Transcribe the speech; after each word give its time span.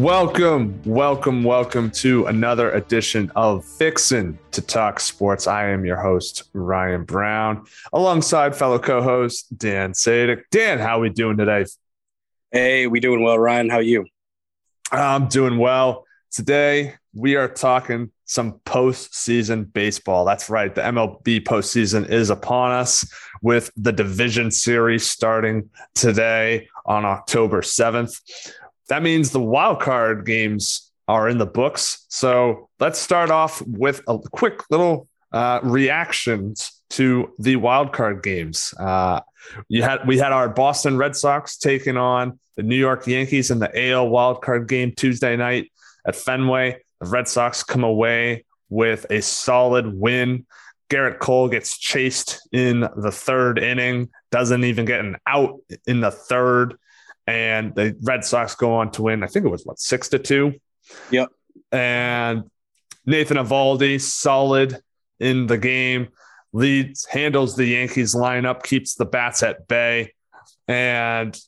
Welcome, 0.00 0.80
welcome, 0.86 1.44
welcome 1.44 1.90
to 1.90 2.24
another 2.24 2.72
edition 2.72 3.30
of 3.36 3.66
Fixin' 3.66 4.38
to 4.52 4.62
Talk 4.62 4.98
Sports. 4.98 5.46
I 5.46 5.68
am 5.68 5.84
your 5.84 5.98
host, 6.00 6.44
Ryan 6.54 7.04
Brown, 7.04 7.66
alongside 7.92 8.56
fellow 8.56 8.78
co-host 8.78 9.58
Dan 9.58 9.92
Sadik. 9.92 10.48
Dan, 10.48 10.78
how 10.78 10.96
are 10.96 11.00
we 11.02 11.10
doing 11.10 11.36
today? 11.36 11.66
Hey, 12.50 12.86
we 12.86 12.98
doing 13.00 13.22
well, 13.22 13.38
Ryan. 13.38 13.68
How 13.68 13.76
are 13.76 13.82
you? 13.82 14.06
I'm 14.90 15.28
doing 15.28 15.58
well. 15.58 16.06
Today 16.30 16.94
we 17.12 17.36
are 17.36 17.48
talking 17.48 18.10
some 18.24 18.52
postseason 18.64 19.70
baseball. 19.70 20.24
That's 20.24 20.48
right. 20.48 20.74
The 20.74 20.80
MLB 20.80 21.44
postseason 21.44 22.08
is 22.08 22.30
upon 22.30 22.72
us 22.72 23.06
with 23.42 23.70
the 23.76 23.92
division 23.92 24.50
series 24.50 25.06
starting 25.06 25.68
today 25.94 26.68
on 26.86 27.04
October 27.04 27.60
7th 27.60 28.18
that 28.90 29.02
means 29.04 29.30
the 29.30 29.40
wild 29.40 29.80
card 29.80 30.26
games 30.26 30.90
are 31.06 31.28
in 31.28 31.38
the 31.38 31.46
books. 31.46 32.06
So 32.08 32.68
let's 32.80 32.98
start 32.98 33.30
off 33.30 33.62
with 33.62 34.02
a 34.08 34.18
quick 34.18 34.62
little 34.68 35.08
uh, 35.32 35.60
reactions 35.62 36.82
to 36.90 37.32
the 37.38 37.54
wild 37.54 37.92
card 37.92 38.22
games. 38.22 38.74
Uh, 38.78 39.20
you 39.68 39.82
had 39.82 40.06
we 40.08 40.18
had 40.18 40.32
our 40.32 40.48
Boston 40.48 40.96
Red 40.96 41.14
Sox 41.14 41.56
taking 41.56 41.96
on 41.96 42.38
the 42.56 42.64
New 42.64 42.76
York 42.76 43.06
Yankees 43.06 43.52
in 43.52 43.60
the 43.60 43.90
AL 43.90 44.08
wild 44.08 44.42
card 44.42 44.68
game 44.68 44.92
Tuesday 44.92 45.36
night 45.36 45.70
at 46.04 46.16
Fenway. 46.16 46.82
The 47.00 47.08
Red 47.08 47.28
Sox 47.28 47.62
come 47.62 47.84
away 47.84 48.44
with 48.70 49.06
a 49.08 49.22
solid 49.22 49.86
win. 49.86 50.46
Gerrit 50.88 51.20
Cole 51.20 51.48
gets 51.48 51.78
chased 51.78 52.40
in 52.50 52.80
the 52.80 53.12
third 53.12 53.60
inning, 53.60 54.08
doesn't 54.32 54.64
even 54.64 54.84
get 54.84 54.98
an 54.98 55.16
out 55.26 55.60
in 55.86 56.00
the 56.00 56.10
third 56.10 56.76
and 57.30 57.72
the 57.76 57.96
Red 58.02 58.24
Sox 58.24 58.56
go 58.56 58.74
on 58.74 58.90
to 58.92 59.02
win. 59.02 59.22
I 59.22 59.28
think 59.28 59.46
it 59.46 59.50
was 59.50 59.64
what 59.64 59.78
six 59.78 60.08
to 60.08 60.18
two. 60.18 60.54
Yep. 61.12 61.28
And 61.70 62.50
Nathan 63.06 63.36
Eovaldi, 63.36 64.00
solid 64.00 64.78
in 65.20 65.46
the 65.46 65.56
game, 65.56 66.08
leads, 66.52 67.04
handles 67.04 67.54
the 67.54 67.66
Yankees 67.66 68.16
lineup, 68.16 68.64
keeps 68.64 68.96
the 68.96 69.04
bats 69.04 69.44
at 69.44 69.68
bay, 69.68 70.12
and 70.66 71.38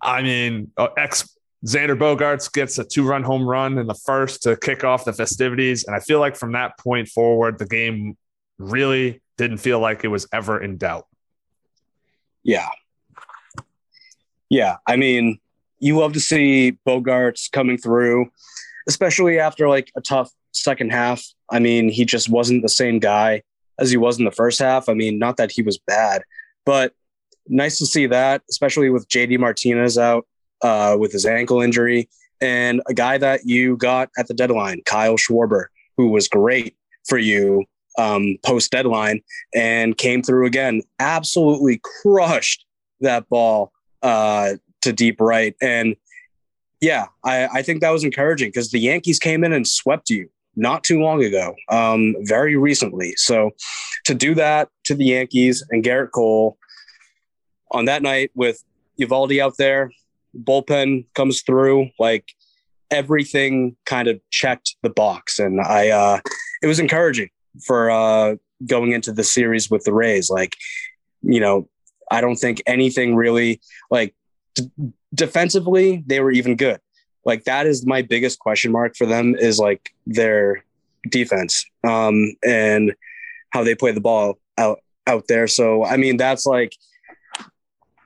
I 0.00 0.22
mean, 0.22 0.72
uh, 0.78 0.88
ex 0.96 1.28
Xander 1.66 1.98
Bogaerts 1.98 2.50
gets 2.50 2.78
a 2.78 2.84
two-run 2.84 3.22
home 3.22 3.46
run 3.46 3.76
in 3.76 3.86
the 3.86 3.94
first 3.94 4.44
to 4.44 4.56
kick 4.56 4.82
off 4.82 5.04
the 5.04 5.12
festivities, 5.12 5.84
and 5.84 5.94
I 5.94 6.00
feel 6.00 6.20
like 6.20 6.36
from 6.36 6.52
that 6.52 6.78
point 6.78 7.08
forward, 7.08 7.58
the 7.58 7.66
game 7.66 8.16
really 8.58 9.20
didn't 9.36 9.58
feel 9.58 9.78
like 9.78 10.04
it 10.04 10.08
was 10.08 10.26
ever 10.32 10.62
in 10.62 10.78
doubt. 10.78 11.06
Yeah, 12.42 12.68
yeah, 14.50 14.76
I 14.86 14.96
mean, 14.96 15.38
you 15.78 15.98
love 15.98 16.12
to 16.14 16.20
see 16.20 16.78
Bogaerts 16.86 17.50
coming 17.50 17.78
through, 17.78 18.30
especially 18.88 19.38
after 19.38 19.68
like 19.68 19.90
a 19.96 20.00
tough 20.00 20.30
second 20.52 20.92
half. 20.92 21.24
I 21.50 21.58
mean, 21.58 21.88
he 21.88 22.04
just 22.04 22.28
wasn't 22.28 22.62
the 22.62 22.68
same 22.68 22.98
guy 22.98 23.42
as 23.78 23.90
he 23.90 23.96
was 23.96 24.18
in 24.18 24.24
the 24.24 24.30
first 24.30 24.58
half. 24.58 24.88
I 24.88 24.94
mean, 24.94 25.18
not 25.18 25.36
that 25.36 25.52
he 25.52 25.62
was 25.62 25.78
bad, 25.78 26.22
but 26.64 26.94
nice 27.48 27.78
to 27.78 27.86
see 27.86 28.06
that, 28.06 28.42
especially 28.50 28.90
with 28.90 29.08
JD 29.08 29.38
Martinez 29.38 29.98
out 29.98 30.26
uh, 30.62 30.96
with 30.98 31.12
his 31.12 31.26
ankle 31.26 31.60
injury 31.60 32.08
and 32.40 32.82
a 32.86 32.94
guy 32.94 33.18
that 33.18 33.40
you 33.44 33.76
got 33.76 34.10
at 34.18 34.28
the 34.28 34.34
deadline, 34.34 34.82
Kyle 34.84 35.16
Schwarber, 35.16 35.66
who 35.96 36.08
was 36.08 36.28
great 36.28 36.76
for 37.08 37.18
you 37.18 37.64
um, 37.98 38.36
post 38.44 38.70
deadline 38.70 39.22
and 39.54 39.96
came 39.96 40.22
through 40.22 40.46
again. 40.46 40.82
Absolutely 40.98 41.80
crushed 42.02 42.64
that 43.00 43.28
ball 43.28 43.72
uh, 44.02 44.54
to 44.82 44.92
deep 44.92 45.20
right. 45.20 45.54
And 45.60 45.96
yeah, 46.80 47.06
I, 47.24 47.46
I 47.46 47.62
think 47.62 47.80
that 47.80 47.90
was 47.90 48.04
encouraging 48.04 48.48
because 48.48 48.70
the 48.70 48.80
Yankees 48.80 49.18
came 49.18 49.44
in 49.44 49.52
and 49.52 49.66
swept 49.66 50.10
you 50.10 50.28
not 50.56 50.84
too 50.84 51.00
long 51.00 51.22
ago, 51.22 51.54
um, 51.68 52.14
very 52.20 52.56
recently. 52.56 53.12
So 53.16 53.50
to 54.04 54.14
do 54.14 54.34
that 54.34 54.68
to 54.84 54.94
the 54.94 55.04
Yankees 55.04 55.64
and 55.70 55.84
Gerrit 55.84 56.12
Cole 56.12 56.56
on 57.70 57.84
that 57.86 58.02
night 58.02 58.30
with 58.34 58.62
Eovaldi 59.00 59.40
out 59.40 59.54
there, 59.58 59.90
bullpen 60.34 61.06
comes 61.14 61.42
through, 61.42 61.90
like 61.98 62.32
everything 62.90 63.76
kind 63.84 64.08
of 64.08 64.20
checked 64.30 64.76
the 64.82 64.90
box. 64.90 65.38
And 65.38 65.60
I, 65.60 65.90
uh, 65.90 66.20
it 66.62 66.66
was 66.66 66.78
encouraging 66.78 67.30
for 67.64 67.90
uh, 67.90 68.36
going 68.66 68.92
into 68.92 69.12
the 69.12 69.24
series 69.24 69.70
with 69.70 69.84
the 69.84 69.92
Rays. 69.92 70.30
Like, 70.30 70.56
you 71.22 71.40
know, 71.40 71.68
I 72.10 72.20
don't 72.20 72.36
think 72.36 72.62
anything 72.66 73.16
really 73.16 73.60
like 73.90 74.14
d- 74.54 74.70
defensively 75.14 76.02
they 76.06 76.20
were 76.20 76.32
even 76.32 76.56
good. 76.56 76.80
Like 77.24 77.44
that 77.44 77.66
is 77.66 77.86
my 77.86 78.02
biggest 78.02 78.38
question 78.38 78.72
mark 78.72 78.96
for 78.96 79.06
them 79.06 79.34
is 79.34 79.58
like 79.58 79.90
their 80.06 80.64
defense 81.10 81.64
um, 81.86 82.34
and 82.44 82.94
how 83.50 83.64
they 83.64 83.74
play 83.74 83.92
the 83.92 84.00
ball 84.00 84.38
out 84.58 84.80
out 85.06 85.24
there. 85.28 85.46
So 85.46 85.84
I 85.84 85.96
mean 85.96 86.16
that's 86.16 86.46
like 86.46 86.72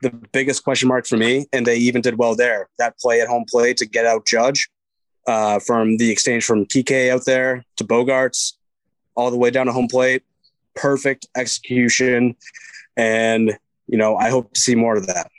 the 0.01 0.09
biggest 0.09 0.63
question 0.63 0.87
mark 0.87 1.05
for 1.05 1.17
me. 1.17 1.45
And 1.53 1.65
they 1.65 1.77
even 1.77 2.01
did 2.01 2.17
well 2.17 2.35
there. 2.35 2.67
That 2.79 2.97
play 2.99 3.21
at 3.21 3.27
home 3.27 3.45
play 3.49 3.73
to 3.75 3.85
get 3.85 4.05
out 4.05 4.25
Judge 4.25 4.69
uh, 5.27 5.59
from 5.59 5.97
the 5.97 6.09
exchange 6.09 6.45
from 6.45 6.65
PK 6.65 7.11
out 7.11 7.25
there 7.25 7.63
to 7.77 7.83
Bogaerts, 7.83 8.53
all 9.15 9.31
the 9.31 9.37
way 9.37 9.51
down 9.51 9.67
to 9.67 9.71
home 9.71 9.87
plate. 9.87 10.23
Perfect 10.75 11.27
execution. 11.35 12.35
And 12.97 13.57
you 13.91 13.97
know, 13.97 14.15
I 14.15 14.29
hope 14.29 14.53
to 14.53 14.59
see 14.59 14.73
more 14.73 14.95
of 14.95 15.05
that. 15.07 15.29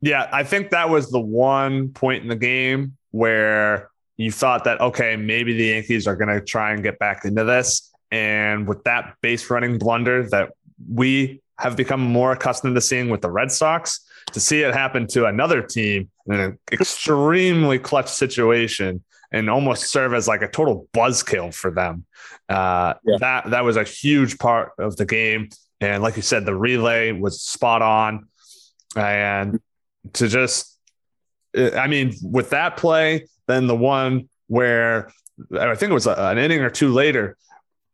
Yeah, 0.00 0.28
I 0.32 0.44
think 0.44 0.70
that 0.70 0.88
was 0.88 1.10
the 1.10 1.20
one 1.20 1.90
point 1.90 2.22
in 2.22 2.28
the 2.28 2.36
game 2.36 2.96
where 3.10 3.90
you 4.16 4.30
thought 4.32 4.64
that, 4.64 4.80
okay, 4.80 5.16
maybe 5.16 5.52
the 5.52 5.66
Yankees 5.66 6.06
are 6.06 6.16
going 6.16 6.28
to 6.28 6.40
try 6.40 6.72
and 6.72 6.82
get 6.82 6.98
back 6.98 7.24
into 7.24 7.44
this. 7.44 7.92
And 8.10 8.68
with 8.68 8.84
that 8.84 9.16
base 9.20 9.50
running 9.50 9.78
blunder 9.78 10.28
that 10.30 10.52
we 10.88 11.42
have 11.58 11.76
become 11.76 12.00
more 12.00 12.32
accustomed 12.32 12.74
to 12.76 12.80
seeing 12.80 13.10
with 13.10 13.20
the 13.20 13.30
Red 13.30 13.50
Sox, 13.50 14.00
to 14.32 14.40
see 14.40 14.62
it 14.62 14.74
happen 14.74 15.06
to 15.08 15.26
another 15.26 15.60
team 15.60 16.08
in 16.26 16.34
an 16.34 16.58
extremely 16.70 17.78
clutch 17.78 18.08
situation 18.08 19.02
and 19.32 19.50
almost 19.50 19.90
serve 19.90 20.14
as 20.14 20.28
like 20.28 20.42
a 20.42 20.48
total 20.48 20.88
buzzkill 20.92 21.52
for 21.54 21.70
them. 21.70 22.04
Uh, 22.48 22.94
yeah. 23.04 23.16
That 23.18 23.50
that 23.50 23.64
was 23.64 23.76
a 23.76 23.84
huge 23.84 24.38
part 24.38 24.72
of 24.78 24.96
the 24.96 25.06
game. 25.06 25.48
And 25.82 26.00
like 26.00 26.14
you 26.14 26.22
said, 26.22 26.46
the 26.46 26.54
relay 26.54 27.10
was 27.10 27.42
spot 27.42 27.82
on. 27.82 28.28
And 28.94 29.60
to 30.12 30.28
just, 30.28 30.78
eh, 31.56 31.76
I 31.76 31.88
mean, 31.88 32.14
with 32.22 32.50
that 32.50 32.76
play, 32.76 33.26
then 33.48 33.66
the 33.66 33.74
one 33.74 34.28
where 34.46 35.10
I 35.58 35.74
think 35.74 35.90
it 35.90 35.94
was 35.94 36.06
an 36.06 36.38
inning 36.38 36.60
or 36.60 36.70
two 36.70 36.92
later, 36.92 37.36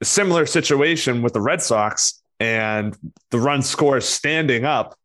a 0.02 0.04
similar 0.04 0.44
situation 0.44 1.22
with 1.22 1.32
the 1.32 1.40
Red 1.40 1.62
Sox, 1.62 2.22
and 2.38 2.94
the 3.30 3.40
run 3.40 3.62
scores 3.62 4.06
standing 4.06 4.66
up, 4.66 4.96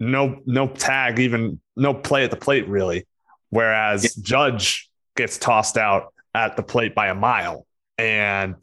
no 0.00 0.40
no 0.46 0.66
tag, 0.66 1.20
even 1.20 1.60
no 1.76 1.94
play 1.94 2.24
at 2.24 2.30
the 2.30 2.36
plate 2.36 2.66
really. 2.68 3.06
Whereas 3.50 4.02
yeah. 4.02 4.22
Judge 4.22 4.90
gets 5.16 5.38
tossed 5.38 5.78
out 5.78 6.12
at 6.34 6.56
the 6.56 6.62
plate 6.62 6.94
by 6.94 7.06
a 7.06 7.14
mile, 7.14 7.66
and 7.96 8.56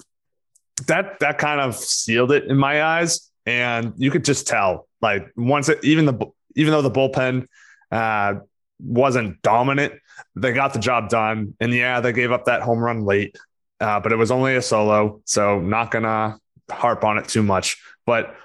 that 0.88 1.20
that 1.22 1.38
kind 1.38 1.62
of 1.62 1.76
sealed 1.76 2.34
it 2.34 2.44
in 2.46 2.58
my 2.58 2.84
eyes 2.84 3.32
and 3.46 3.94
you 3.98 4.12
could 4.12 4.26
just 4.26 4.48
tell 4.48 4.88
like 5.02 5.28
once 5.36 5.70
it, 5.70 5.84
even 5.84 6.06
the 6.06 6.26
even 6.56 6.72
though 6.72 6.82
the 6.82 6.92
bullpen 6.92 7.48
uh, 7.92 8.36
wasn't 8.80 9.42
dominant, 9.42 9.94
they 10.36 10.54
got 10.54 10.74
the 10.74 10.80
job 10.80 11.10
done. 11.10 11.56
And 11.60 11.74
yeah, 11.74 12.00
they 12.00 12.14
gave 12.14 12.32
up 12.32 12.46
that 12.46 12.62
home 12.62 12.80
run 12.80 13.06
late, 13.06 13.38
uh, 13.80 14.00
but 14.00 14.12
it 14.12 14.16
was 14.16 14.32
only 14.32 14.56
a 14.56 14.62
solo, 14.62 15.22
so 15.26 15.60
not 15.60 15.92
gonna 15.92 16.38
harp 16.72 17.04
on 17.04 17.18
it 17.18 17.28
too 17.28 17.44
much. 17.44 17.82
But 18.06 18.36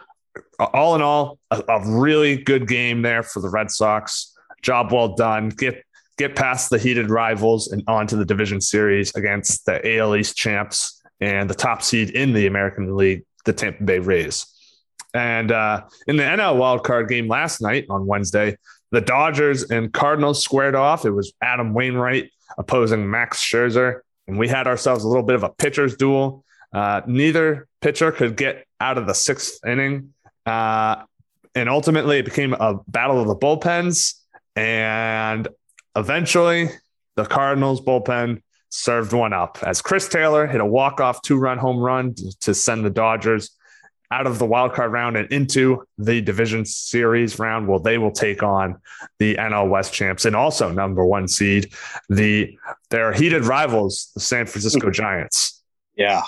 all 0.59 0.95
in 0.95 1.03
all, 1.03 1.39
a, 1.51 1.63
a 1.69 1.91
really 1.91 2.37
good 2.37 2.67
game 2.67 3.03
there 3.03 3.23
for 3.23 3.41
the 3.41 3.49
Red 3.49 3.71
Sox. 3.71 4.35
Job 4.63 4.93
well 4.93 5.15
done. 5.15 5.51
Get 5.51 5.85
get 6.17 6.35
past 6.35 6.71
the 6.71 6.79
heated 6.79 7.11
rivals 7.11 7.69
and 7.69 7.83
onto 7.87 8.17
the 8.17 8.25
division 8.25 8.61
series 8.61 9.15
against 9.15 9.65
the 9.67 9.99
AL 9.99 10.17
East 10.17 10.37
champs 10.37 11.01
and 11.21 11.49
the 11.49 11.55
top 11.55 11.83
seed 11.83 12.11
in 12.11 12.33
the 12.33 12.47
American 12.47 12.97
League, 12.97 13.25
the 13.45 13.53
Tampa 13.53 13.85
Bay 13.85 14.01
Rays. 14.01 14.47
And 15.15 15.53
uh, 15.53 15.85
in 16.07 16.17
the 16.17 16.23
NL 16.23 16.57
wildcard 16.57 17.09
game 17.09 17.29
last 17.29 17.61
night 17.61 17.87
on 17.89 18.07
Wednesday, 18.07 18.57
the 18.91 19.01
Dodgers 19.01 19.71
and 19.71 19.93
Cardinals 19.93 20.43
squared 20.43 20.75
off. 20.75 21.05
It 21.05 21.11
was 21.11 21.33
Adam 21.43 21.75
Wainwright 21.75 22.31
opposing 22.59 23.11
Max 23.11 23.43
Scherzer. 23.43 24.01
And 24.27 24.39
we 24.39 24.49
had 24.49 24.67
ourselves 24.67 25.05
a 25.05 25.09
little 25.09 25.23
bit 25.23 25.37
of 25.37 25.43
a 25.43 25.49
pitcher's 25.49 25.97
duel. 25.97 26.45
Uh, 26.73 27.01
neither 27.07 27.67
pitcher 27.81 28.13
could 28.13 28.37
get 28.37 28.67
out 28.81 28.99
of 28.99 29.07
the 29.07 29.15
sixth 29.15 29.65
inning. 29.67 30.13
Uh, 30.45 31.05
and 31.55 31.69
ultimately, 31.69 32.19
it 32.19 32.25
became 32.25 32.53
a 32.53 32.79
battle 32.89 33.21
of 33.21 33.27
the 33.27 33.37
bullpens. 33.37 34.15
And 34.55 35.49
eventually, 35.97 36.69
the 37.17 37.25
Cardinals 37.25 37.81
bullpen 37.81 38.43
served 38.71 39.13
one 39.13 39.33
up 39.33 39.59
as 39.63 39.81
Chris 39.81 40.09
Taylor 40.09 40.47
hit 40.47 40.61
a 40.61 40.67
walk-off 40.67 41.23
two-run 41.23 41.57
home 41.59 41.79
run 41.79 42.15
to 42.41 42.55
send 42.55 42.85
the 42.85 42.91
Dodgers 42.91 43.51
out 44.11 44.27
of 44.27 44.39
the 44.39 44.47
wild 44.47 44.73
card 44.73 44.93
round 44.93 45.17
and 45.17 45.31
into 45.33 45.85
the 45.99 46.21
division 46.21 46.65
series 46.65 47.39
round. 47.39 47.69
Well, 47.69 47.79
they 47.79 47.99
will 47.99 48.11
take 48.11 48.43
on 48.43 48.81
the 49.19 49.35
NL 49.35 49.69
West 49.69 49.93
champs 49.93 50.25
and 50.25 50.35
also 50.35 50.73
number 50.73 51.05
one 51.05 51.29
seed, 51.29 51.73
the 52.09 52.57
their 52.91 53.13
heated 53.13 53.45
rivals, 53.45 54.11
the 54.15 54.21
San 54.21 54.47
Francisco 54.47 54.89
mm. 54.89 54.93
Giants. 54.93 55.63
Yeah. 55.97 56.23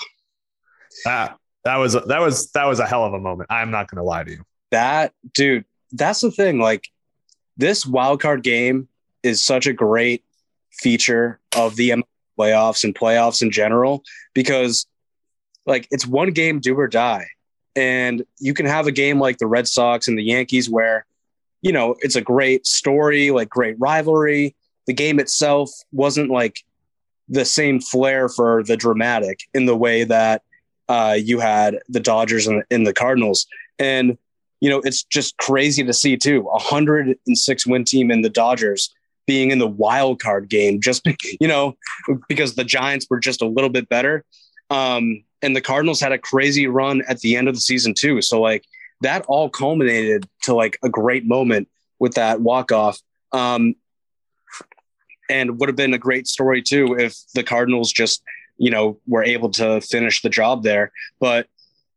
That 1.05 1.37
that 1.63 1.77
was 1.77 1.93
that 1.93 2.19
was 2.19 2.51
that 2.51 2.65
was 2.65 2.79
a 2.79 2.85
hell 2.85 3.05
of 3.05 3.13
a 3.13 3.19
moment. 3.19 3.49
I'm 3.51 3.71
not 3.71 3.89
gonna 3.89 4.03
lie 4.03 4.23
to 4.23 4.31
you. 4.31 4.43
That 4.71 5.13
dude, 5.33 5.65
that's 5.91 6.21
the 6.21 6.31
thing. 6.31 6.59
Like 6.59 6.87
this 7.57 7.85
wild 7.85 8.21
card 8.21 8.43
game 8.43 8.87
is 9.23 9.43
such 9.43 9.67
a 9.67 9.73
great 9.73 10.23
feature 10.71 11.39
of 11.55 11.75
the 11.75 11.93
playoffs 12.37 12.83
and 12.83 12.95
playoffs 12.95 13.41
in 13.41 13.51
general 13.51 14.03
because 14.33 14.87
like 15.65 15.87
it's 15.91 16.07
one 16.07 16.31
game 16.31 16.59
do 16.59 16.77
or 16.77 16.87
die 16.87 17.27
and 17.75 18.23
you 18.39 18.53
can 18.53 18.65
have 18.65 18.87
a 18.87 18.91
game 18.91 19.19
like 19.19 19.37
the 19.37 19.47
Red 19.47 19.67
Sox 19.67 20.07
and 20.07 20.17
the 20.17 20.23
Yankees 20.23 20.69
where, 20.69 21.05
you 21.61 21.71
know, 21.71 21.95
it's 21.99 22.15
a 22.15 22.21
great 22.21 22.65
story, 22.65 23.31
like 23.31 23.49
great 23.49 23.75
rivalry. 23.79 24.55
The 24.87 24.93
game 24.93 25.19
itself 25.19 25.71
wasn't 25.91 26.29
like 26.29 26.63
the 27.29 27.45
same 27.45 27.79
flair 27.79 28.27
for 28.27 28.63
the 28.63 28.75
dramatic 28.75 29.41
in 29.53 29.65
the 29.65 29.75
way 29.75 30.03
that 30.03 30.43
uh, 30.89 31.17
you 31.17 31.39
had 31.39 31.79
the 31.87 31.99
Dodgers 31.99 32.47
and, 32.47 32.63
and 32.69 32.85
the 32.85 32.93
Cardinals. 32.93 33.47
And, 33.79 34.17
you 34.59 34.69
know, 34.69 34.81
it's 34.83 35.03
just 35.03 35.37
crazy 35.37 35.83
to 35.83 35.93
see 35.93 36.17
too. 36.17 36.41
A 36.41 36.59
106 36.59 37.67
win 37.67 37.85
team 37.85 38.11
in 38.11 38.21
the 38.21 38.29
Dodgers 38.29 38.93
being 39.25 39.51
in 39.51 39.59
the 39.59 39.67
wild 39.67 40.21
card 40.21 40.49
game, 40.49 40.81
just, 40.81 41.07
you 41.39 41.47
know, 41.47 41.77
because 42.27 42.55
the 42.55 42.65
Giants 42.65 43.07
were 43.09 43.19
just 43.19 43.41
a 43.41 43.47
little 43.47 43.69
bit 43.69 43.87
better. 43.87 44.25
Um, 44.69 45.23
and 45.41 45.55
the 45.55 45.61
Cardinals 45.61 45.99
had 45.99 46.11
a 46.11 46.17
crazy 46.17 46.67
run 46.67 47.01
at 47.07 47.19
the 47.19 47.35
end 47.35 47.47
of 47.47 47.55
the 47.55 47.61
season 47.61 47.93
too. 47.93 48.21
So 48.21 48.39
like 48.39 48.65
that 49.01 49.25
all 49.27 49.49
culminated 49.49 50.27
to 50.43 50.53
like 50.53 50.77
a 50.83 50.89
great 50.89 51.25
moment 51.25 51.67
with 51.99 52.15
that 52.15 52.41
walk 52.41 52.71
off. 52.71 52.99
Um, 53.31 53.75
and 55.29 55.59
would 55.59 55.69
have 55.69 55.75
been 55.77 55.93
a 55.93 55.97
great 55.97 56.27
story 56.27 56.61
too 56.61 56.97
if 56.99 57.15
the 57.33 57.43
Cardinals 57.43 57.91
just 57.91 58.21
you 58.57 58.69
know 58.69 58.99
were 59.07 59.23
able 59.23 59.49
to 59.49 59.81
finish 59.81 60.21
the 60.21 60.29
job 60.29 60.63
there. 60.63 60.91
But 61.19 61.47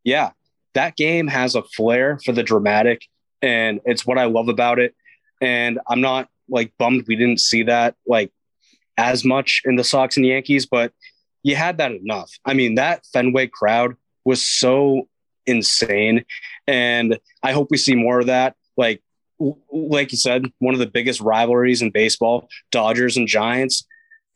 yeah, 0.05 0.31
that 0.75 0.97
game 0.97 1.27
has 1.27 1.55
a 1.55 1.63
flair 1.63 2.19
for 2.25 2.33
the 2.33 2.43
dramatic, 2.43 3.07
and 3.43 3.81
it's 3.85 4.07
what 4.07 4.19
I 4.19 4.25
love 4.25 4.49
about 4.49 4.79
it. 4.79 4.95
And 5.41 5.81
I'm 5.89 6.01
not 6.01 6.29
like 6.49 6.73
bummed 6.79 7.05
we 7.09 7.17
didn't 7.17 7.41
see 7.41 7.65
that 7.65 7.97
like 8.07 8.31
as 8.97 9.25
much 9.25 9.63
in 9.65 9.77
the 9.77 9.85
Sox 9.85 10.17
and 10.17 10.25
Yankees, 10.25 10.67
but 10.67 10.93
you 11.45 11.55
had 11.55 11.79
that 11.79 11.93
enough. 11.93 12.33
I 12.45 12.55
mean, 12.55 12.75
that 12.75 13.07
Fenway 13.13 13.47
crowd 13.47 13.95
was 14.25 14.45
so 14.45 15.09
insane. 15.47 16.25
And 16.67 17.19
I 17.43 17.53
hope 17.53 17.69
we 17.71 17.77
see 17.77 17.95
more 17.95 18.19
of 18.19 18.27
that. 18.27 18.57
Like, 18.77 19.03
like 19.71 20.11
you 20.11 20.19
said, 20.19 20.51
one 20.59 20.75
of 20.75 20.81
the 20.81 20.87
biggest 20.87 21.21
rivalries 21.21 21.83
in 21.83 21.91
baseball, 21.91 22.49
Dodgers 22.73 23.17
and 23.17 23.29
Giants. 23.29 23.85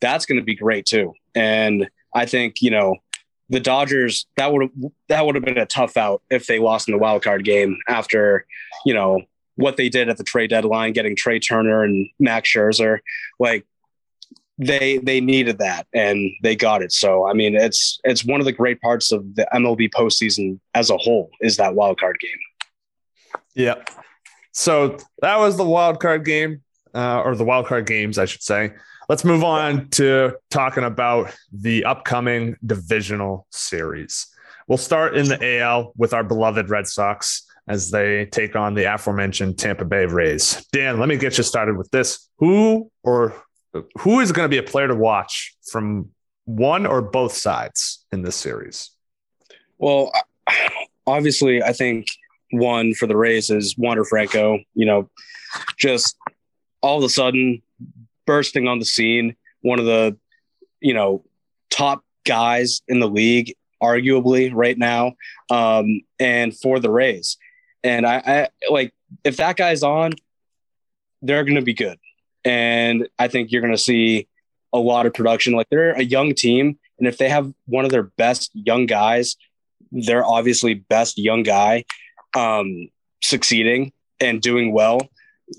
That's 0.01 0.25
going 0.25 0.39
to 0.39 0.45
be 0.45 0.55
great 0.55 0.85
too. 0.85 1.13
And 1.35 1.89
I 2.13 2.25
think, 2.25 2.61
you 2.61 2.71
know, 2.71 2.95
the 3.49 3.59
Dodgers, 3.59 4.27
that 4.37 4.53
would 4.53 4.61
have 4.61 4.91
that 5.07 5.25
would 5.25 5.35
have 5.35 5.43
been 5.43 5.57
a 5.57 5.65
tough 5.65 5.97
out 5.97 6.21
if 6.29 6.45
they 6.45 6.59
lost 6.59 6.87
in 6.87 6.93
the 6.93 6.99
wild 6.99 7.23
card 7.23 7.43
game 7.43 7.77
after, 7.87 8.45
you 8.85 8.93
know, 8.93 9.23
what 9.55 9.75
they 9.75 9.89
did 9.89 10.07
at 10.07 10.17
the 10.17 10.23
trade 10.23 10.51
deadline, 10.51 10.93
getting 10.93 11.15
Trea 11.15 11.39
Turner 11.39 11.83
and 11.83 12.07
Max 12.19 12.49
Scherzer. 12.49 12.99
Like 13.39 13.65
they 14.59 14.97
they 14.97 15.21
needed 15.21 15.57
that 15.59 15.87
and 15.93 16.29
they 16.43 16.55
got 16.55 16.81
it. 16.81 16.91
So 16.91 17.27
I 17.27 17.33
mean, 17.33 17.55
it's 17.55 17.99
it's 18.03 18.25
one 18.25 18.41
of 18.41 18.45
the 18.45 18.51
great 18.51 18.81
parts 18.81 19.11
of 19.11 19.35
the 19.35 19.47
MLB 19.53 19.89
postseason 19.89 20.59
as 20.75 20.89
a 20.89 20.97
whole 20.97 21.31
is 21.41 21.57
that 21.57 21.73
wild 21.73 21.99
card 21.99 22.17
game. 22.19 23.33
Yeah. 23.55 23.75
So 24.51 24.97
that 25.21 25.39
was 25.39 25.55
the 25.55 25.65
wild 25.65 26.01
card 26.01 26.25
game, 26.25 26.61
uh, 26.93 27.21
or 27.21 27.35
the 27.35 27.45
wild 27.45 27.67
card 27.67 27.87
games, 27.87 28.17
I 28.17 28.25
should 28.25 28.43
say. 28.43 28.73
Let's 29.07 29.23
move 29.23 29.43
on 29.43 29.89
to 29.91 30.35
talking 30.51 30.83
about 30.83 31.33
the 31.51 31.85
upcoming 31.85 32.57
divisional 32.65 33.47
series. 33.51 34.27
We'll 34.67 34.77
start 34.77 35.15
in 35.15 35.27
the 35.27 35.59
AL 35.59 35.93
with 35.95 36.13
our 36.13 36.23
beloved 36.23 36.69
Red 36.69 36.85
Sox 36.85 37.47
as 37.67 37.89
they 37.89 38.25
take 38.25 38.55
on 38.55 38.73
the 38.73 38.83
aforementioned 38.83 39.57
Tampa 39.57 39.85
Bay 39.85 40.05
Rays. 40.05 40.65
Dan, 40.71 40.99
let 40.99 41.07
me 41.07 41.17
get 41.17 41.37
you 41.37 41.43
started 41.43 41.77
with 41.77 41.89
this. 41.91 42.29
Who 42.37 42.91
or 43.03 43.33
who 43.99 44.19
is 44.19 44.31
going 44.31 44.45
to 44.45 44.49
be 44.49 44.57
a 44.57 44.63
player 44.63 44.87
to 44.87 44.95
watch 44.95 45.55
from 45.69 46.09
one 46.45 46.85
or 46.85 47.01
both 47.01 47.33
sides 47.33 48.05
in 48.11 48.23
this 48.23 48.35
series? 48.35 48.91
Well, 49.77 50.11
obviously, 51.07 51.61
I 51.61 51.73
think 51.73 52.07
one 52.51 52.93
for 52.93 53.07
the 53.07 53.15
Rays 53.15 53.49
is 53.49 53.77
Wander 53.77 54.03
Franco. 54.03 54.59
You 54.73 54.85
know, 54.85 55.09
just 55.77 56.17
all 56.81 56.97
of 56.97 57.03
a 57.03 57.09
sudden 57.09 57.61
bursting 58.25 58.67
on 58.67 58.79
the 58.79 58.85
scene, 58.85 59.35
one 59.61 59.79
of 59.79 59.85
the 59.85 60.17
you 60.79 60.93
know 60.93 61.23
top 61.69 62.03
guys 62.25 62.81
in 62.87 62.99
the 62.99 63.07
league, 63.07 63.55
arguably 63.81 64.51
right 64.53 64.77
now, 64.77 65.13
um, 65.49 66.01
and 66.19 66.57
for 66.57 66.79
the 66.79 66.89
Rays. 66.89 67.37
And 67.83 68.05
I, 68.05 68.17
I 68.17 68.49
like 68.69 68.93
if 69.23 69.37
that 69.37 69.55
guy's 69.55 69.83
on, 69.83 70.13
they're 71.21 71.43
going 71.43 71.55
to 71.55 71.61
be 71.61 71.73
good 71.73 71.99
and 72.45 73.07
I 73.17 73.27
think 73.27 73.51
you're 73.51 73.61
going 73.61 73.73
to 73.73 73.77
see 73.77 74.27
a 74.73 74.79
lot 74.79 75.05
of 75.05 75.13
production. 75.13 75.53
Like 75.53 75.67
they're 75.69 75.91
a 75.91 76.03
young 76.03 76.33
team, 76.33 76.77
and 76.97 77.07
if 77.07 77.17
they 77.17 77.29
have 77.29 77.51
one 77.65 77.85
of 77.85 77.91
their 77.91 78.03
best 78.03 78.51
young 78.53 78.85
guys, 78.85 79.35
they're 79.91 80.25
obviously 80.25 80.75
best 80.75 81.17
young 81.17 81.43
guy 81.43 81.85
um, 82.35 82.89
succeeding 83.21 83.91
and 84.19 84.41
doing 84.41 84.71
well. 84.71 84.99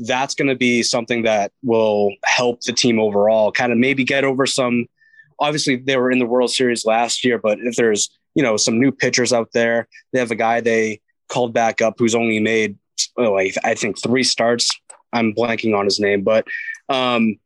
That's 0.06 0.34
going 0.34 0.48
to 0.48 0.54
be 0.54 0.82
something 0.82 1.22
that 1.24 1.52
will 1.62 2.12
help 2.24 2.60
the 2.60 2.72
team 2.72 3.00
overall. 3.00 3.50
Kind 3.50 3.72
of 3.72 3.78
maybe 3.78 4.04
get 4.04 4.24
over 4.24 4.46
some. 4.46 4.86
Obviously, 5.40 5.76
they 5.76 5.96
were 5.96 6.10
in 6.10 6.18
the 6.18 6.26
World 6.26 6.50
Series 6.50 6.84
last 6.84 7.24
year, 7.24 7.38
but 7.38 7.58
if 7.60 7.76
there's 7.76 8.10
you 8.34 8.42
know 8.42 8.56
some 8.56 8.78
new 8.78 8.92
pitchers 8.92 9.32
out 9.32 9.50
there, 9.52 9.88
they 10.12 10.18
have 10.20 10.30
a 10.30 10.36
guy 10.36 10.60
they 10.60 11.00
called 11.28 11.52
back 11.52 11.80
up 11.80 11.94
who's 11.98 12.14
only 12.14 12.40
made 12.40 12.76
like 13.16 13.54
I 13.64 13.74
think 13.74 14.00
three 14.00 14.22
starts 14.22 14.70
I'm 15.12 15.32
blanking 15.32 15.76
on 15.76 15.84
his 15.84 16.00
name, 16.00 16.22
but 16.22 16.46
um, 16.90 17.38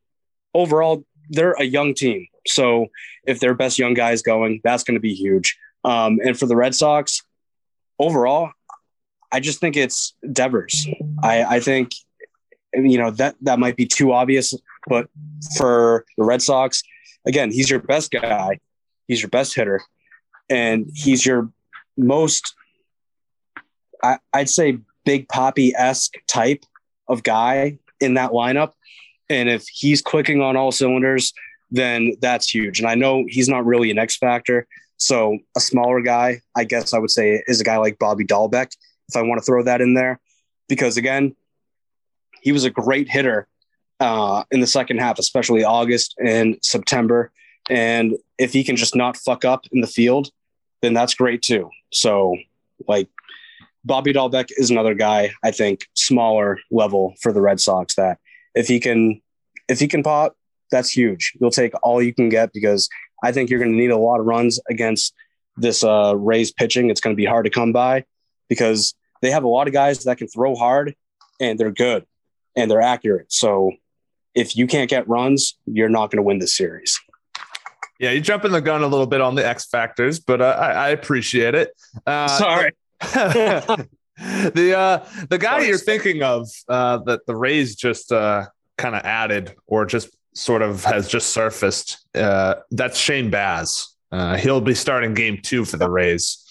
overall, 0.53 1.05
they're 1.31 1.53
a 1.53 1.65
young 1.65 1.95
team. 1.95 2.27
So 2.47 2.87
if 3.27 3.41
their 3.41 3.55
best 3.55 3.79
young 3.79 3.95
guy 3.95 4.11
is 4.11 4.23
going, 4.23 4.61
that's 4.65 4.83
going 4.83 4.97
to 4.97 5.01
be 5.01 5.15
huge. 5.15 5.57
Um, 5.85 6.19
and 6.25 6.37
for 6.39 6.47
the 6.47 6.57
Red 6.57 6.75
Sox, 6.75 7.23
overall, 7.99 8.51
I 9.31 9.41
just 9.41 9.61
think 9.61 9.77
it's 9.77 10.15
Devers. 10.33 10.87
I, 11.23 11.45
I 11.45 11.61
think 11.61 11.93
you 12.73 12.99
know 12.99 13.11
that 13.13 13.37
that 13.43 13.59
might 13.59 13.77
be 13.77 13.87
too 13.87 14.13
obvious, 14.13 14.55
but 14.89 15.09
for 15.57 16.05
the 16.17 16.25
Red 16.25 16.43
Sox, 16.43 16.83
again, 17.27 17.51
he's 17.51 17.71
your 17.71 17.81
best 17.81 18.11
guy, 18.11 18.59
he's 19.07 19.23
your 19.23 19.31
best 19.31 19.55
hitter, 19.55 19.83
and 20.49 20.91
he's 20.95 21.25
your 21.25 21.51
most, 21.97 22.55
I, 24.03 24.19
I'd 24.33 24.51
say, 24.51 24.79
Big 25.05 25.29
Papi 25.29 25.73
esque 25.77 26.15
type 26.27 26.65
of 27.09 27.23
guy 27.23 27.79
in 28.01 28.15
that 28.15 28.31
lineup. 28.31 28.73
And 29.31 29.49
if 29.49 29.67
he's 29.69 30.03
clicking 30.03 30.41
on 30.41 30.57
all 30.57 30.73
cylinders, 30.73 31.33
then 31.71 32.15
that's 32.21 32.53
huge. 32.53 32.79
And 32.79 32.89
I 32.89 32.95
know 32.95 33.25
he's 33.27 33.49
not 33.49 33.65
really 33.65 33.91
an 33.91 33.99
X 33.99 34.17
factor. 34.17 34.67
So 34.97 35.39
a 35.57 35.61
smaller 35.61 36.01
guy, 36.01 36.41
I 36.57 36.65
guess 36.65 36.95
I 36.95 36.99
would 36.99 37.11
say, 37.11 37.43
is 37.47 37.61
a 37.61 37.65
guy 37.65 37.79
like 37.79 37.99
Bobby 37.99 38.25
Dalbec, 38.25 38.71
if 39.09 39.17
I 39.17 39.23
want 39.23 39.41
to 39.41 39.45
throw 39.45 39.63
that 39.65 39.81
in 39.81 39.95
there. 39.95 40.21
Because 40.69 40.97
again, 40.97 41.35
he 42.43 42.53
was 42.53 42.65
a 42.65 42.71
great 42.71 43.09
hitter 43.09 43.49
uh, 44.01 44.45
in 44.51 44.61
the 44.61 44.67
second 44.67 44.99
half, 44.99 45.19
especially 45.19 45.65
August 45.65 46.15
and 46.25 46.59
September. 46.63 47.33
And 47.71 48.17
if 48.39 48.53
he 48.53 48.63
can 48.63 48.77
just 48.77 48.95
not 48.95 49.17
fuck 49.17 49.45
up 49.45 49.67
in 49.73 49.81
the 49.81 49.87
field, 49.87 50.31
then 50.83 50.93
that's 50.93 51.15
great 51.15 51.43
too. 51.43 51.71
So, 51.93 52.37
like, 52.87 53.09
Bobby 53.85 54.13
Dalbec 54.13 54.51
is 54.57 54.71
another 54.71 54.95
guy, 54.95 55.33
I 55.43 55.51
think, 55.51 55.89
smaller 55.95 56.59
level 56.71 57.15
for 57.21 57.33
the 57.33 57.41
Red 57.41 57.61
Sox 57.61 57.95
that 57.95 58.19
if 58.55 58.69
he 58.69 58.81
can 58.81 59.21
if 59.69 59.81
he 59.81 59.89
can 59.89 60.03
pop, 60.03 60.37
that's 60.71 60.91
huge. 60.91 61.33
You'll 61.41 61.51
take 61.51 61.73
all 61.83 62.03
you 62.03 62.15
can 62.15 62.29
get 62.29 62.53
because 62.53 62.89
I 63.23 63.33
think 63.33 63.51
you're 63.51 63.59
going 63.59 63.73
to 63.73 63.77
need 63.77 63.91
a 63.91 63.97
lot 63.97 64.21
of 64.21 64.27
runs 64.27 64.61
against 64.69 65.15
this 65.57 65.83
uh, 65.83 66.15
Rays 66.17 66.53
pitching. 66.53 66.91
It's 66.91 67.01
going 67.01 67.15
to 67.15 67.17
be 67.17 67.25
hard 67.25 67.45
to 67.45 67.51
come 67.51 67.73
by 67.73 68.05
because 68.49 68.95
they 69.23 69.31
have 69.31 69.45
a 69.45 69.49
lot 69.49 69.67
of 69.67 69.73
guys 69.73 70.05
that 70.05 70.19
can 70.19 70.29
throw 70.29 70.55
hard 70.55 70.95
and 71.41 71.59
they're 71.59 71.71
good 71.71 72.05
and 72.57 72.71
they're 72.71 72.83
accurate. 72.83 73.33
So 73.33 73.73
if 74.35 74.57
you 74.57 74.67
can't 74.67 74.91
get 74.91 75.09
runs, 75.09 75.57
you're 75.65 75.89
not 75.89 76.11
going 76.11 76.19
to 76.19 76.23
win 76.23 76.39
this 76.39 76.57
series. 76.57 77.01
Yeah, 78.01 78.11
you're 78.11 78.23
jumping 78.23 78.53
the 78.53 78.61
gun 78.61 78.83
a 78.83 78.89
little 78.89 79.07
bit 79.07 79.21
on 79.21 79.37
the 79.37 79.47
X 79.47 79.67
factors, 79.67 80.19
but 80.19 80.43
uh, 80.43 80.57
I, 80.59 80.71
I, 80.73 80.89
appreciate 80.89 81.55
it. 81.55 81.71
Uh, 82.05 82.27
Sorry. 82.27 82.73
the 84.55 84.77
uh, 84.77 85.07
the 85.29 85.39
guy 85.39 85.61
you're 85.61 85.79
thinking 85.79 86.23
of 86.23 86.49
uh, 86.69 86.99
that 86.99 87.27
the 87.27 87.35
Rays 87.35 87.75
just 87.75 88.13
uh, 88.13 88.47
kind 88.79 88.95
of 88.95 89.03
added 89.05 89.55
or 89.67 89.87
just 89.87 90.17
sort 90.35 90.63
of 90.63 90.85
has 90.85 91.09
just 91.09 91.31
surfaced. 91.31 92.07
Uh, 92.15 92.57
that's 92.71 92.99
Shane 92.99 93.31
Baz. 93.31 93.89
Uh, 94.13 94.37
he'll 94.37 94.61
be 94.61 94.75
starting 94.75 95.15
game 95.15 95.41
two 95.43 95.65
for 95.65 95.77
the 95.77 95.91
Rays. 95.91 96.45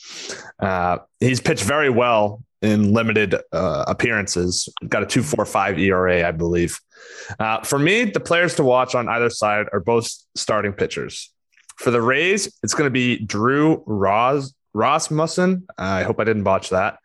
Uh, 0.60 0.98
he's 1.20 1.39
pitched 1.39 1.63
very 1.63 1.89
well 1.89 2.43
in 2.62 2.93
limited 2.93 3.36
uh, 3.51 3.86
appearances. 3.88 4.70
Got 4.88 5.03
a 5.03 5.05
2.45 5.05 5.79
ERA, 5.79 6.27
I 6.27 6.32
believe. 6.32 6.79
Uh, 7.39 7.62
for 7.62 7.79
me, 7.79 8.05
the 8.05 8.20
players 8.20 8.55
to 8.55 8.63
watch 8.63 8.96
on 8.96 9.08
either 9.10 9.29
side 9.29 9.67
are 9.74 9.79
both 9.79 10.10
starting 10.36 10.74
pitchers. 10.74 11.32
For 11.77 11.91
the 11.91 12.01
Rays, 12.01 12.53
it's 12.63 12.74
going 12.74 12.88
to 12.88 12.91
be 12.91 13.20
Drew 13.20 13.84
Ross 13.86 14.53
Rasmussen. 14.74 15.67
I 15.77 16.03
hope 16.03 16.20
I 16.20 16.24
didn't 16.24 16.43
botch 16.43 16.70
that. 16.70 17.00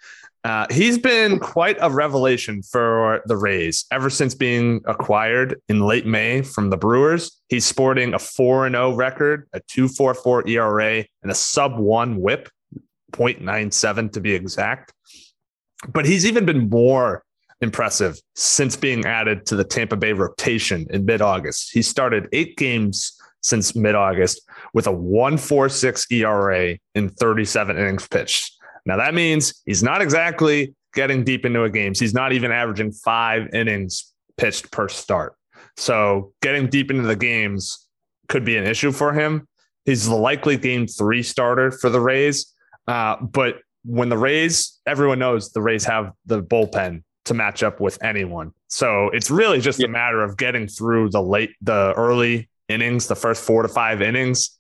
Uh, 0.45 0.67
he's 0.71 0.99
been 0.99 1.39
quite 1.39 1.77
a 1.81 1.91
revelation 1.91 2.63
for 2.63 3.23
the 3.27 3.37
Rays 3.37 3.85
ever 3.91 4.09
since 4.09 4.35
being 4.35 4.81
acquired 4.87 5.61
in 5.69 5.81
late 5.81 6.07
May 6.07 6.43
from 6.43 6.71
the 6.71 6.77
Brewers. 6.77 7.41
He's 7.49 7.67
sporting 7.67 8.15
a 8.15 8.19
4 8.19 8.71
0 8.71 8.95
record, 8.95 9.49
a 9.53 9.61
2.44 9.61 10.49
ERA, 10.49 11.05
and 11.23 11.33
a 11.33 11.35
sub 11.35 11.77
one 11.77 12.21
whip, 12.21 12.49
0.97 13.13 14.13
to 14.13 14.21
be 14.21 14.33
exact. 14.33 14.93
But 15.93 16.07
he's 16.07 16.25
even 16.25 16.45
been 16.45 16.69
more 16.69 17.25
impressive 17.61 18.21
since 18.35 18.77
being 18.77 19.05
added 19.05 19.45
to 19.47 19.57
the 19.57 19.65
Tampa 19.65 19.97
Bay 19.97 20.13
rotation 20.13 20.87
in 20.91 21.05
mid 21.05 21.21
August. 21.21 21.71
He 21.73 21.83
started 21.83 22.29
eight 22.33 22.57
games 22.57 23.13
since 23.43 23.75
mid 23.75 23.95
August 23.95 24.43
with 24.73 24.87
a 24.87 24.93
146 24.93 26.07
ERA 26.13 26.79
in 26.95 27.09
37 27.09 27.77
innings 27.77 28.07
pitched. 28.09 28.58
Now, 28.89 28.97
that 28.97 29.15
means 29.15 29.63
he's 29.67 29.83
not 29.83 30.03
exactly 30.03 30.75
getting 30.95 31.23
deep 31.23 31.45
into 31.45 31.63
a 31.63 31.71
game. 31.71 31.93
He's 31.95 32.15
not 32.15 32.33
even 32.33 32.51
averaging 32.51 32.91
five 32.91 33.55
innings 33.55 34.13
pitched 34.39 34.73
per 34.73 34.89
start. 34.89 35.35
So, 35.77 36.33
getting 36.43 36.69
deep 36.69 36.91
into 36.91 37.03
the 37.03 37.15
games 37.15 37.87
could 38.29 38.45
be 38.45 38.57
an 38.57 38.65
issue 38.65 38.91
for 38.91 39.13
him. 39.13 39.47
He's 39.85 40.07
the 40.07 40.17
likely 40.17 40.57
game 40.57 40.87
three 40.87 41.23
starter 41.23 41.71
for 41.71 41.91
the 41.91 42.01
Rays. 42.01 42.55
Uh, 42.87 43.17
but 43.21 43.59
when 43.85 44.09
the 44.09 44.19
Rays, 44.19 44.81
everyone 44.87 45.19
knows 45.19 45.53
the 45.53 45.63
Rays 45.63 45.85
have 45.85 46.13
the 46.27 46.43
bullpen 46.43 47.03
to 47.27 47.35
match 47.35 47.63
up 47.63 47.81
with 47.81 48.03
anyone. 48.03 48.53
So 48.69 49.11
it's 49.11 49.31
really 49.31 49.61
just 49.61 49.79
yeah. 49.79 49.87
a 49.87 49.91
matter 49.91 50.23
of 50.23 50.37
getting 50.37 50.67
through 50.67 51.11
the 51.11 51.23
late, 51.23 51.51
the 51.61 51.93
early 51.95 52.49
innings, 52.69 53.07
the 53.07 53.17
first 53.17 53.45
four 53.45 53.63
to 53.63 53.69
five 53.69 54.03
innings, 54.03 54.59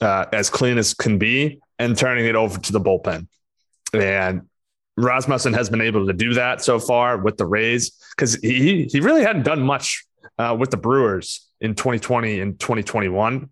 uh, 0.00 0.26
as 0.32 0.50
clean 0.50 0.78
as 0.78 0.94
can 0.94 1.18
be, 1.18 1.60
and 1.78 1.96
turning 1.96 2.26
it 2.26 2.34
over 2.34 2.58
to 2.58 2.72
the 2.72 2.80
bullpen. 2.80 3.28
And 3.94 4.48
Rasmussen 4.96 5.52
has 5.54 5.70
been 5.70 5.80
able 5.80 6.06
to 6.06 6.12
do 6.12 6.34
that 6.34 6.62
so 6.62 6.78
far 6.78 7.18
with 7.18 7.36
the 7.36 7.46
Rays 7.46 7.92
because 8.16 8.34
he 8.36 8.88
he 8.90 9.00
really 9.00 9.22
hadn't 9.22 9.42
done 9.42 9.62
much 9.62 10.04
uh, 10.38 10.56
with 10.58 10.70
the 10.70 10.76
Brewers 10.76 11.48
in 11.60 11.74
2020 11.74 12.40
and 12.40 12.58
2021 12.58 13.50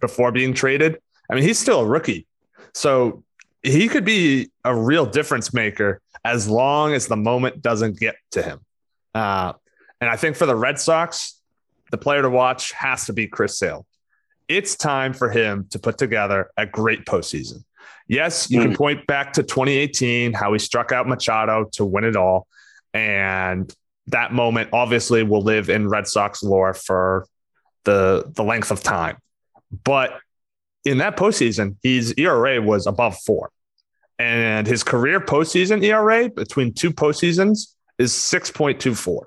before 0.00 0.32
being 0.32 0.54
traded. 0.54 0.98
I 1.30 1.34
mean, 1.34 1.44
he's 1.44 1.58
still 1.58 1.80
a 1.80 1.86
rookie, 1.86 2.26
so 2.74 3.24
he 3.62 3.88
could 3.88 4.04
be 4.04 4.50
a 4.64 4.74
real 4.74 5.06
difference 5.06 5.52
maker 5.52 6.00
as 6.24 6.48
long 6.48 6.92
as 6.92 7.06
the 7.06 7.16
moment 7.16 7.62
doesn't 7.62 7.98
get 7.98 8.16
to 8.32 8.42
him. 8.42 8.60
Uh, 9.14 9.52
and 10.00 10.08
I 10.08 10.16
think 10.16 10.36
for 10.36 10.46
the 10.46 10.54
Red 10.54 10.78
Sox, 10.78 11.40
the 11.90 11.98
player 11.98 12.22
to 12.22 12.30
watch 12.30 12.72
has 12.72 13.06
to 13.06 13.12
be 13.12 13.26
Chris 13.26 13.58
Sale. 13.58 13.86
It's 14.46 14.76
time 14.76 15.12
for 15.12 15.30
him 15.30 15.66
to 15.70 15.78
put 15.78 15.98
together 15.98 16.50
a 16.56 16.66
great 16.66 17.04
postseason. 17.04 17.64
Yes, 18.08 18.50
you 18.50 18.60
mm. 18.60 18.62
can 18.64 18.76
point 18.76 19.06
back 19.06 19.34
to 19.34 19.42
2018, 19.42 20.32
how 20.32 20.52
he 20.52 20.58
struck 20.58 20.92
out 20.92 21.06
Machado 21.06 21.68
to 21.72 21.84
win 21.84 22.04
it 22.04 22.16
all. 22.16 22.46
And 22.94 23.72
that 24.08 24.32
moment 24.32 24.70
obviously 24.72 25.22
will 25.22 25.42
live 25.42 25.68
in 25.68 25.88
Red 25.88 26.08
Sox 26.08 26.42
lore 26.42 26.74
for 26.74 27.26
the, 27.84 28.30
the 28.34 28.42
length 28.42 28.70
of 28.70 28.82
time. 28.82 29.18
But 29.84 30.18
in 30.84 30.98
that 30.98 31.16
postseason, 31.16 31.76
his 31.82 32.14
ERA 32.16 32.62
was 32.62 32.86
above 32.86 33.18
four. 33.18 33.50
And 34.18 34.66
his 34.66 34.82
career 34.82 35.20
postseason 35.20 35.84
ERA 35.84 36.28
between 36.28 36.72
two 36.72 36.90
postseasons 36.90 37.74
is 37.98 38.12
6.24. 38.12 39.26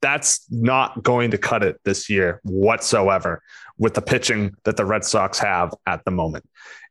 That's 0.00 0.46
not 0.50 1.02
going 1.02 1.32
to 1.32 1.38
cut 1.38 1.62
it 1.62 1.80
this 1.84 2.08
year 2.08 2.40
whatsoever 2.44 3.42
with 3.78 3.94
the 3.94 4.02
pitching 4.02 4.54
that 4.64 4.76
the 4.76 4.84
Red 4.84 5.04
Sox 5.04 5.38
have 5.38 5.74
at 5.86 6.04
the 6.04 6.10
moment. 6.10 6.48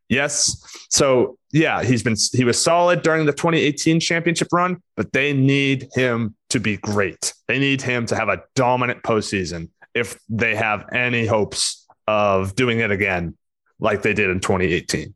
Yes. 0.09 0.85
So, 0.89 1.37
yeah, 1.51 1.83
he's 1.83 2.03
been 2.03 2.15
he 2.31 2.43
was 2.43 2.61
solid 2.61 3.01
during 3.01 3.25
the 3.25 3.33
2018 3.33 3.99
championship 3.99 4.49
run, 4.51 4.81
but 4.95 5.11
they 5.13 5.33
need 5.33 5.87
him 5.93 6.35
to 6.49 6.59
be 6.59 6.77
great. 6.77 7.33
They 7.47 7.59
need 7.59 7.81
him 7.81 8.05
to 8.07 8.15
have 8.15 8.29
a 8.29 8.43
dominant 8.55 9.03
postseason 9.03 9.69
if 9.93 10.19
they 10.29 10.55
have 10.55 10.85
any 10.93 11.25
hopes 11.25 11.85
of 12.07 12.55
doing 12.55 12.79
it 12.79 12.91
again 12.91 13.35
like 13.79 14.01
they 14.01 14.13
did 14.13 14.29
in 14.29 14.39
2018. 14.39 15.13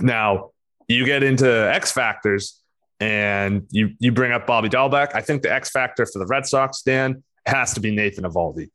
Now, 0.00 0.50
you 0.88 1.04
get 1.06 1.22
into 1.22 1.48
X 1.48 1.90
factors 1.90 2.60
and 3.00 3.66
you 3.70 3.90
you 3.98 4.12
bring 4.12 4.32
up 4.32 4.46
Bobby 4.46 4.68
Dalbec. 4.68 5.14
I 5.14 5.20
think 5.20 5.42
the 5.42 5.52
X 5.52 5.70
factor 5.70 6.06
for 6.06 6.18
the 6.18 6.26
Red 6.26 6.46
Sox, 6.46 6.82
Dan, 6.82 7.22
has 7.46 7.74
to 7.74 7.80
be 7.80 7.94
Nathan 7.94 8.24
Eovaldi. 8.24 8.70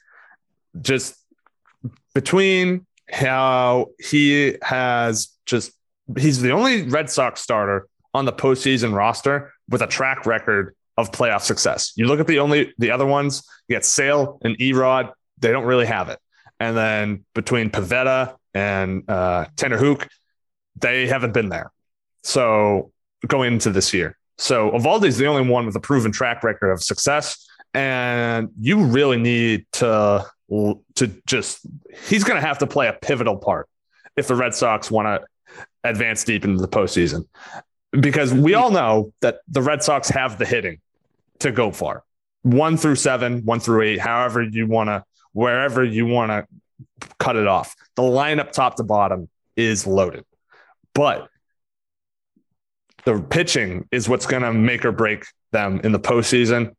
Just 0.81 1.15
between 2.13 2.85
how 3.11 3.87
he 3.99 4.57
has 4.61 5.29
just 5.45 5.71
he's 6.17 6.41
the 6.41 6.51
only 6.51 6.83
Red 6.83 7.09
Sox 7.09 7.41
starter 7.41 7.87
on 8.13 8.25
the 8.25 8.33
postseason 8.33 8.93
roster 8.95 9.53
with 9.69 9.81
a 9.81 9.87
track 9.87 10.25
record 10.25 10.75
of 10.97 11.11
playoff 11.11 11.41
success. 11.41 11.93
You 11.95 12.07
look 12.07 12.19
at 12.19 12.27
the 12.27 12.39
only 12.39 12.73
the 12.77 12.91
other 12.91 13.05
ones, 13.05 13.43
you 13.67 13.75
get 13.75 13.85
Sale 13.85 14.39
and 14.43 14.59
E-Rod, 14.61 15.11
they 15.39 15.51
don't 15.51 15.65
really 15.65 15.85
have 15.85 16.09
it. 16.09 16.19
And 16.59 16.75
then 16.75 17.25
between 17.33 17.69
Pivetta 17.69 18.35
and 18.53 19.09
uh, 19.09 19.45
Tanner 19.55 19.77
Houck, 19.77 20.07
they 20.75 21.07
haven't 21.07 21.33
been 21.33 21.49
there. 21.49 21.71
So 22.23 22.91
going 23.27 23.53
into 23.53 23.71
this 23.71 23.93
year. 23.93 24.17
So 24.37 24.71
Eovaldi's 24.71 25.17
the 25.17 25.27
only 25.27 25.47
one 25.49 25.65
with 25.65 25.75
a 25.75 25.79
proven 25.79 26.11
track 26.11 26.43
record 26.43 26.71
of 26.71 26.83
success. 26.83 27.47
And 27.73 28.49
you 28.59 28.83
really 28.83 29.17
need 29.17 29.65
to 29.73 30.25
to 30.95 31.07
just 31.25 31.65
he's 32.09 32.23
going 32.23 32.39
to 32.39 32.45
have 32.45 32.57
to 32.57 32.67
play 32.67 32.87
a 32.87 32.93
pivotal 32.93 33.37
part 33.37 33.69
if 34.17 34.27
the 34.27 34.35
Red 34.35 34.53
Sox 34.53 34.91
want 34.91 35.07
to 35.07 35.57
advance 35.83 36.23
deep 36.23 36.43
into 36.43 36.61
the 36.61 36.67
postseason, 36.67 37.25
because 37.91 38.33
we 38.33 38.53
all 38.53 38.69
know 38.69 39.13
that 39.21 39.39
the 39.47 39.61
Red 39.61 39.81
Sox 39.81 40.09
have 40.09 40.37
the 40.37 40.45
hitting 40.45 40.79
to 41.39 41.51
go 41.51 41.71
far, 41.71 42.03
one 42.41 42.75
through 42.75 42.95
seven, 42.95 43.45
one 43.45 43.59
through 43.59 43.83
eight, 43.83 43.99
however 43.99 44.41
you 44.43 44.67
want 44.67 44.89
to, 44.89 45.03
wherever 45.31 45.83
you 45.83 46.05
want 46.05 46.31
to 46.31 46.45
cut 47.17 47.35
it 47.35 47.47
off. 47.47 47.75
The 47.95 48.03
lineup 48.03 48.51
top 48.51 48.75
to 48.75 48.83
bottom 48.83 49.29
is 49.55 49.87
loaded, 49.87 50.25
but 50.93 51.29
the 53.05 53.19
pitching 53.21 53.87
is 53.91 54.07
what's 54.07 54.25
going 54.25 54.43
to 54.43 54.53
make 54.53 54.85
or 54.85 54.91
break 54.91 55.25
them 55.51 55.79
in 55.83 55.91
the 55.91 55.99
postseason. 55.99 56.75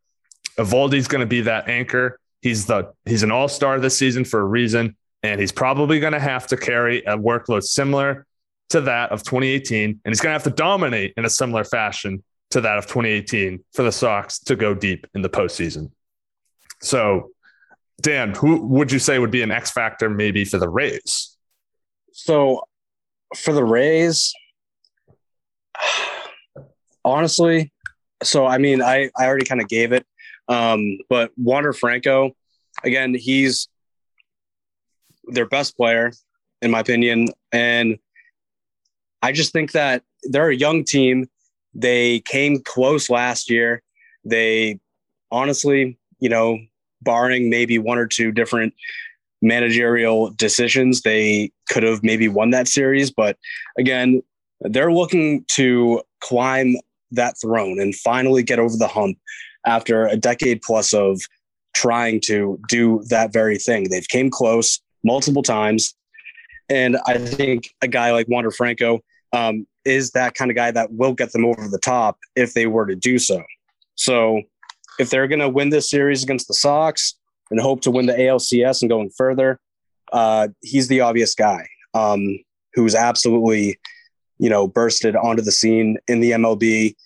Eovaldi's 0.58 1.08
going 1.08 1.20
to 1.20 1.26
be 1.26 1.40
that 1.42 1.68
anchor. 1.68 2.18
He's 2.42 2.66
the 2.66 2.92
he's 3.06 3.22
an 3.22 3.30
all 3.30 3.48
star 3.48 3.80
this 3.80 3.96
season 3.96 4.24
for 4.24 4.40
a 4.40 4.44
reason, 4.44 4.96
and 5.22 5.40
he's 5.40 5.52
probably 5.52 6.00
going 6.00 6.12
to 6.12 6.20
have 6.20 6.46
to 6.48 6.56
carry 6.56 6.98
a 7.04 7.16
workload 7.16 7.62
similar 7.62 8.26
to 8.70 8.80
that 8.82 9.12
of 9.12 9.22
2018, 9.22 9.90
and 9.90 10.00
he's 10.04 10.20
going 10.20 10.30
to 10.30 10.34
have 10.34 10.42
to 10.42 10.50
dominate 10.50 11.14
in 11.16 11.24
a 11.24 11.30
similar 11.30 11.62
fashion 11.62 12.22
to 12.50 12.60
that 12.60 12.78
of 12.78 12.86
2018 12.86 13.64
for 13.72 13.82
the 13.82 13.92
Sox 13.92 14.40
to 14.40 14.56
go 14.56 14.74
deep 14.74 15.06
in 15.14 15.22
the 15.22 15.30
postseason. 15.30 15.90
So, 16.80 17.30
Dan, 18.00 18.34
who 18.34 18.66
would 18.66 18.90
you 18.90 18.98
say 18.98 19.18
would 19.18 19.30
be 19.30 19.42
an 19.42 19.52
X 19.52 19.70
factor 19.70 20.10
maybe 20.10 20.44
for 20.44 20.58
the 20.58 20.68
Rays? 20.68 21.36
So, 22.12 22.66
for 23.36 23.52
the 23.52 23.64
Rays, 23.64 24.32
honestly, 27.04 27.72
so 28.22 28.46
I 28.46 28.58
mean, 28.58 28.82
I 28.82 29.10
I 29.16 29.26
already 29.26 29.44
kind 29.44 29.60
of 29.60 29.68
gave 29.68 29.92
it, 29.92 30.04
um, 30.48 30.98
but 31.08 31.32
Wander 31.36 31.72
Franco, 31.72 32.32
again, 32.84 33.14
he's 33.14 33.68
their 35.24 35.46
best 35.46 35.76
player 35.76 36.12
in 36.60 36.70
my 36.70 36.80
opinion, 36.80 37.28
and 37.50 37.98
I 39.20 39.32
just 39.32 39.52
think 39.52 39.72
that 39.72 40.02
they're 40.24 40.50
a 40.50 40.56
young 40.56 40.84
team. 40.84 41.28
They 41.74 42.20
came 42.20 42.60
close 42.60 43.08
last 43.08 43.50
year. 43.50 43.82
They 44.24 44.78
honestly, 45.30 45.98
you 46.20 46.28
know, 46.28 46.58
barring 47.00 47.50
maybe 47.50 47.78
one 47.78 47.98
or 47.98 48.06
two 48.06 48.30
different 48.32 48.74
managerial 49.40 50.30
decisions, 50.30 51.02
they 51.02 51.50
could 51.68 51.82
have 51.82 52.02
maybe 52.02 52.28
won 52.28 52.50
that 52.50 52.68
series. 52.68 53.10
But 53.10 53.36
again, 53.76 54.22
they're 54.60 54.92
looking 54.92 55.44
to 55.52 56.02
climb 56.20 56.76
that 57.10 57.34
throne 57.40 57.80
and 57.80 57.94
finally 57.94 58.42
get 58.42 58.58
over 58.58 58.76
the 58.76 58.86
hump 58.86 59.18
after 59.66 60.06
a 60.06 60.16
decade 60.16 60.62
plus 60.62 60.92
of 60.92 61.20
trying 61.74 62.20
to 62.20 62.58
do 62.68 63.02
that 63.08 63.32
very 63.32 63.58
thing. 63.58 63.88
They've 63.88 64.06
came 64.08 64.30
close 64.30 64.80
multiple 65.04 65.42
times. 65.42 65.94
And 66.68 66.96
I 67.06 67.18
think 67.18 67.70
a 67.82 67.88
guy 67.88 68.12
like 68.12 68.28
Wander 68.28 68.50
Franco 68.50 69.00
um, 69.32 69.66
is 69.84 70.10
that 70.12 70.34
kind 70.34 70.50
of 70.50 70.56
guy 70.56 70.70
that 70.70 70.92
will 70.92 71.14
get 71.14 71.32
them 71.32 71.44
over 71.44 71.68
the 71.68 71.78
top 71.78 72.18
if 72.36 72.54
they 72.54 72.66
were 72.66 72.86
to 72.86 72.94
do 72.94 73.18
so. 73.18 73.42
So 73.94 74.42
if 74.98 75.10
they're 75.10 75.28
going 75.28 75.40
to 75.40 75.48
win 75.48 75.70
this 75.70 75.90
series 75.90 76.22
against 76.22 76.48
the 76.48 76.54
Sox 76.54 77.18
and 77.50 77.60
hope 77.60 77.80
to 77.82 77.90
win 77.90 78.06
the 78.06 78.14
ALCS 78.14 78.82
and 78.82 78.90
going 78.90 79.10
further, 79.10 79.58
uh, 80.12 80.48
he's 80.60 80.88
the 80.88 81.00
obvious 81.00 81.34
guy 81.34 81.66
um, 81.94 82.38
who's 82.74 82.94
absolutely 82.94 83.78
you 84.42 84.50
know, 84.50 84.66
bursted 84.66 85.14
onto 85.14 85.40
the 85.40 85.52
scene 85.52 85.98
in 86.08 86.18
the 86.18 86.32
MLB, 86.32 86.96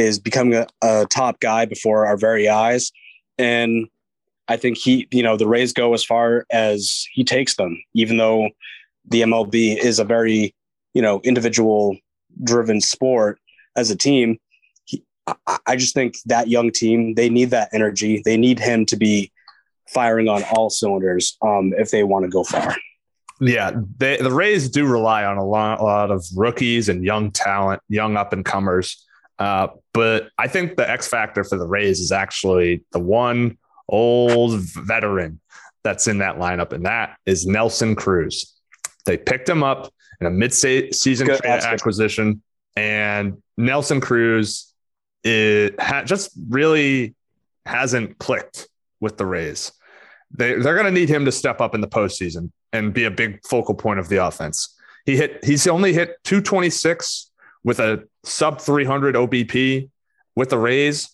is 0.00 0.18
becoming 0.18 0.54
a, 0.54 0.66
a 0.82 1.06
top 1.06 1.40
guy 1.40 1.64
before 1.64 2.06
our 2.06 2.16
very 2.16 2.48
eyes. 2.48 2.90
And 3.38 3.88
I 4.48 4.56
think 4.56 4.78
he, 4.78 5.06
you 5.10 5.22
know, 5.22 5.36
the 5.36 5.46
Rays 5.46 5.72
go 5.72 5.94
as 5.94 6.04
far 6.04 6.44
as 6.50 7.06
he 7.12 7.22
takes 7.22 7.54
them, 7.54 7.80
even 7.94 8.16
though 8.16 8.50
the 9.08 9.22
MLB 9.22 9.76
is 9.76 9.98
a 9.98 10.04
very, 10.04 10.54
you 10.92 11.02
know, 11.02 11.20
individual 11.22 11.96
driven 12.42 12.80
sport 12.80 13.38
as 13.76 13.90
a 13.90 13.96
team. 13.96 14.38
I 15.66 15.76
just 15.76 15.94
think 15.94 16.16
that 16.26 16.48
young 16.48 16.72
team, 16.72 17.14
they 17.14 17.28
need 17.28 17.50
that 17.50 17.68
energy. 17.72 18.20
They 18.24 18.36
need 18.36 18.58
him 18.58 18.84
to 18.86 18.96
be 18.96 19.30
firing 19.88 20.28
on 20.28 20.42
all 20.52 20.70
cylinders 20.70 21.36
um, 21.42 21.72
if 21.76 21.90
they 21.90 22.02
want 22.02 22.24
to 22.24 22.28
go 22.28 22.42
far. 22.42 22.74
Yeah, 23.40 23.72
they, 23.98 24.18
the 24.18 24.32
Rays 24.32 24.68
do 24.68 24.86
rely 24.86 25.24
on 25.24 25.38
a 25.38 25.44
lot, 25.44 25.80
a 25.80 25.84
lot 25.84 26.10
of 26.10 26.26
rookies 26.36 26.88
and 26.88 27.04
young 27.04 27.30
talent, 27.30 27.80
young 27.88 28.16
up 28.16 28.32
and 28.32 28.44
comers. 28.44 29.06
Uh, 29.40 29.68
but 29.92 30.28
I 30.38 30.46
think 30.46 30.76
the 30.76 30.88
X 30.88 31.08
factor 31.08 31.42
for 31.42 31.58
the 31.58 31.66
Rays 31.66 31.98
is 31.98 32.12
actually 32.12 32.84
the 32.92 33.00
one 33.00 33.56
old 33.88 34.60
veteran 34.60 35.40
that's 35.82 36.06
in 36.06 36.18
that 36.18 36.36
lineup, 36.36 36.72
and 36.72 36.84
that 36.84 37.16
is 37.26 37.46
Nelson 37.46 37.96
Cruz. 37.96 38.54
They 39.06 39.16
picked 39.16 39.48
him 39.48 39.62
up 39.62 39.92
in 40.20 40.26
a 40.26 40.30
mid-season 40.30 41.26
Good, 41.26 41.44
acquisition, 41.44 42.42
and 42.76 43.42
Nelson 43.56 44.00
Cruz 44.00 44.70
it 45.22 45.80
ha- 45.80 46.04
just 46.04 46.30
really 46.48 47.14
hasn't 47.66 48.18
clicked 48.18 48.68
with 49.00 49.16
the 49.16 49.26
Rays. 49.26 49.72
They 50.30 50.54
they're 50.54 50.74
going 50.74 50.86
to 50.86 50.92
need 50.92 51.08
him 51.08 51.24
to 51.24 51.32
step 51.32 51.60
up 51.60 51.74
in 51.74 51.80
the 51.80 51.88
postseason 51.88 52.50
and 52.72 52.94
be 52.94 53.04
a 53.04 53.10
big 53.10 53.40
focal 53.46 53.74
point 53.74 53.98
of 54.00 54.08
the 54.08 54.24
offense. 54.24 54.76
He 55.04 55.16
hit 55.16 55.44
he's 55.44 55.66
only 55.66 55.92
hit 55.92 56.16
226 56.24 57.29
with 57.64 57.78
a 57.80 58.06
sub 58.24 58.60
300 58.60 59.14
OBP 59.14 59.90
with 60.34 60.50
the 60.50 60.58
Rays, 60.58 61.10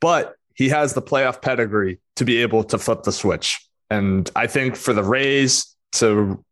but 0.00 0.36
he 0.54 0.68
has 0.68 0.94
the 0.94 1.02
playoff 1.02 1.42
pedigree 1.42 1.98
to 2.16 2.24
be 2.24 2.42
able 2.42 2.64
to 2.64 2.78
flip 2.78 3.02
the 3.02 3.12
switch. 3.12 3.66
And 3.90 4.30
I 4.34 4.46
think 4.46 4.76
for 4.76 4.92
the 4.92 5.02
Rays 5.02 5.74
to 5.92 6.44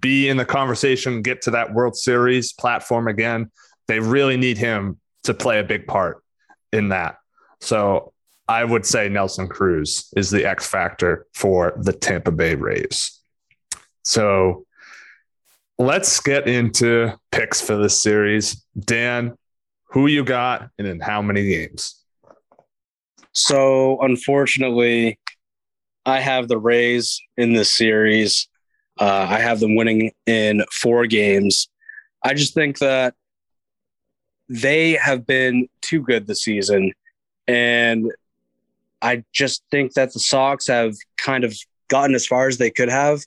be 0.00 0.28
in 0.28 0.36
the 0.36 0.44
conversation, 0.44 1.22
get 1.22 1.42
to 1.42 1.50
that 1.52 1.74
World 1.74 1.96
Series 1.96 2.52
platform 2.52 3.08
again, 3.08 3.50
they 3.88 4.00
really 4.00 4.36
need 4.36 4.58
him 4.58 4.98
to 5.24 5.34
play 5.34 5.58
a 5.58 5.64
big 5.64 5.86
part 5.86 6.22
in 6.72 6.88
that. 6.88 7.16
So 7.60 8.12
I 8.48 8.64
would 8.64 8.86
say 8.86 9.08
Nelson 9.08 9.48
Cruz 9.48 10.12
is 10.16 10.30
the 10.30 10.44
X 10.44 10.66
factor 10.66 11.26
for 11.34 11.74
the 11.76 11.92
Tampa 11.92 12.32
Bay 12.32 12.54
Rays. 12.54 13.20
So 14.02 14.66
let's 15.78 16.20
get 16.20 16.48
into 16.48 17.12
picks 17.30 17.60
for 17.60 17.76
this 17.76 18.00
series. 18.00 18.64
Dan, 18.78 19.36
who 19.86 20.06
you 20.06 20.24
got 20.24 20.70
and 20.78 20.86
in 20.86 21.00
how 21.00 21.22
many 21.22 21.46
games? 21.48 22.02
So, 23.32 24.00
unfortunately, 24.00 25.18
I 26.04 26.20
have 26.20 26.48
the 26.48 26.58
Rays 26.58 27.20
in 27.36 27.52
this 27.52 27.70
series. 27.70 28.48
Uh, 29.00 29.26
I 29.28 29.38
have 29.38 29.60
them 29.60 29.74
winning 29.74 30.12
in 30.26 30.64
four 30.70 31.06
games. 31.06 31.68
I 32.22 32.34
just 32.34 32.54
think 32.54 32.78
that 32.78 33.14
they 34.48 34.92
have 34.92 35.26
been 35.26 35.68
too 35.80 36.02
good 36.02 36.26
this 36.26 36.42
season. 36.42 36.92
And 37.48 38.12
I 39.00 39.24
just 39.32 39.64
think 39.70 39.94
that 39.94 40.12
the 40.12 40.20
Sox 40.20 40.66
have 40.66 40.94
kind 41.16 41.44
of 41.44 41.56
gotten 41.88 42.14
as 42.14 42.26
far 42.26 42.48
as 42.48 42.58
they 42.58 42.70
could 42.70 42.90
have 42.90 43.22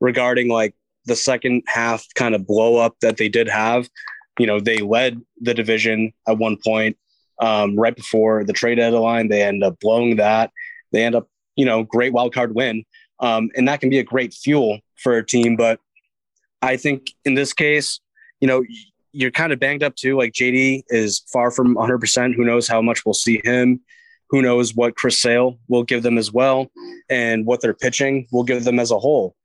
regarding 0.00 0.48
like 0.48 0.74
the 1.06 1.16
second 1.16 1.62
half 1.66 2.04
kind 2.14 2.34
of 2.34 2.46
blow 2.46 2.76
up 2.76 2.96
that 3.00 3.16
they 3.16 3.28
did 3.28 3.48
have. 3.48 3.88
You 4.38 4.46
know, 4.46 4.60
they 4.60 4.78
led 4.78 5.22
the 5.40 5.54
division 5.54 6.12
at 6.28 6.38
one 6.38 6.58
point 6.62 6.96
um, 7.40 7.76
right 7.76 7.94
before 7.94 8.44
the 8.44 8.52
trade 8.52 8.76
deadline. 8.76 9.28
They 9.28 9.42
end 9.42 9.64
up 9.64 9.78
blowing 9.80 10.16
that. 10.16 10.50
They 10.92 11.04
end 11.04 11.14
up, 11.14 11.28
you 11.56 11.64
know, 11.64 11.82
great 11.84 12.12
wild 12.12 12.34
card 12.34 12.54
win. 12.54 12.84
Um, 13.20 13.50
and 13.56 13.66
that 13.68 13.80
can 13.80 13.88
be 13.88 13.98
a 13.98 14.04
great 14.04 14.34
fuel 14.34 14.80
for 14.96 15.16
a 15.16 15.24
team. 15.24 15.56
But 15.56 15.80
I 16.60 16.76
think 16.76 17.10
in 17.24 17.34
this 17.34 17.52
case, 17.52 18.00
you 18.40 18.48
know, 18.48 18.62
you're 19.12 19.30
kind 19.30 19.52
of 19.52 19.58
banged 19.58 19.82
up 19.82 19.96
too. 19.96 20.16
Like 20.16 20.32
JD 20.32 20.82
is 20.88 21.22
far 21.32 21.50
from 21.50 21.74
100%. 21.74 22.34
Who 22.34 22.44
knows 22.44 22.68
how 22.68 22.82
much 22.82 23.06
we'll 23.06 23.14
see 23.14 23.40
him? 23.42 23.80
Who 24.30 24.42
knows 24.42 24.74
what 24.74 24.96
Chris 24.96 25.18
Sale 25.18 25.58
will 25.68 25.84
give 25.84 26.02
them 26.02 26.18
as 26.18 26.32
well, 26.32 26.70
and 27.08 27.46
what 27.46 27.60
their 27.60 27.74
pitching 27.74 28.26
will 28.32 28.42
give 28.42 28.64
them 28.64 28.80
as 28.80 28.90
a 28.90 28.98
whole. 28.98 29.36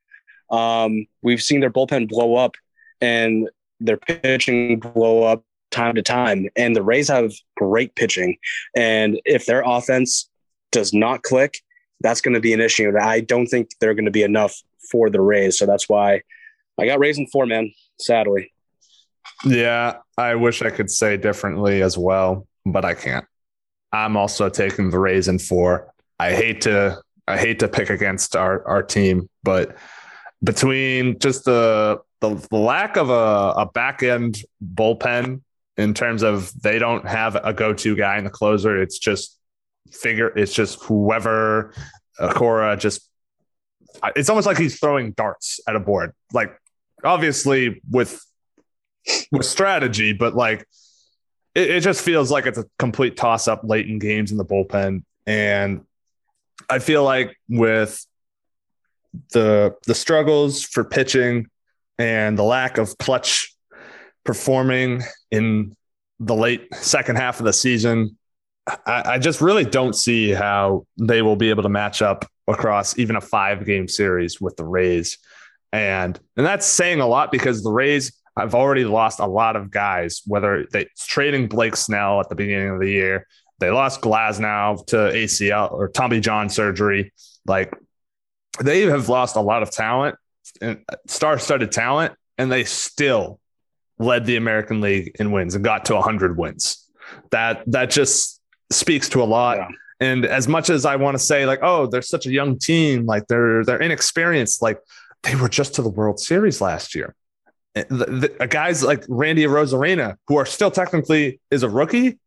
Um, 0.51 1.07
we've 1.21 1.41
seen 1.41 1.59
their 1.59 1.71
bullpen 1.71 2.09
blow 2.09 2.35
up 2.35 2.55
and 2.99 3.49
their 3.79 3.97
pitching 3.97 4.79
blow 4.79 5.23
up 5.23 5.43
time 5.71 5.95
to 5.95 6.01
time. 6.01 6.47
And 6.55 6.75
the 6.75 6.83
Rays 6.83 7.07
have 7.07 7.31
great 7.57 7.95
pitching. 7.95 8.37
And 8.75 9.19
if 9.25 9.45
their 9.45 9.63
offense 9.65 10.29
does 10.71 10.93
not 10.93 11.23
click, 11.23 11.57
that's 12.01 12.21
going 12.21 12.33
to 12.33 12.39
be 12.39 12.53
an 12.53 12.61
issue. 12.61 12.89
And 12.89 12.97
I 12.97 13.21
don't 13.21 13.47
think 13.47 13.71
they're 13.79 13.93
going 13.93 14.05
to 14.05 14.11
be 14.11 14.23
enough 14.23 14.61
for 14.91 15.09
the 15.09 15.21
Rays. 15.21 15.57
So 15.57 15.65
that's 15.65 15.87
why 15.87 16.21
I 16.79 16.85
got 16.85 16.99
Rays 16.99 17.17
in 17.17 17.27
four, 17.27 17.45
man, 17.45 17.71
sadly. 17.99 18.51
Yeah, 19.45 19.97
I 20.17 20.35
wish 20.35 20.61
I 20.61 20.69
could 20.69 20.89
say 20.89 21.17
differently 21.17 21.81
as 21.81 21.97
well, 21.97 22.47
but 22.65 22.85
I 22.85 22.93
can't. 22.93 23.25
I'm 23.91 24.17
also 24.17 24.49
taking 24.49 24.89
the 24.89 24.99
Rays 24.99 25.27
in 25.27 25.39
four. 25.39 25.93
I 26.19 26.33
hate 26.33 26.61
to 26.61 27.01
I 27.27 27.37
hate 27.37 27.59
to 27.59 27.67
pick 27.67 27.89
against 27.89 28.35
our 28.35 28.65
our 28.67 28.83
team, 28.83 29.29
but 29.43 29.75
between 30.43 31.19
just 31.19 31.45
the 31.45 32.01
the, 32.19 32.36
the 32.49 32.58
lack 32.58 32.97
of 32.97 33.10
a, 33.10 33.54
a 33.62 33.65
back 33.73 34.04
end 34.04 34.43
bullpen 34.63 35.41
in 35.77 35.93
terms 35.93 36.21
of 36.21 36.51
they 36.62 36.77
don't 36.77 37.08
have 37.08 37.36
a 37.36 37.54
go 37.54 37.73
to 37.73 37.95
guy 37.95 38.17
in 38.17 38.23
the 38.23 38.30
closer, 38.30 38.82
it's 38.82 38.99
just 38.99 39.38
figure 39.91 40.27
it's 40.27 40.54
just 40.54 40.82
whoever 40.84 41.73
Cora 42.34 42.77
just 42.77 43.10
it's 44.15 44.30
almost 44.30 44.47
like 44.47 44.58
he's 44.58 44.80
throwing 44.80 45.12
darts 45.12 45.60
at 45.67 45.75
a 45.75 45.80
board. 45.80 46.13
Like 46.34 46.58
obviously 47.04 47.82
with 47.89 48.23
with 49.32 49.45
strategy, 49.45 50.13
but 50.13 50.36
like 50.36 50.65
it, 51.56 51.69
it 51.69 51.80
just 51.82 52.01
feels 52.01 52.32
like 52.32 52.45
it's 52.45 52.58
a 52.58 52.65
complete 52.80 53.17
toss 53.17 53.47
up 53.47 53.62
late 53.63 53.88
in 53.88 53.99
games 53.99 54.32
in 54.32 54.38
the 54.38 54.45
bullpen. 54.45 55.04
And 55.25 55.86
I 56.69 56.80
feel 56.80 57.04
like 57.04 57.38
with 57.49 58.06
the 59.32 59.76
the 59.88 59.95
struggles 59.95 60.63
for 60.63 60.84
pitching 60.84 61.47
and 61.97 62.38
the 62.38 62.43
lack 62.43 62.78
of 62.78 62.97
clutch 62.97 63.54
performing 64.24 65.04
in 65.32 65.76
the 66.19 66.36
late 66.36 66.74
second 66.76 67.15
half 67.15 67.39
of 67.39 67.45
the 67.45 67.54
season, 67.54 68.17
I, 68.67 69.04
I, 69.13 69.17
just 69.17 69.41
really 69.41 69.65
don't 69.65 69.95
see 69.95 70.32
how 70.32 70.86
they 71.00 71.21
will 71.21 71.36
be 71.36 71.50
able 71.50 71.63
to 71.63 71.69
match 71.69 72.02
up 72.02 72.26
across 72.47 72.97
even 73.00 73.15
a 73.15 73.21
five 73.21 73.65
game 73.65 73.88
series 73.88 74.39
with 74.39 74.56
the 74.56 74.65
Rays. 74.65 75.17
And 75.74 76.19
and 76.38 76.45
that's 76.45 76.65
saying 76.65 77.02
a 77.02 77.08
lot 77.08 77.32
because 77.32 77.63
the 77.63 77.71
Rays 77.71 78.13
I've 78.38 78.56
already 78.56 78.86
lost 78.86 79.19
a 79.19 79.26
lot 79.26 79.56
of 79.56 79.71
guys, 79.71 80.21
whether 80.26 80.65
they 80.71 80.88
trading 80.97 81.47
Blake 81.47 81.76
Snell 81.76 82.19
at 82.19 82.30
the 82.30 82.36
beginning 82.36 82.69
of 82.69 82.80
the 82.80 82.89
year, 82.89 83.28
they 83.60 83.69
lost 83.69 84.02
Glasnow 84.02 84.86
to 84.88 84.95
ACL 84.95 85.71
or 85.71 85.89
Tommy 85.89 86.19
John 86.19 86.50
surgery. 86.50 87.13
Like 87.45 87.74
they 88.59 88.81
have 88.81 89.09
lost 89.09 89.35
a 89.35 89.41
lot 89.41 89.63
of 89.63 89.71
talent 89.71 90.15
and 90.61 90.83
star-studded 91.07 91.71
talent, 91.71 92.13
and 92.37 92.51
they 92.51 92.63
still 92.63 93.39
led 93.99 94.25
the 94.25 94.35
American 94.35 94.81
League 94.81 95.15
in 95.19 95.31
wins 95.31 95.55
and 95.55 95.63
got 95.63 95.85
to 95.85 95.95
100 95.95 96.37
wins. 96.37 96.87
That 97.31 97.63
that 97.67 97.89
just 97.89 98.41
speaks 98.71 99.09
to 99.09 99.21
a 99.21 99.25
lot. 99.25 99.57
Yeah. 99.57 99.67
And 99.99 100.25
as 100.25 100.47
much 100.47 100.69
as 100.69 100.85
I 100.85 100.95
want 100.95 101.15
to 101.15 101.23
say, 101.23 101.45
like, 101.45 101.59
oh, 101.61 101.85
they're 101.85 102.01
such 102.01 102.25
a 102.25 102.31
young 102.31 102.57
team, 102.57 103.05
like 103.05 103.27
they're 103.27 103.63
they're 103.63 103.81
inexperienced, 103.81 104.61
like 104.61 104.79
they 105.23 105.35
were 105.35 105.49
just 105.49 105.75
to 105.75 105.81
the 105.81 105.89
World 105.89 106.19
Series 106.19 106.61
last 106.61 106.95
year 106.95 107.15
eh, 107.75 107.83
the, 107.89 108.33
the, 108.39 108.47
guys 108.47 108.83
like 108.83 109.03
Randy 109.07 109.43
Arozarena, 109.43 110.15
who 110.27 110.37
are 110.37 110.45
still 110.45 110.71
technically 110.71 111.39
is 111.51 111.63
a 111.63 111.69
rookie, 111.69 112.17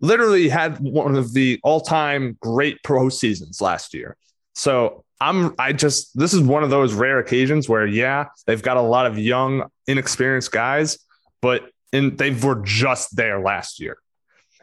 literally 0.00 0.48
had 0.48 0.78
one 0.78 1.16
of 1.16 1.32
the 1.32 1.60
all-time 1.62 2.36
great 2.40 2.82
pro 2.82 3.08
seasons 3.08 3.60
last 3.60 3.94
year. 3.94 4.16
So 4.60 5.04
I'm 5.22 5.54
I 5.58 5.72
just 5.72 6.16
this 6.18 6.34
is 6.34 6.42
one 6.42 6.62
of 6.62 6.68
those 6.68 6.92
rare 6.92 7.18
occasions 7.18 7.66
where 7.66 7.86
yeah, 7.86 8.26
they've 8.46 8.60
got 8.60 8.76
a 8.76 8.82
lot 8.82 9.06
of 9.06 9.18
young, 9.18 9.70
inexperienced 9.86 10.52
guys, 10.52 10.98
but 11.40 11.70
and 11.94 12.18
they 12.18 12.30
were 12.30 12.60
just 12.62 13.16
there 13.16 13.40
last 13.40 13.80
year. 13.80 13.96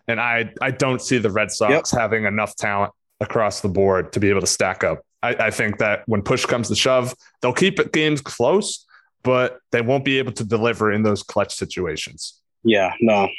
And 0.07 0.21
I 0.21 0.53
I 0.61 0.69
don't 0.69 1.01
see 1.01 1.17
the 1.17 1.31
Red 1.31 1.49
Sox 1.49 1.91
yep. 1.91 1.99
having 1.99 2.25
enough 2.25 2.55
talent 2.55 2.93
across 3.19 3.61
the 3.61 3.69
board 3.69 4.13
to 4.13 4.19
be 4.19 4.29
able 4.29 4.41
to 4.41 4.47
stack 4.47 4.83
up. 4.83 5.01
I, 5.23 5.29
I 5.29 5.49
think 5.49 5.79
that 5.79 6.03
when 6.05 6.21
push 6.21 6.45
comes 6.45 6.67
to 6.67 6.75
shove, 6.75 7.15
they'll 7.41 7.51
keep 7.51 7.79
it 7.79 7.91
games 7.91 8.21
close, 8.21 8.85
but 9.23 9.57
they 9.71 9.81
won't 9.81 10.05
be 10.05 10.19
able 10.19 10.33
to 10.33 10.43
deliver 10.43 10.91
in 10.91 11.01
those 11.01 11.23
clutch 11.23 11.55
situations. 11.55 12.39
Yeah, 12.63 12.93
no, 13.01 13.29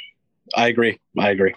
I 0.57 0.67
agree. 0.67 0.99
I 1.17 1.29
agree. 1.29 1.55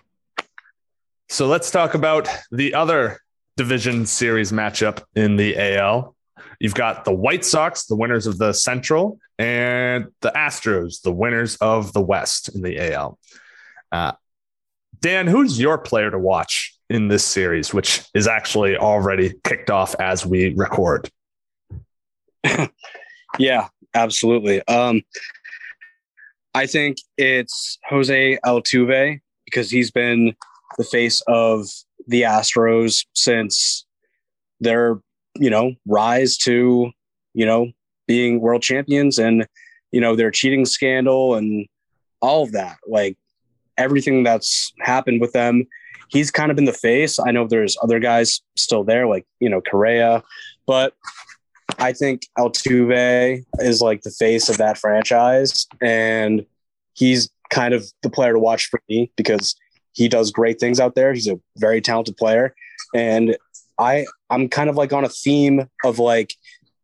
So 1.29 1.49
let's 1.49 1.73
talk 1.73 1.95
about 1.95 2.29
the 2.53 2.75
other 2.75 3.22
division 3.57 4.07
series 4.07 4.53
matchup 4.53 5.03
in 5.15 5.37
the 5.37 5.57
AL. 5.77 6.15
You've 6.59 6.75
got 6.75 7.05
the 7.05 7.13
White 7.13 7.45
Sox, 7.45 7.87
the 7.87 7.97
winners 7.97 8.27
of 8.27 8.39
the 8.39 8.53
Central, 8.53 9.19
and 9.39 10.07
the 10.21 10.31
Astros, 10.31 11.03
the 11.03 11.13
winners 11.13 11.57
of 11.57 11.93
the 11.93 12.01
West 12.01 12.55
in 12.55 12.63
the 12.63 12.93
AL. 12.93 13.19
Uh, 13.91 14.13
Dan, 15.01 15.27
who's 15.27 15.61
your 15.61 15.79
player 15.79 16.11
to 16.11 16.19
watch 16.19 16.77
in 16.89 17.09
this 17.09 17.25
series, 17.25 17.75
which 17.75 18.05
is 18.15 18.29
actually 18.29 18.77
already 18.77 19.35
kicked 19.45 19.71
off 19.71 19.95
as 19.99 20.25
we 20.25 20.55
record? 20.55 21.11
yeah, 23.39 23.69
absolutely. 23.95 24.67
Um, 24.69 25.03
I 26.55 26.67
think 26.67 26.99
it's 27.17 27.79
Jose 27.89 28.39
Altuve 28.45 29.21
because 29.45 29.71
he's 29.71 29.91
been 29.91 30.37
the 30.79 30.85
face 30.85 31.23
of 31.27 31.67
the 32.07 32.23
Astros 32.23 33.05
since 33.15 33.87
their, 34.61 35.01
you 35.37 35.51
know, 35.51 35.75
rise 35.87 36.37
to, 36.39 36.91
you 37.35 37.47
know, 37.47 37.71
being 38.07 38.41
world 38.41 38.63
champions 38.63 39.19
and, 39.19 39.47
you 39.91 40.01
know, 40.01 40.17
their 40.17 40.31
cheating 40.31 40.65
scandal 40.65 41.35
and 41.35 41.67
all 42.21 42.43
of 42.43 42.53
that. 42.53 42.79
Like 42.87 43.17
everything 43.77 44.23
that's 44.23 44.73
happened 44.81 45.21
with 45.21 45.33
them, 45.33 45.65
he's 46.09 46.31
kind 46.31 46.51
of 46.51 46.57
been 46.57 46.65
the 46.65 46.73
face. 46.73 47.19
I 47.19 47.31
know 47.31 47.47
there's 47.47 47.77
other 47.83 47.99
guys 47.99 48.43
still 48.57 48.85
there, 48.85 49.07
like, 49.07 49.27
you 49.41 49.49
know, 49.49 49.61
Correa, 49.61 50.23
but 50.67 50.95
I 51.79 51.93
think 51.93 52.27
Altuve 52.39 53.45
is 53.59 53.81
like 53.81 54.03
the 54.03 54.11
face 54.11 54.49
of 54.49 54.59
that 54.59 54.79
franchise. 54.79 55.67
And 55.81 56.45
he's 56.95 57.31
kind 57.51 57.75
of 57.75 57.87
the 58.03 58.11
player 58.11 58.33
to 58.33 58.39
watch 58.39 58.67
for 58.67 58.81
me 58.89 59.11
because 59.17 59.57
he 59.93 60.09
does 60.09 60.31
great 60.31 60.59
things 60.59 60.81
out 60.81 60.95
there. 60.95 61.13
He's 61.13 61.29
a 61.29 61.41
very 61.57 61.81
talented 61.81 62.17
player. 62.17 62.55
And 62.95 63.37
I 63.79 64.07
I'm 64.31 64.49
kind 64.49 64.71
of 64.71 64.77
like 64.77 64.93
on 64.93 65.05
a 65.05 65.09
theme 65.09 65.69
of 65.85 65.99
like 65.99 66.35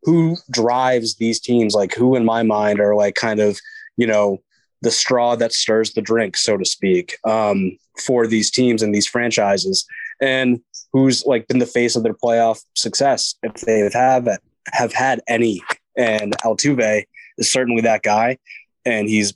who 0.02 0.36
drives 0.50 1.16
these 1.16 1.40
teams, 1.40 1.74
like 1.74 1.94
who 1.94 2.16
in 2.16 2.24
my 2.24 2.42
mind 2.42 2.80
are 2.80 2.94
like 2.94 3.14
kind 3.14 3.40
of, 3.40 3.58
you 3.96 4.06
know, 4.06 4.38
the 4.80 4.90
straw 4.90 5.34
that 5.36 5.52
stirs 5.52 5.92
the 5.92 6.02
drink, 6.02 6.36
so 6.36 6.56
to 6.56 6.64
speak, 6.64 7.16
um, 7.24 7.76
for 8.00 8.26
these 8.26 8.50
teams 8.50 8.82
and 8.82 8.94
these 8.94 9.08
franchises, 9.08 9.84
and 10.20 10.60
who's 10.92 11.24
like 11.26 11.48
been 11.48 11.58
the 11.58 11.66
face 11.66 11.96
of 11.96 12.02
their 12.02 12.14
playoff 12.14 12.62
success 12.74 13.34
if 13.42 13.54
they 13.62 13.88
have 13.92 14.28
have 14.72 14.92
had 14.92 15.20
any. 15.28 15.62
And 15.96 16.36
Altuve 16.44 17.04
is 17.38 17.50
certainly 17.50 17.82
that 17.82 18.02
guy, 18.02 18.38
and 18.84 19.08
he's 19.08 19.34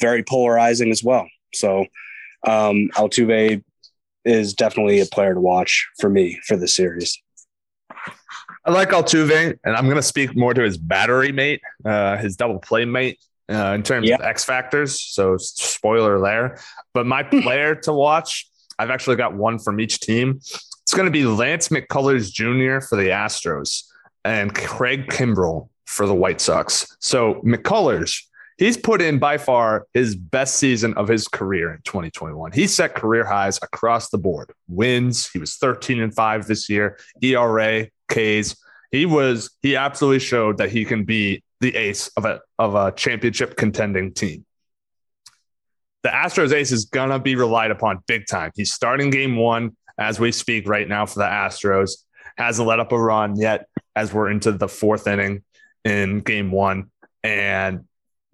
very 0.00 0.22
polarizing 0.22 0.90
as 0.90 1.02
well. 1.02 1.26
So 1.52 1.86
um, 2.46 2.88
Altuve 2.94 3.62
is 4.24 4.54
definitely 4.54 5.00
a 5.00 5.06
player 5.06 5.34
to 5.34 5.40
watch 5.40 5.88
for 5.98 6.08
me 6.08 6.40
for 6.46 6.56
the 6.56 6.68
series. 6.68 7.20
I 8.64 8.72
like 8.72 8.90
Altuve, 8.90 9.58
and 9.64 9.76
I'm 9.76 9.84
going 9.84 9.96
to 9.96 10.02
speak 10.02 10.36
more 10.36 10.52
to 10.52 10.62
his 10.62 10.76
battery 10.76 11.30
mate, 11.30 11.60
uh, 11.84 12.16
his 12.16 12.36
double 12.36 12.58
play 12.58 12.84
mate, 12.84 13.20
uh, 13.48 13.72
in 13.74 13.84
terms 13.84 14.08
yeah. 14.08 14.16
of 14.16 14.22
X 14.22 14.44
factors. 14.44 15.00
So, 15.00 15.36
spoiler 15.36 16.20
there. 16.20 16.58
But 16.92 17.06
my 17.06 17.22
hmm. 17.22 17.40
player 17.42 17.74
to 17.76 17.92
watch, 17.92 18.48
I've 18.78 18.90
actually 18.90 19.16
got 19.16 19.34
one 19.34 19.60
from 19.60 19.78
each 19.78 20.00
team. 20.00 20.38
It's 20.40 20.94
going 20.94 21.06
to 21.06 21.12
be 21.12 21.24
Lance 21.24 21.68
McCullers 21.68 22.32
Jr. 22.32 22.84
for 22.84 22.96
the 22.96 23.10
Astros 23.10 23.84
and 24.24 24.52
Craig 24.52 25.06
Kimbrel 25.08 25.68
for 25.84 26.06
the 26.06 26.14
White 26.14 26.40
Sox. 26.40 26.96
So, 27.00 27.34
McCullers, 27.44 28.20
he's 28.58 28.76
put 28.76 29.02
in 29.02 29.18
by 29.18 29.38
far 29.38 29.86
his 29.92 30.14
best 30.14 30.56
season 30.56 30.94
of 30.94 31.08
his 31.08 31.28
career 31.28 31.72
in 31.72 31.80
2021. 31.82 32.52
He 32.52 32.66
set 32.66 32.94
career 32.94 33.24
highs 33.24 33.58
across 33.62 34.08
the 34.10 34.18
board. 34.18 34.52
Wins, 34.68 35.28
he 35.30 35.38
was 35.38 35.56
13 35.56 36.00
and 36.00 36.14
5 36.14 36.46
this 36.46 36.68
year. 36.68 36.98
ERA, 37.22 37.88
Ks. 38.08 38.56
He 38.90 39.04
was 39.04 39.50
he 39.62 39.76
absolutely 39.76 40.20
showed 40.20 40.58
that 40.58 40.70
he 40.70 40.84
can 40.84 41.04
be 41.04 41.42
the 41.60 41.74
ace 41.74 42.08
of 42.16 42.24
a 42.24 42.40
of 42.58 42.74
a 42.74 42.92
championship 42.92 43.56
contending 43.56 44.12
team. 44.12 44.44
The 46.02 46.10
Astros 46.10 46.52
ace 46.52 46.70
is 46.70 46.84
gonna 46.84 47.18
be 47.18 47.34
relied 47.34 47.72
upon 47.72 47.98
big 48.06 48.26
time. 48.26 48.52
He's 48.54 48.72
starting 48.72 49.10
game 49.10 49.36
1 49.36 49.76
as 49.98 50.20
we 50.20 50.30
speak 50.30 50.68
right 50.68 50.88
now 50.88 51.06
for 51.06 51.18
the 51.18 51.24
Astros. 51.24 52.04
Hasn't 52.36 52.68
let 52.68 52.80
up 52.80 52.92
a 52.92 52.98
run 52.98 53.36
yet 53.36 53.66
as 53.96 54.12
we're 54.12 54.30
into 54.30 54.52
the 54.52 54.68
fourth 54.68 55.06
inning 55.06 55.42
in 55.84 56.20
game 56.20 56.52
1 56.52 56.90
and 57.24 57.84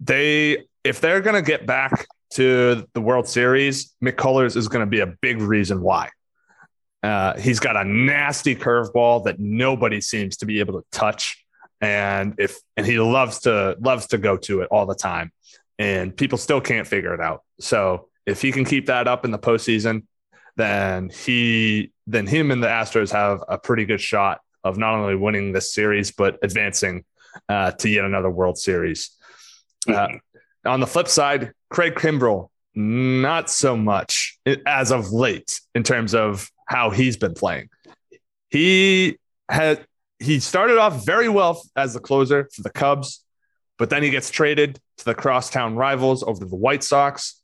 they 0.03 0.65
if 0.83 0.99
they're 0.99 1.21
going 1.21 1.35
to 1.35 1.41
get 1.41 1.65
back 1.65 2.07
to 2.31 2.87
the 2.93 3.01
World 3.01 3.27
Series, 3.27 3.95
McCullers 4.03 4.55
is 4.57 4.67
going 4.67 4.85
to 4.85 4.89
be 4.89 4.99
a 4.99 5.07
big 5.07 5.39
reason 5.41 5.81
why. 5.81 6.09
Uh, 7.01 7.37
he's 7.37 7.59
got 7.59 7.75
a 7.75 7.83
nasty 7.83 8.55
curveball 8.55 9.25
that 9.25 9.39
nobody 9.39 10.01
seems 10.01 10.37
to 10.37 10.45
be 10.45 10.59
able 10.59 10.81
to 10.81 10.87
touch, 10.91 11.45
and 11.81 12.35
if 12.37 12.57
and 12.77 12.85
he 12.85 12.97
loves 12.97 13.39
to 13.39 13.75
loves 13.79 14.07
to 14.07 14.17
go 14.17 14.37
to 14.37 14.61
it 14.61 14.69
all 14.71 14.85
the 14.85 14.95
time, 14.95 15.31
and 15.77 16.15
people 16.15 16.37
still 16.37 16.61
can't 16.61 16.87
figure 16.87 17.13
it 17.13 17.19
out. 17.19 17.43
So 17.59 18.07
if 18.25 18.41
he 18.41 18.51
can 18.51 18.63
keep 18.63 18.85
that 18.85 19.07
up 19.07 19.25
in 19.25 19.31
the 19.31 19.39
postseason, 19.39 20.03
then 20.55 21.09
he 21.09 21.91
then 22.07 22.25
him 22.25 22.51
and 22.51 22.63
the 22.63 22.67
Astros 22.67 23.11
have 23.11 23.43
a 23.47 23.57
pretty 23.57 23.85
good 23.85 24.01
shot 24.01 24.39
of 24.63 24.77
not 24.77 24.93
only 24.93 25.15
winning 25.15 25.51
this 25.51 25.73
series 25.73 26.11
but 26.11 26.37
advancing 26.41 27.03
uh, 27.49 27.71
to 27.71 27.89
yet 27.89 28.05
another 28.05 28.29
World 28.29 28.57
Series. 28.57 29.11
Uh, 29.87 30.07
on 30.65 30.79
the 30.79 30.87
flip 30.87 31.07
side, 31.07 31.51
Craig 31.69 31.95
Kimbrel, 31.95 32.49
not 32.75 33.49
so 33.49 33.75
much 33.75 34.37
as 34.65 34.91
of 34.91 35.11
late 35.11 35.59
in 35.75 35.83
terms 35.83 36.15
of 36.15 36.49
how 36.67 36.89
he's 36.89 37.17
been 37.17 37.33
playing. 37.33 37.69
He 38.49 39.17
had 39.49 39.85
he 40.19 40.39
started 40.39 40.77
off 40.77 41.05
very 41.05 41.27
well 41.27 41.61
as 41.75 41.93
the 41.93 41.99
closer 41.99 42.49
for 42.53 42.61
the 42.61 42.69
Cubs, 42.69 43.23
but 43.77 43.89
then 43.89 44.03
he 44.03 44.09
gets 44.09 44.29
traded 44.29 44.79
to 44.97 45.05
the 45.05 45.15
crosstown 45.15 45.75
rivals 45.75 46.23
over 46.23 46.45
the 46.45 46.55
White 46.55 46.83
Sox. 46.83 47.41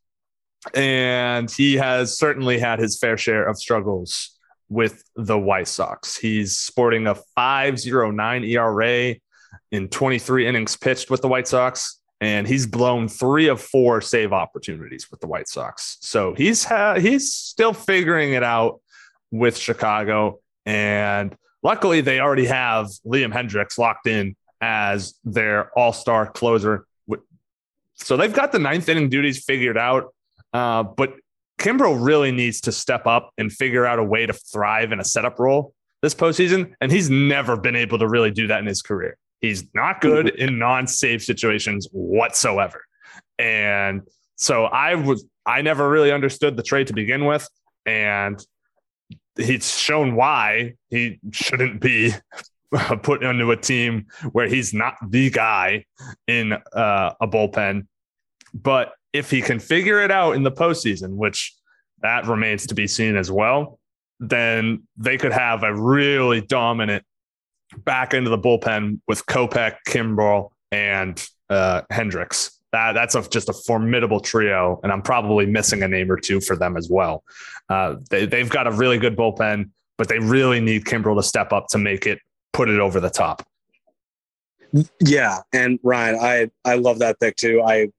And 0.73 1.49
he 1.49 1.75
has 1.75 2.17
certainly 2.17 2.59
had 2.59 2.79
his 2.79 2.97
fair 2.97 3.17
share 3.17 3.45
of 3.45 3.57
struggles 3.57 4.37
with 4.69 5.03
the 5.15 5.37
White 5.37 5.67
Sox. 5.67 6.17
He's 6.17 6.57
sporting 6.57 7.07
a 7.07 7.15
5.09 7.37 8.47
ERA 8.47 9.15
in 9.71 9.87
23 9.87 10.47
innings 10.47 10.77
pitched 10.77 11.09
with 11.09 11.21
the 11.21 11.27
White 11.27 11.47
Sox 11.47 11.98
and 12.21 12.47
he's 12.47 12.65
blown 12.67 13.07
three 13.07 13.47
of 13.47 13.61
four 13.61 14.01
save 14.01 14.33
opportunities 14.33 15.09
with 15.09 15.19
the 15.21 15.27
White 15.27 15.47
Sox. 15.47 15.97
So 16.01 16.33
he's 16.33 16.63
ha- 16.63 16.99
he's 16.99 17.33
still 17.33 17.73
figuring 17.73 18.33
it 18.33 18.43
out 18.43 18.81
with 19.31 19.57
Chicago, 19.57 20.39
and 20.65 21.35
luckily 21.63 22.01
they 22.01 22.19
already 22.19 22.45
have 22.45 22.87
Liam 23.05 23.33
Hendriks 23.33 23.77
locked 23.77 24.07
in 24.07 24.35
as 24.61 25.15
their 25.23 25.71
All 25.77 25.93
Star 25.93 26.27
closer. 26.27 26.85
So 27.95 28.15
they've 28.15 28.33
got 28.33 28.51
the 28.51 28.59
ninth 28.59 28.87
inning 28.87 29.09
duties 29.09 29.43
figured 29.43 29.77
out, 29.77 30.13
uh, 30.53 30.83
but 30.83 31.15
Kimbrel 31.59 31.97
really 32.03 32.31
needs 32.31 32.61
to 32.61 32.71
step 32.71 33.05
up 33.05 33.31
and 33.37 33.51
figure 33.51 33.85
out 33.85 33.99
a 33.99 34.03
way 34.03 34.25
to 34.25 34.31
thrive 34.31 34.93
in 34.93 35.01
a 35.01 35.03
setup 35.03 35.37
role 35.37 35.73
this 36.01 36.15
postseason, 36.15 36.73
and 36.79 36.91
he's 36.91 37.09
never 37.09 37.57
been 37.57 37.75
able 37.75 37.99
to 37.99 38.07
really 38.07 38.31
do 38.31 38.47
that 38.47 38.59
in 38.59 38.65
his 38.65 38.81
career. 38.81 39.17
He's 39.41 39.65
not 39.73 40.01
good 40.01 40.29
in 40.29 40.59
non-save 40.59 41.21
situations 41.21 41.87
whatsoever. 41.91 42.83
And 43.37 44.01
so 44.35 44.65
I 44.65 44.95
was 44.95 45.25
I 45.45 45.61
never 45.61 45.89
really 45.89 46.11
understood 46.11 46.57
the 46.57 46.63
trade 46.63 46.87
to 46.87 46.93
begin 46.93 47.25
with. 47.25 47.47
And 47.85 48.39
he's 49.37 49.75
shown 49.77 50.15
why 50.15 50.75
he 50.89 51.19
shouldn't 51.31 51.81
be 51.81 52.13
put 53.01 53.23
into 53.23 53.51
a 53.51 53.57
team 53.57 54.07
where 54.31 54.47
he's 54.47 54.73
not 54.73 54.95
the 55.09 55.29
guy 55.29 55.85
in 56.27 56.53
uh, 56.53 57.13
a 57.19 57.27
bullpen. 57.27 57.87
But 58.53 58.91
if 59.13 59.31
he 59.31 59.41
can 59.41 59.59
figure 59.59 60.01
it 60.01 60.11
out 60.11 60.35
in 60.35 60.43
the 60.43 60.51
postseason, 60.51 61.15
which 61.15 61.55
that 62.01 62.27
remains 62.27 62.67
to 62.67 62.75
be 62.75 62.87
seen 62.87 63.15
as 63.15 63.31
well, 63.31 63.79
then 64.19 64.83
they 64.97 65.17
could 65.17 65.33
have 65.33 65.63
a 65.63 65.73
really 65.73 66.41
dominant 66.41 67.03
back 67.77 68.13
into 68.13 68.29
the 68.29 68.37
bullpen 68.37 68.99
with 69.07 69.25
Kopech, 69.25 69.77
Kimbrel, 69.87 70.51
and 70.71 71.25
uh, 71.49 71.81
Hendriks. 71.91 72.51
That, 72.71 72.93
that's 72.93 73.15
a, 73.15 73.27
just 73.27 73.49
a 73.49 73.53
formidable 73.53 74.19
trio, 74.19 74.79
and 74.83 74.91
I'm 74.91 75.01
probably 75.01 75.45
missing 75.45 75.81
a 75.81 75.87
name 75.87 76.11
or 76.11 76.17
two 76.17 76.39
for 76.39 76.55
them 76.55 76.77
as 76.77 76.89
well. 76.89 77.23
Uh, 77.67 77.95
they, 78.09 78.25
they've 78.25 78.49
got 78.49 78.67
a 78.67 78.71
really 78.71 78.97
good 78.97 79.15
bullpen, 79.15 79.69
but 79.97 80.07
they 80.07 80.19
really 80.19 80.59
need 80.59 80.85
Kimbrel 80.85 81.15
to 81.17 81.23
step 81.23 81.51
up 81.51 81.67
to 81.69 81.77
make 81.77 82.05
it 82.05 82.19
put 82.53 82.69
it 82.69 82.79
over 82.79 82.99
the 82.99 83.09
top. 83.09 83.45
Yeah, 84.99 85.39
and 85.51 85.79
Ryan, 85.81 86.19
I 86.21 86.51
I 86.63 86.75
love 86.75 86.99
that 86.99 87.19
pick 87.19 87.37
too. 87.37 87.63
I 87.65 87.89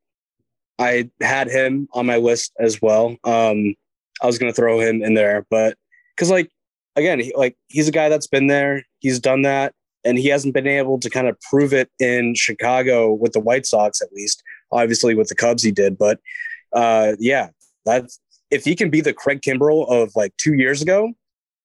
I 0.78 1.10
had 1.20 1.48
him 1.48 1.88
on 1.92 2.06
my 2.06 2.16
list 2.16 2.52
as 2.60 2.80
well. 2.80 3.16
Um, 3.24 3.74
I 4.22 4.26
was 4.26 4.38
going 4.38 4.52
to 4.52 4.56
throw 4.56 4.78
him 4.78 5.02
in 5.02 5.14
there, 5.14 5.46
but 5.50 5.76
because 6.14 6.30
like 6.30 6.50
again, 6.96 7.20
he, 7.20 7.32
like 7.36 7.56
he's 7.68 7.88
a 7.88 7.92
guy 7.92 8.08
that's 8.08 8.26
been 8.26 8.46
there, 8.46 8.84
he's 8.98 9.20
done 9.20 9.42
that, 9.42 9.74
and 10.04 10.18
he 10.18 10.28
hasn't 10.28 10.54
been 10.54 10.66
able 10.66 10.98
to 11.00 11.10
kind 11.10 11.28
of 11.28 11.38
prove 11.50 11.72
it 11.72 11.90
in 11.98 12.34
Chicago 12.34 13.12
with 13.12 13.32
the 13.32 13.40
White 13.40 13.66
Sox, 13.66 14.00
at 14.00 14.12
least. 14.12 14.42
Obviously, 14.72 15.14
with 15.14 15.28
the 15.28 15.34
Cubs, 15.34 15.62
he 15.62 15.72
did, 15.72 15.98
but 15.98 16.20
uh, 16.72 17.12
yeah, 17.18 17.48
that's 17.84 18.20
if 18.50 18.64
he 18.64 18.74
can 18.74 18.90
be 18.90 19.00
the 19.00 19.12
Craig 19.12 19.40
Kimbrel 19.42 19.88
of 19.90 20.12
like 20.16 20.36
two 20.36 20.54
years 20.54 20.82
ago, 20.82 21.12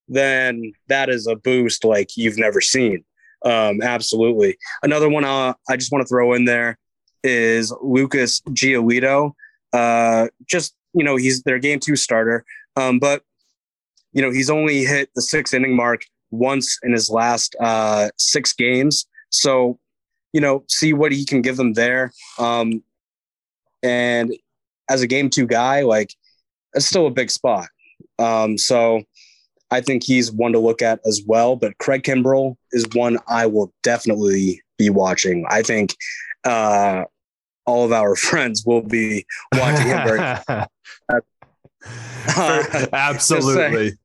then 0.07 0.73
that 0.88 1.09
is 1.09 1.27
a 1.27 1.35
boost 1.35 1.83
like 1.83 2.15
you've 2.15 2.38
never 2.38 2.61
seen. 2.61 3.03
Um, 3.43 3.81
absolutely. 3.81 4.57
Another 4.83 5.09
one 5.09 5.23
uh, 5.23 5.53
I 5.69 5.77
just 5.77 5.91
want 5.91 6.03
to 6.03 6.07
throw 6.07 6.33
in 6.33 6.45
there 6.45 6.77
is 7.23 7.73
Lucas 7.81 8.41
Giolito. 8.49 9.31
Uh, 9.73 10.27
just 10.45 10.75
you 10.93 11.03
know, 11.03 11.15
he's 11.15 11.43
their 11.43 11.59
game 11.59 11.79
two 11.79 11.95
starter, 11.95 12.45
um, 12.75 12.99
but 12.99 13.21
you 14.15 14.21
know 14.21 14.32
he's 14.32 14.49
only 14.49 14.86
hit 14.86 15.10
the 15.13 15.21
six 15.21 15.54
inning 15.54 15.75
mark 15.75 16.06
once 16.32 16.80
in 16.82 16.93
his 16.93 17.10
last 17.10 17.56
uh, 17.60 18.10
six 18.17 18.54
games. 18.54 19.06
So 19.30 19.78
you 20.34 20.41
know, 20.41 20.63
see 20.67 20.91
what 20.93 21.12
he 21.12 21.23
can 21.23 21.41
give 21.41 21.58
them 21.58 21.73
there. 21.73 22.12
Um, 22.39 22.84
and 23.84 24.34
as 24.89 25.01
a 25.01 25.08
game 25.08 25.30
two 25.30 25.45
guy, 25.45 25.82
like 25.84 26.13
it's 26.73 26.86
still 26.86 27.08
a 27.08 27.12
big 27.12 27.30
spot. 27.30 27.67
Um, 28.17 28.58
so 28.58 29.04
I 29.71 29.82
think 29.82 30.04
he's 30.04 30.32
one 30.32 30.54
to 30.54 30.60
look 30.60 30.82
at 30.82 30.99
as 31.06 31.21
well. 31.25 31.56
But 31.56 31.78
Craig 31.78 32.04
Kimbrel 32.04 32.56
is 32.71 32.86
one 32.93 33.17
I 33.28 33.45
will 33.45 33.73
definitely 33.84 34.62
be 34.78 34.89
watching. 34.89 35.45
I 35.49 35.62
think 35.62 35.95
uh, 36.43 37.04
all 37.65 37.86
of 37.86 37.91
our 37.91 38.15
friends 38.28 38.65
will 38.65 38.82
be 38.82 39.25
watching 39.54 39.88
him. 39.88 40.08
Very, 40.08 40.19
uh, 41.10 42.88
Absolutely. 42.93 43.97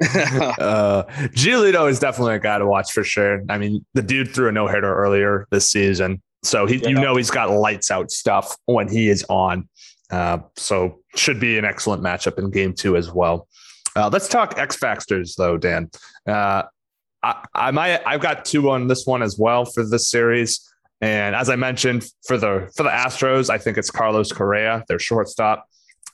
uh, 0.58 1.04
Giolito 1.34 1.88
is 1.88 1.98
definitely 1.98 2.34
a 2.34 2.38
guy 2.38 2.58
to 2.58 2.66
watch 2.66 2.92
for 2.92 3.04
sure. 3.04 3.42
I 3.48 3.58
mean, 3.58 3.84
the 3.94 4.02
dude 4.02 4.34
threw 4.34 4.48
a 4.48 4.52
no 4.52 4.66
hitter 4.66 4.94
earlier 4.94 5.46
this 5.50 5.70
season, 5.70 6.22
so 6.42 6.66
he, 6.66 6.76
yeah. 6.76 6.88
you 6.88 6.94
know, 6.94 7.16
he's 7.16 7.30
got 7.30 7.50
lights 7.50 7.90
out 7.90 8.10
stuff 8.10 8.56
when 8.66 8.88
he 8.88 9.08
is 9.08 9.24
on. 9.28 9.68
Uh, 10.10 10.38
so 10.56 11.00
should 11.14 11.38
be 11.38 11.58
an 11.58 11.64
excellent 11.64 12.02
matchup 12.02 12.38
in 12.38 12.50
game 12.50 12.72
two 12.72 12.96
as 12.96 13.12
well. 13.12 13.46
Uh, 13.94 14.08
let's 14.12 14.28
talk 14.28 14.58
X 14.58 14.76
factors 14.76 15.34
though, 15.36 15.56
Dan. 15.56 15.90
Uh, 16.26 16.62
I, 17.22 17.46
I 17.54 17.70
might 17.70 18.00
I've 18.06 18.20
got 18.20 18.44
two 18.44 18.70
on 18.70 18.88
this 18.88 19.06
one 19.06 19.22
as 19.22 19.38
well 19.38 19.64
for 19.64 19.84
this 19.86 20.08
series. 20.08 20.66
And 21.00 21.34
as 21.34 21.48
I 21.48 21.56
mentioned, 21.56 22.06
for 22.26 22.36
the 22.36 22.70
for 22.76 22.82
the 22.82 22.90
Astros, 22.90 23.50
I 23.50 23.58
think 23.58 23.78
it's 23.78 23.90
Carlos 23.90 24.32
Correa, 24.32 24.84
their 24.88 24.98
shortstop. 24.98 25.66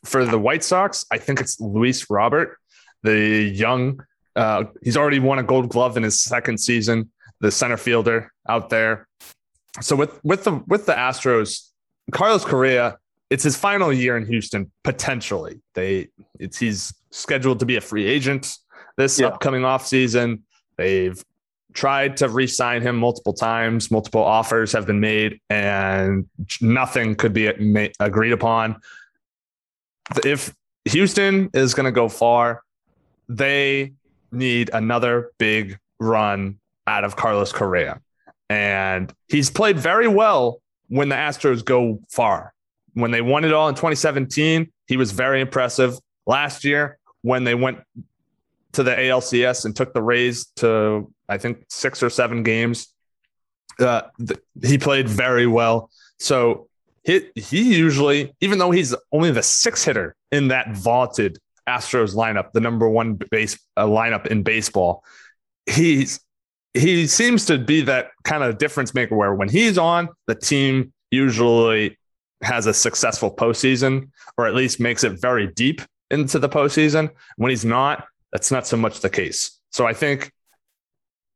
For 0.04 0.24
the 0.24 0.38
White 0.38 0.62
Sox, 0.62 1.04
I 1.10 1.18
think 1.18 1.40
it's 1.40 1.60
Luis 1.60 2.08
Robert, 2.08 2.58
the 3.02 3.52
young. 3.54 4.02
Uh, 4.34 4.64
he's 4.82 4.96
already 4.96 5.18
won 5.18 5.38
a 5.38 5.42
Gold 5.42 5.68
Glove 5.68 5.96
in 5.96 6.02
his 6.02 6.20
second 6.20 6.58
season. 6.58 7.10
The 7.40 7.50
center 7.50 7.76
fielder 7.76 8.32
out 8.48 8.70
there. 8.70 9.08
So 9.80 9.94
with 9.94 10.18
with 10.24 10.44
the 10.44 10.52
with 10.66 10.86
the 10.86 10.94
Astros, 10.94 11.70
Carlos 12.12 12.44
Correa, 12.44 12.96
it's 13.28 13.44
his 13.44 13.56
final 13.56 13.92
year 13.92 14.16
in 14.16 14.26
Houston 14.26 14.70
potentially. 14.84 15.60
They 15.74 16.08
it's 16.38 16.58
he's 16.58 16.94
scheduled 17.10 17.60
to 17.60 17.66
be 17.66 17.76
a 17.76 17.80
free 17.80 18.06
agent 18.06 18.56
this 18.96 19.18
yeah. 19.18 19.26
upcoming 19.26 19.62
offseason. 19.62 20.40
They've 20.76 21.22
tried 21.72 22.16
to 22.18 22.28
re-sign 22.28 22.82
him 22.82 22.96
multiple 22.96 23.32
times. 23.32 23.90
Multiple 23.90 24.22
offers 24.22 24.72
have 24.72 24.86
been 24.86 25.00
made, 25.00 25.40
and 25.50 26.26
nothing 26.60 27.14
could 27.14 27.32
be 27.32 27.52
agreed 28.00 28.32
upon. 28.32 28.80
If 30.24 30.54
Houston 30.86 31.50
is 31.52 31.74
going 31.74 31.84
to 31.84 31.92
go 31.92 32.08
far, 32.08 32.62
they 33.28 33.92
need 34.32 34.70
another 34.72 35.32
big 35.38 35.78
run 35.98 36.58
out 36.86 37.04
of 37.04 37.16
Carlos 37.16 37.52
Correa, 37.52 38.00
and 38.48 39.12
he's 39.28 39.50
played 39.50 39.78
very 39.78 40.08
well 40.08 40.60
when 40.88 41.08
the 41.08 41.16
Astros 41.16 41.64
go 41.64 42.00
far. 42.10 42.52
When 42.94 43.10
they 43.10 43.20
won 43.20 43.44
it 43.44 43.52
all 43.52 43.68
in 43.68 43.74
2017, 43.74 44.72
he 44.86 44.96
was 44.96 45.12
very 45.12 45.40
impressive. 45.40 45.98
Last 46.26 46.64
year, 46.64 46.98
when 47.22 47.44
they 47.44 47.54
went 47.54 47.80
to 48.72 48.82
the 48.82 48.92
ALCS 48.92 49.64
and 49.64 49.74
took 49.74 49.92
the 49.94 50.02
Rays 50.02 50.46
to 50.56 51.10
I 51.28 51.38
think 51.38 51.64
six 51.68 52.02
or 52.02 52.10
seven 52.10 52.42
games. 52.42 52.88
Uh, 53.80 54.02
th- 54.18 54.40
he 54.62 54.78
played 54.78 55.08
very 55.08 55.46
well. 55.46 55.90
So 56.18 56.68
he 57.02 57.28
he 57.34 57.76
usually, 57.76 58.34
even 58.40 58.58
though 58.58 58.70
he's 58.70 58.94
only 59.12 59.30
the 59.30 59.42
six 59.42 59.84
hitter 59.84 60.14
in 60.30 60.48
that 60.48 60.74
vaulted 60.76 61.38
Astros 61.68 62.14
lineup, 62.14 62.52
the 62.52 62.60
number 62.60 62.88
one 62.88 63.18
base 63.30 63.58
uh, 63.76 63.86
lineup 63.86 64.26
in 64.26 64.42
baseball, 64.42 65.04
he's 65.66 66.20
he 66.74 67.06
seems 67.06 67.46
to 67.46 67.58
be 67.58 67.80
that 67.82 68.10
kind 68.24 68.42
of 68.42 68.58
difference 68.58 68.94
maker 68.94 69.16
where 69.16 69.34
when 69.34 69.48
he's 69.48 69.78
on, 69.78 70.08
the 70.26 70.34
team 70.34 70.92
usually 71.10 71.96
has 72.42 72.66
a 72.66 72.74
successful 72.74 73.34
postseason 73.34 74.10
or 74.36 74.46
at 74.46 74.54
least 74.54 74.78
makes 74.78 75.02
it 75.02 75.20
very 75.20 75.46
deep 75.46 75.80
into 76.10 76.38
the 76.38 76.48
postseason. 76.48 77.10
When 77.36 77.50
he's 77.50 77.64
not, 77.64 78.06
that's 78.30 78.50
not 78.50 78.66
so 78.66 78.76
much 78.76 79.00
the 79.00 79.08
case. 79.08 79.58
So 79.72 79.86
I 79.86 79.94
think 79.94 80.30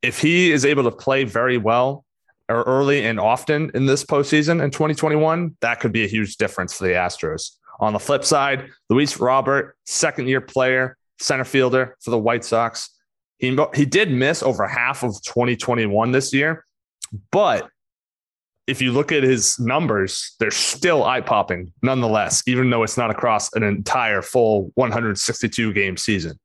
if 0.03 0.21
he 0.21 0.53
is 0.53 0.65
able 0.65 0.85
to 0.85 0.91
play 0.91 1.25
very 1.25 1.59
well 1.59 2.05
or 2.49 2.63
early 2.63 3.07
and 3.07 3.19
often 3.19 3.71
in 3.75 3.87
this 3.87 4.05
postseason 4.05 4.63
in 4.63 4.71
2021, 4.71 5.57
that 5.61 5.81
could 5.81 5.93
be 5.93 6.05
a 6.05 6.09
huge 6.09 6.37
difference 6.37 6.77
for 6.77 6.85
the 6.85 6.91
Astros. 6.91 7.53
On 7.81 7.93
the 7.93 7.99
flip 7.99 8.25
side, 8.25 8.69
Luis 8.89 9.19
Robert, 9.19 9.77
second 9.87 10.29
year 10.29 10.41
player, 10.41 10.97
center 11.19 11.45
fielder 11.45 11.97
for 12.01 12.11
the 12.11 12.19
White 12.19 12.45
Sox. 12.45 12.91
He, 13.39 13.59
he 13.75 13.87
did 13.87 14.11
miss 14.11 14.43
over 14.43 14.67
half 14.69 15.03
of 15.03 15.21
2021 15.23 16.13
this 16.13 16.33
year, 16.33 16.65
but 17.33 17.69
if 18.67 18.81
you 18.81 18.93
look 18.93 19.11
at 19.11 19.23
his 19.23 19.59
numbers, 19.59 20.37
they're 20.39 20.51
still 20.51 21.05
eye 21.05 21.23
popping 21.23 21.73
nonetheless, 21.83 22.43
even 22.47 22.71
though 22.71 22.83
it's 22.83 22.97
not 22.97 23.11
across 23.11 23.53
an 23.55 23.63
entire 23.63 24.23
full 24.23 24.71
162 24.75 25.73
game 25.73 25.97
season. 25.97 26.39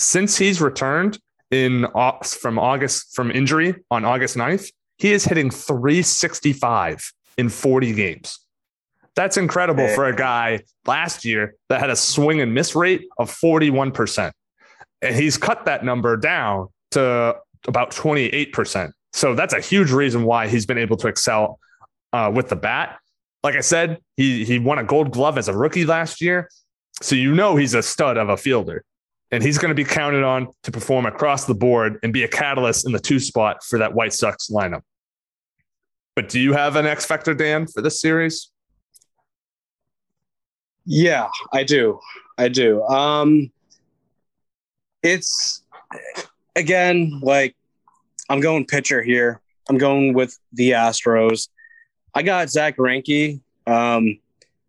Since 0.00 0.36
he's 0.36 0.60
returned 0.60 1.18
in 1.50 1.86
from 2.24 2.58
August 2.58 3.14
from 3.14 3.30
injury 3.30 3.76
on 3.90 4.04
August 4.04 4.36
9th, 4.36 4.72
he 4.96 5.12
is 5.12 5.24
hitting 5.24 5.50
365 5.50 7.12
in 7.36 7.48
40 7.48 7.92
games. 7.92 8.43
That's 9.16 9.36
incredible 9.36 9.86
for 9.88 10.06
a 10.06 10.14
guy 10.14 10.60
last 10.86 11.24
year 11.24 11.54
that 11.68 11.80
had 11.80 11.90
a 11.90 11.96
swing 11.96 12.40
and 12.40 12.52
miss 12.52 12.74
rate 12.74 13.06
of 13.18 13.30
41%. 13.30 14.32
And 15.02 15.14
he's 15.14 15.36
cut 15.36 15.66
that 15.66 15.84
number 15.84 16.16
down 16.16 16.68
to 16.92 17.36
about 17.68 17.92
28%. 17.92 18.92
So 19.12 19.34
that's 19.34 19.54
a 19.54 19.60
huge 19.60 19.92
reason 19.92 20.24
why 20.24 20.48
he's 20.48 20.66
been 20.66 20.78
able 20.78 20.96
to 20.96 21.08
excel 21.08 21.60
uh, 22.12 22.30
with 22.34 22.48
the 22.48 22.56
bat. 22.56 22.98
Like 23.44 23.56
I 23.56 23.60
said, 23.60 23.98
he 24.16 24.44
he 24.44 24.58
won 24.58 24.78
a 24.78 24.84
Gold 24.84 25.10
Glove 25.10 25.36
as 25.36 25.48
a 25.48 25.56
rookie 25.56 25.84
last 25.84 26.20
year, 26.20 26.48
so 27.02 27.14
you 27.14 27.34
know 27.34 27.56
he's 27.56 27.74
a 27.74 27.82
stud 27.82 28.16
of 28.16 28.30
a 28.30 28.36
fielder, 28.36 28.84
and 29.30 29.42
he's 29.42 29.58
going 29.58 29.68
to 29.68 29.74
be 29.74 29.84
counted 29.84 30.24
on 30.24 30.48
to 30.62 30.72
perform 30.72 31.04
across 31.04 31.44
the 31.44 31.54
board 31.54 31.98
and 32.02 32.12
be 32.12 32.24
a 32.24 32.28
catalyst 32.28 32.86
in 32.86 32.92
the 32.92 32.98
two 32.98 33.20
spot 33.20 33.62
for 33.62 33.78
that 33.78 33.92
White 33.92 34.14
Sox 34.14 34.48
lineup. 34.48 34.80
But 36.16 36.28
do 36.28 36.40
you 36.40 36.54
have 36.54 36.76
an 36.76 36.86
X 36.86 37.04
factor, 37.04 37.34
Dan, 37.34 37.66
for 37.66 37.82
this 37.82 38.00
series? 38.00 38.50
Yeah, 40.86 41.28
I 41.52 41.64
do. 41.64 42.00
I 42.36 42.48
do. 42.48 42.82
Um, 42.84 43.50
it's 45.02 45.62
again 46.56 47.20
like 47.22 47.56
I'm 48.28 48.40
going 48.40 48.66
pitcher 48.66 49.02
here. 49.02 49.40
I'm 49.68 49.78
going 49.78 50.12
with 50.12 50.38
the 50.52 50.72
Astros. 50.72 51.48
I 52.14 52.22
got 52.22 52.50
Zack 52.50 52.76
Greinke. 52.76 53.40
Um, 53.66 54.18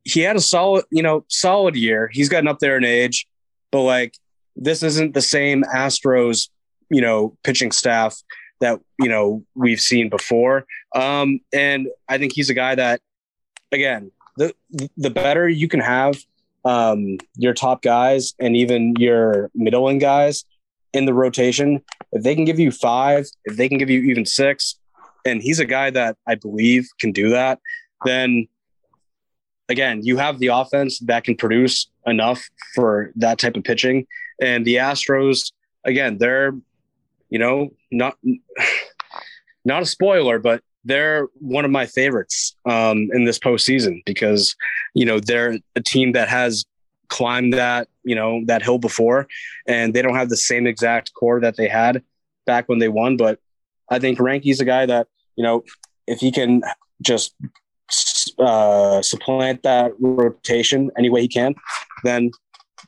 he 0.03 0.21
had 0.21 0.35
a 0.35 0.41
solid, 0.41 0.85
you 0.91 1.03
know, 1.03 1.25
solid 1.27 1.75
year. 1.75 2.09
He's 2.11 2.29
gotten 2.29 2.47
up 2.47 2.59
there 2.59 2.77
in 2.77 2.85
age, 2.85 3.27
but 3.71 3.81
like 3.81 4.15
this 4.55 4.83
isn't 4.83 5.13
the 5.13 5.21
same 5.21 5.63
Astros, 5.63 6.49
you 6.89 7.01
know, 7.01 7.35
pitching 7.43 7.71
staff 7.71 8.15
that 8.61 8.79
you 8.99 9.09
know 9.09 9.43
we've 9.53 9.81
seen 9.81 10.09
before. 10.09 10.65
Um, 10.95 11.41
and 11.51 11.87
I 12.07 12.17
think 12.17 12.33
he's 12.33 12.49
a 12.49 12.53
guy 12.53 12.75
that, 12.75 13.01
again, 13.71 14.11
the 14.37 14.53
the 14.97 15.09
better 15.09 15.47
you 15.47 15.67
can 15.67 15.79
have 15.79 16.15
um, 16.63 17.17
your 17.35 17.53
top 17.53 17.81
guys 17.81 18.33
and 18.39 18.55
even 18.55 18.95
your 18.97 19.51
middling 19.53 19.99
guys 19.99 20.45
in 20.93 21.05
the 21.05 21.13
rotation, 21.13 21.81
if 22.11 22.23
they 22.23 22.35
can 22.35 22.45
give 22.45 22.59
you 22.59 22.71
five, 22.71 23.27
if 23.45 23.57
they 23.57 23.69
can 23.69 23.77
give 23.77 23.89
you 23.89 24.01
even 24.03 24.25
six, 24.25 24.79
and 25.25 25.41
he's 25.41 25.59
a 25.59 25.65
guy 25.65 25.89
that 25.89 26.17
I 26.27 26.35
believe 26.35 26.87
can 26.99 27.11
do 27.11 27.29
that, 27.29 27.59
then 28.05 28.47
again, 29.69 30.01
you 30.03 30.17
have 30.17 30.39
the 30.39 30.47
offense 30.47 30.99
that 30.99 31.23
can 31.23 31.35
produce 31.35 31.89
enough 32.05 32.47
for 32.73 33.11
that 33.15 33.39
type 33.39 33.57
of 33.57 33.63
pitching. 33.63 34.05
And 34.41 34.65
the 34.65 34.75
Astros, 34.75 35.51
again, 35.83 36.17
they're, 36.17 36.53
you 37.29 37.39
know, 37.39 37.71
not 37.91 38.17
not 39.65 39.81
a 39.81 39.85
spoiler, 39.85 40.39
but 40.39 40.61
they're 40.85 41.27
one 41.39 41.65
of 41.65 41.71
my 41.71 41.85
favorites 41.85 42.55
um, 42.65 43.09
in 43.13 43.25
this 43.25 43.39
postseason 43.39 44.03
because, 44.05 44.55
you 44.93 45.05
know, 45.05 45.19
they're 45.19 45.57
a 45.75 45.81
team 45.81 46.13
that 46.13 46.29
has 46.29 46.65
climbed 47.07 47.53
that 47.53 47.87
you 48.03 48.15
know 48.15 48.41
that 48.45 48.63
hill 48.63 48.77
before, 48.77 49.27
and 49.67 49.93
they 49.93 50.01
don't 50.01 50.15
have 50.15 50.29
the 50.29 50.37
same 50.37 50.67
exact 50.67 51.13
core 51.13 51.39
that 51.41 51.57
they 51.57 51.67
had 51.67 52.03
back 52.45 52.67
when 52.69 52.79
they 52.79 52.87
won. 52.87 53.17
But 53.17 53.39
I 53.89 53.99
think 53.99 54.19
Greinke's 54.19 54.59
a 54.59 54.65
guy 54.65 54.85
that 54.85 55.07
you 55.35 55.43
know 55.43 55.63
if 56.07 56.19
he 56.19 56.31
can 56.31 56.61
just 57.01 57.35
uh, 58.39 59.01
supplant 59.01 59.63
that 59.63 59.91
rotation 59.99 60.91
any 60.97 61.09
way 61.09 61.21
he 61.21 61.27
can, 61.27 61.55
then 62.03 62.31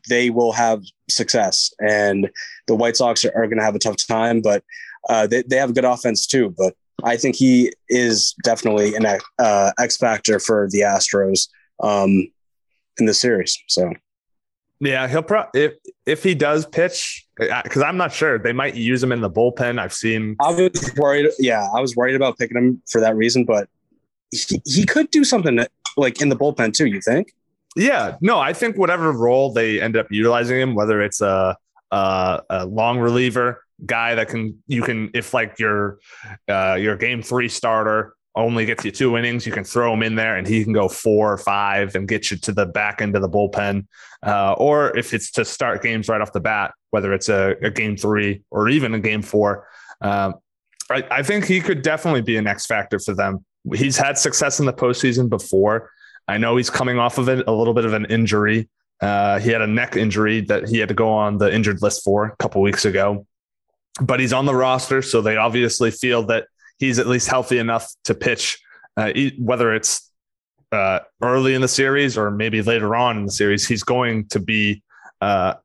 they 0.09 0.29
will 0.29 0.51
have 0.51 0.83
success. 1.09 1.73
And 1.79 2.29
the 2.67 2.75
White 2.75 2.97
Sox 2.97 3.25
are, 3.25 3.31
are 3.35 3.47
going 3.47 3.57
to 3.57 3.63
have 3.63 3.75
a 3.75 3.79
tough 3.79 3.97
time, 4.07 4.41
but 4.41 4.63
uh, 5.09 5.27
they, 5.27 5.43
they 5.43 5.57
have 5.57 5.71
a 5.71 5.73
good 5.73 5.85
offense 5.85 6.25
too. 6.25 6.53
But 6.57 6.75
I 7.03 7.17
think 7.17 7.35
he 7.35 7.73
is 7.89 8.33
definitely 8.43 8.95
an 8.95 9.05
uh, 9.39 9.71
X 9.79 9.97
factor 9.97 10.39
for 10.39 10.67
the 10.71 10.81
Astros 10.81 11.47
um, 11.81 12.27
in 12.99 13.05
the 13.05 13.13
series. 13.13 13.57
So, 13.67 13.93
yeah, 14.79 15.07
he'll 15.07 15.23
probably 15.23 15.61
if 15.61 15.73
if 16.05 16.23
he 16.23 16.35
does 16.35 16.65
pitch 16.65 17.25
because 17.37 17.81
I'm 17.81 17.97
not 17.97 18.11
sure 18.11 18.39
they 18.39 18.53
might 18.53 18.75
use 18.75 19.01
him 19.03 19.11
in 19.11 19.21
the 19.21 19.29
bullpen. 19.29 19.79
I've 19.79 19.93
seen. 19.93 20.35
I 20.41 20.51
was 20.51 20.93
worried. 20.97 21.29
Yeah, 21.39 21.67
I 21.75 21.81
was 21.81 21.95
worried 21.95 22.15
about 22.15 22.37
picking 22.37 22.57
him 22.57 22.81
for 22.89 22.99
that 23.01 23.15
reason, 23.15 23.45
but 23.45 23.69
he, 24.31 24.61
he 24.65 24.85
could 24.85 25.11
do 25.11 25.23
something 25.23 25.59
like 25.97 26.21
in 26.21 26.29
the 26.29 26.35
bullpen 26.35 26.73
too. 26.73 26.87
You 26.87 27.01
think? 27.01 27.33
Yeah, 27.75 28.17
no, 28.21 28.39
I 28.39 28.53
think 28.53 28.77
whatever 28.77 29.11
role 29.11 29.53
they 29.53 29.79
end 29.79 29.95
up 29.95 30.07
utilizing 30.09 30.59
him, 30.59 30.73
whether 30.73 31.01
it's 31.01 31.21
a 31.21 31.55
a, 31.91 32.41
a 32.49 32.65
long 32.65 32.99
reliever 32.99 33.63
guy 33.85 34.15
that 34.15 34.27
can 34.29 34.61
you 34.67 34.81
can 34.81 35.11
if 35.13 35.33
like 35.33 35.59
your 35.59 35.99
uh, 36.47 36.77
your 36.79 36.95
game 36.95 37.21
three 37.21 37.49
starter 37.49 38.15
only 38.37 38.65
gets 38.65 38.85
you 38.85 38.91
two 38.91 39.17
innings, 39.17 39.45
you 39.45 39.51
can 39.51 39.63
throw 39.63 39.93
him 39.93 40.03
in 40.03 40.15
there 40.15 40.37
and 40.37 40.47
he 40.47 40.63
can 40.63 40.71
go 40.71 40.87
four 40.87 41.33
or 41.33 41.37
five 41.37 41.95
and 41.95 42.07
get 42.07 42.29
you 42.29 42.37
to 42.37 42.51
the 42.51 42.67
back 42.67 43.01
end 43.01 43.15
of 43.15 43.21
the 43.21 43.29
bullpen. 43.29 43.85
Uh, 44.25 44.53
or 44.53 44.95
if 44.95 45.13
it's 45.13 45.31
to 45.31 45.43
start 45.43 45.81
games 45.81 46.07
right 46.07 46.21
off 46.21 46.31
the 46.31 46.39
bat, 46.39 46.71
whether 46.91 47.13
it's 47.13 47.29
a, 47.29 47.55
a 47.63 47.71
game 47.71 47.97
three 47.97 48.43
or 48.51 48.69
even 48.69 48.93
a 48.93 48.99
game 48.99 49.21
four, 49.23 49.67
um, 50.01 50.35
I, 50.89 51.03
I, 51.09 51.23
think 51.23 51.45
he 51.45 51.59
could 51.59 51.81
definitely 51.81 52.21
be 52.21 52.37
an 52.37 52.47
X 52.47 52.65
factor 52.65 52.99
for 52.99 53.13
them. 53.13 53.43
He's 53.73 53.97
had 53.97 54.17
success 54.17 54.59
in 54.59 54.65
the 54.65 54.73
postseason 54.73 55.29
before. 55.29 55.91
I 56.27 56.37
know 56.37 56.57
he's 56.57 56.69
coming 56.69 56.99
off 56.99 57.17
of 57.17 57.29
it, 57.29 57.47
a 57.47 57.51
little 57.51 57.73
bit 57.73 57.85
of 57.85 57.93
an 57.93 58.05
injury. 58.05 58.69
Uh, 59.01 59.39
he 59.39 59.49
had 59.49 59.61
a 59.61 59.67
neck 59.67 59.95
injury 59.95 60.41
that 60.41 60.69
he 60.69 60.77
had 60.79 60.89
to 60.89 60.95
go 60.95 61.09
on 61.09 61.37
the 61.37 61.53
injured 61.53 61.81
list 61.81 62.03
for 62.03 62.25
a 62.25 62.35
couple 62.37 62.61
weeks 62.61 62.85
ago, 62.85 63.25
but 64.01 64.19
he's 64.19 64.33
on 64.33 64.45
the 64.45 64.55
roster, 64.55 65.01
so 65.01 65.21
they 65.21 65.37
obviously 65.37 65.91
feel 65.91 66.23
that 66.27 66.47
he's 66.77 66.99
at 66.99 67.07
least 67.07 67.27
healthy 67.27 67.57
enough 67.57 67.91
to 68.05 68.13
pitch, 68.13 68.59
uh, 68.95 69.11
whether 69.39 69.73
it's 69.73 70.11
uh, 70.71 70.99
early 71.21 71.53
in 71.53 71.61
the 71.61 71.67
series 71.67 72.17
or 72.17 72.29
maybe 72.29 72.61
later 72.61 72.95
on 72.95 73.17
in 73.17 73.25
the 73.25 73.31
series. 73.31 73.67
He's 73.67 73.83
going 73.83 74.27
to 74.29 74.39
be 74.39 74.83
uh, 75.21 75.55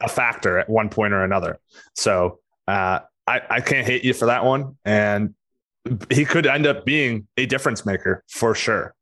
a 0.00 0.08
factor 0.08 0.58
at 0.58 0.68
one 0.68 0.88
point 0.88 1.12
or 1.12 1.24
another. 1.24 1.58
So 1.94 2.40
uh, 2.68 3.00
I, 3.26 3.40
I 3.50 3.60
can't 3.60 3.86
hate 3.86 4.04
you 4.04 4.14
for 4.14 4.26
that 4.26 4.44
one, 4.44 4.76
and 4.84 5.34
he 6.10 6.24
could 6.24 6.46
end 6.46 6.66
up 6.66 6.84
being 6.84 7.26
a 7.36 7.46
difference 7.46 7.86
maker 7.86 8.22
for 8.28 8.54
sure. 8.54 8.94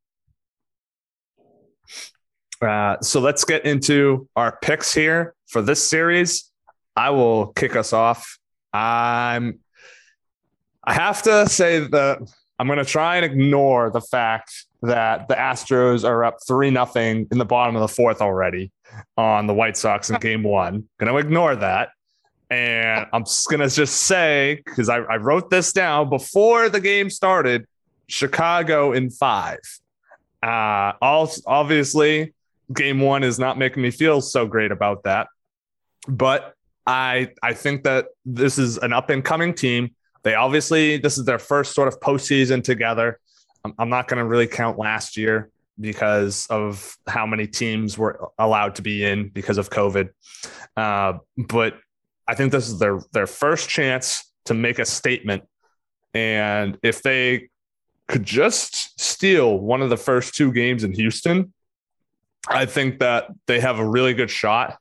Uh, 2.63 2.97
so 3.01 3.21
let's 3.21 3.45
get 3.45 3.65
into 3.67 4.29
our 4.37 4.59
picks 4.63 4.95
here 4.95 5.35
for 5.49 5.61
this 5.61 5.83
series. 5.83 6.51
I 6.97 7.11
will 7.11 7.49
kick 7.49 7.77
us 7.77 7.93
off. 7.93 8.39
I'm. 8.75 9.61
I 10.87 10.93
have 10.93 11.23
to 11.23 11.49
say 11.49 11.79
that 11.79 12.19
I'm 12.59 12.67
going 12.67 12.79
to 12.79 12.85
try 12.85 13.17
and 13.17 13.25
ignore 13.25 13.91
the 13.91 14.03
fact 14.03 14.67
that 14.83 15.29
the 15.29 15.35
Astros 15.35 16.07
are 16.07 16.25
up 16.25 16.37
three 16.47 16.71
nothing 16.71 17.27
in 17.31 17.39
the 17.39 17.45
bottom 17.47 17.75
of 17.75 17.81
the 17.81 17.89
fourth 17.89 18.21
already 18.21 18.71
on 19.17 19.47
the 19.47 19.55
White 19.55 19.79
Sox 19.79 20.11
in 20.11 20.21
Game 20.21 20.43
One. 20.43 20.87
Going 20.99 21.11
to 21.11 21.19
ignore 21.19 21.57
that, 21.57 21.91
and 22.51 23.07
I'm 23.13 23.25
just 23.25 23.49
going 23.49 23.61
to 23.61 23.75
just 23.75 24.03
say 24.03 24.61
because 24.65 24.89
I, 24.89 24.99
I 24.99 25.17
wrote 25.17 25.49
this 25.49 25.73
down 25.73 26.11
before 26.11 26.69
the 26.69 26.81
game 26.81 27.09
started. 27.09 27.67
Chicago 28.07 28.93
in 28.93 29.09
five. 29.09 29.61
Uh, 30.43 30.93
all 31.01 31.33
obviously 31.47 32.35
game 32.73 33.01
one 33.01 33.23
is 33.23 33.39
not 33.39 33.57
making 33.57 33.83
me 33.83 33.91
feel 33.91 34.21
so 34.21 34.47
great 34.47 34.71
about 34.71 35.05
that. 35.05 35.29
But 36.07 36.55
I 36.87 37.31
I 37.43 37.55
think 37.55 37.85
that 37.85 38.09
this 38.25 38.59
is 38.59 38.79
an 38.79 38.93
up 38.93 39.11
and 39.11 39.25
coming 39.25 39.55
team. 39.55 39.95
They 40.23 40.35
obviously 40.35 40.99
this 40.99 41.19
is 41.19 41.25
their 41.25 41.39
first 41.39 41.75
sort 41.75 41.89
of 41.89 42.01
postseason 42.01 42.63
together. 42.63 43.19
I'm, 43.65 43.75
I'm 43.79 43.89
not 43.89 44.09
going 44.09 44.19
to 44.19 44.25
really 44.25 44.47
count 44.47 44.79
last 44.79 45.17
year 45.17 45.51
because 45.81 46.47
of 46.49 46.97
how 47.07 47.27
many 47.27 47.47
teams 47.47 47.99
were 47.99 48.31
allowed 48.39 48.77
to 48.77 48.83
be 48.83 49.05
in 49.05 49.29
because 49.29 49.59
of 49.59 49.71
COVID. 49.71 50.11
Uh, 50.77 51.15
but 51.37 51.75
I 52.29 52.35
think 52.35 52.53
this 52.53 52.69
is 52.69 52.79
their 52.79 53.01
their 53.13 53.27
first 53.27 53.69
chance 53.69 54.31
to 54.47 54.55
make 54.55 54.79
a 54.79 54.85
statement. 54.85 55.45
And 56.13 56.79
if 56.83 57.03
they 57.03 57.49
could 58.07 58.25
just 58.25 59.01
steal 59.01 59.59
one 59.59 59.83
of 59.83 59.91
the 59.91 59.97
first 59.97 60.35
two 60.35 60.53
games 60.53 60.85
in 60.85 60.93
Houston, 60.93 61.53
I 62.47 62.67
think 62.67 63.01
that 63.01 63.29
they 63.47 63.61
have 63.61 63.79
a 63.79 63.89
really 63.89 64.15
good 64.15 64.31
shot 64.31 64.79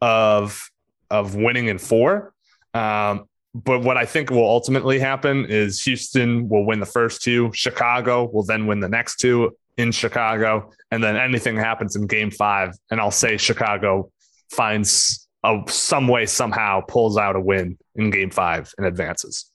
of 0.00 0.71
of 1.12 1.36
winning 1.36 1.68
in 1.68 1.78
four. 1.78 2.32
Um, 2.74 3.28
but 3.54 3.82
what 3.82 3.98
I 3.98 4.06
think 4.06 4.30
will 4.30 4.48
ultimately 4.48 4.98
happen 4.98 5.44
is 5.44 5.82
Houston 5.82 6.48
will 6.48 6.64
win 6.64 6.80
the 6.80 6.86
first 6.86 7.22
two. 7.22 7.50
Chicago 7.52 8.24
will 8.32 8.44
then 8.44 8.66
win 8.66 8.80
the 8.80 8.88
next 8.88 9.16
two 9.16 9.54
in 9.76 9.92
Chicago, 9.92 10.70
and 10.90 11.04
then 11.04 11.16
anything 11.16 11.56
happens 11.56 11.94
in 11.94 12.06
Game 12.06 12.30
Five, 12.30 12.74
and 12.90 12.98
I'll 12.98 13.10
say 13.10 13.36
Chicago 13.36 14.10
finds 14.50 15.28
a 15.44 15.60
some 15.66 16.08
way 16.08 16.24
somehow 16.26 16.80
pulls 16.80 17.18
out 17.18 17.36
a 17.36 17.40
win 17.40 17.78
in 17.94 18.10
Game 18.10 18.30
Five 18.30 18.72
and 18.78 18.86
advances. 18.86 19.50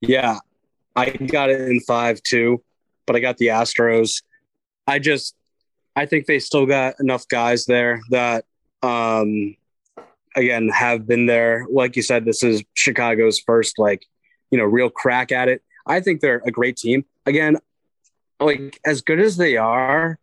Yeah, 0.00 0.38
I 0.94 1.10
got 1.10 1.50
it 1.50 1.60
in 1.62 1.80
five 1.80 2.22
too, 2.22 2.62
but 3.06 3.16
I 3.16 3.20
got 3.20 3.38
the 3.38 3.48
Astros. 3.48 4.22
I 4.86 5.00
just 5.00 5.34
I 5.96 6.06
think 6.06 6.26
they 6.26 6.38
still 6.38 6.66
got 6.66 7.00
enough 7.00 7.26
guys 7.26 7.64
there 7.64 8.00
that 8.10 8.44
um 8.86 9.56
again 10.36 10.68
have 10.68 11.06
been 11.06 11.26
there. 11.26 11.66
Like 11.70 11.96
you 11.96 12.02
said, 12.02 12.24
this 12.24 12.42
is 12.42 12.62
Chicago's 12.74 13.40
first 13.40 13.78
like, 13.78 14.06
you 14.50 14.58
know, 14.58 14.64
real 14.64 14.90
crack 14.90 15.32
at 15.32 15.48
it. 15.48 15.62
I 15.86 16.00
think 16.00 16.20
they're 16.20 16.42
a 16.44 16.50
great 16.50 16.76
team. 16.76 17.04
Again, 17.24 17.58
like 18.40 18.78
as 18.84 19.00
good 19.02 19.20
as 19.20 19.36
they 19.36 19.56
are, 19.56 20.18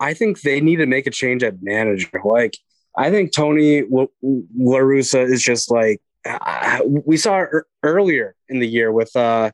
I 0.00 0.14
think 0.14 0.40
they 0.40 0.60
need 0.60 0.76
to 0.76 0.86
make 0.86 1.06
a 1.06 1.10
change 1.10 1.42
at 1.42 1.62
manager. 1.62 2.20
Like 2.24 2.56
I 2.96 3.10
think 3.10 3.32
Tony 3.32 3.82
La 3.82 4.78
Russa 4.78 5.24
is 5.24 5.42
just 5.42 5.70
like 5.70 6.00
uh, 6.28 6.80
we 6.86 7.16
saw 7.16 7.38
er- 7.38 7.66
earlier 7.82 8.34
in 8.48 8.58
the 8.58 8.68
year 8.68 8.92
with 8.92 9.14
uh 9.16 9.50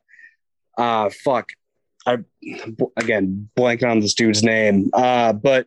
uh 0.77 1.11
fuck 1.25 1.49
I 2.07 2.19
again 2.97 3.51
blanking 3.57 3.91
on 3.91 4.01
this 4.01 4.15
dude's 4.15 4.43
name, 4.43 4.91
uh, 4.95 5.33
but 5.35 5.67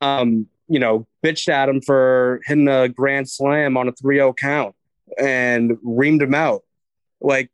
um, 0.00 0.46
you 0.70 0.78
know, 0.78 1.04
bitched 1.24 1.48
at 1.48 1.68
him 1.68 1.82
for 1.82 2.40
hitting 2.46 2.68
a 2.68 2.88
grand 2.88 3.28
slam 3.28 3.76
on 3.76 3.88
a 3.88 3.92
3-0 3.92 4.36
count 4.36 4.74
and 5.18 5.72
reamed 5.78 6.22
him 6.22 6.32
out. 6.32 6.62
Like, 7.20 7.50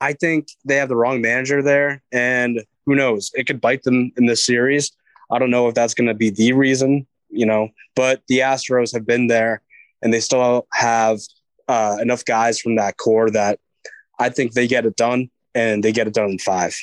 I 0.00 0.14
think 0.14 0.48
they 0.64 0.76
have 0.76 0.88
the 0.88 0.96
wrong 0.96 1.20
manager 1.20 1.62
there, 1.62 2.02
and 2.10 2.64
who 2.86 2.94
knows? 2.94 3.30
It 3.34 3.46
could 3.46 3.60
bite 3.60 3.82
them 3.82 4.10
in 4.16 4.24
this 4.24 4.44
series. 4.44 4.90
I 5.30 5.38
don't 5.38 5.50
know 5.50 5.68
if 5.68 5.74
that's 5.74 5.92
going 5.92 6.08
to 6.08 6.14
be 6.14 6.30
the 6.30 6.54
reason, 6.54 7.06
you 7.28 7.44
know, 7.44 7.68
but 7.94 8.22
the 8.26 8.38
Astros 8.38 8.94
have 8.94 9.06
been 9.06 9.26
there, 9.26 9.60
and 10.00 10.12
they 10.12 10.20
still 10.20 10.66
have 10.72 11.20
uh, 11.68 11.98
enough 12.00 12.24
guys 12.24 12.58
from 12.58 12.76
that 12.76 12.96
core 12.96 13.30
that 13.30 13.60
I 14.18 14.30
think 14.30 14.54
they 14.54 14.66
get 14.66 14.86
it 14.86 14.96
done, 14.96 15.30
and 15.54 15.84
they 15.84 15.92
get 15.92 16.06
it 16.06 16.14
done 16.14 16.30
in 16.30 16.38
five. 16.38 16.74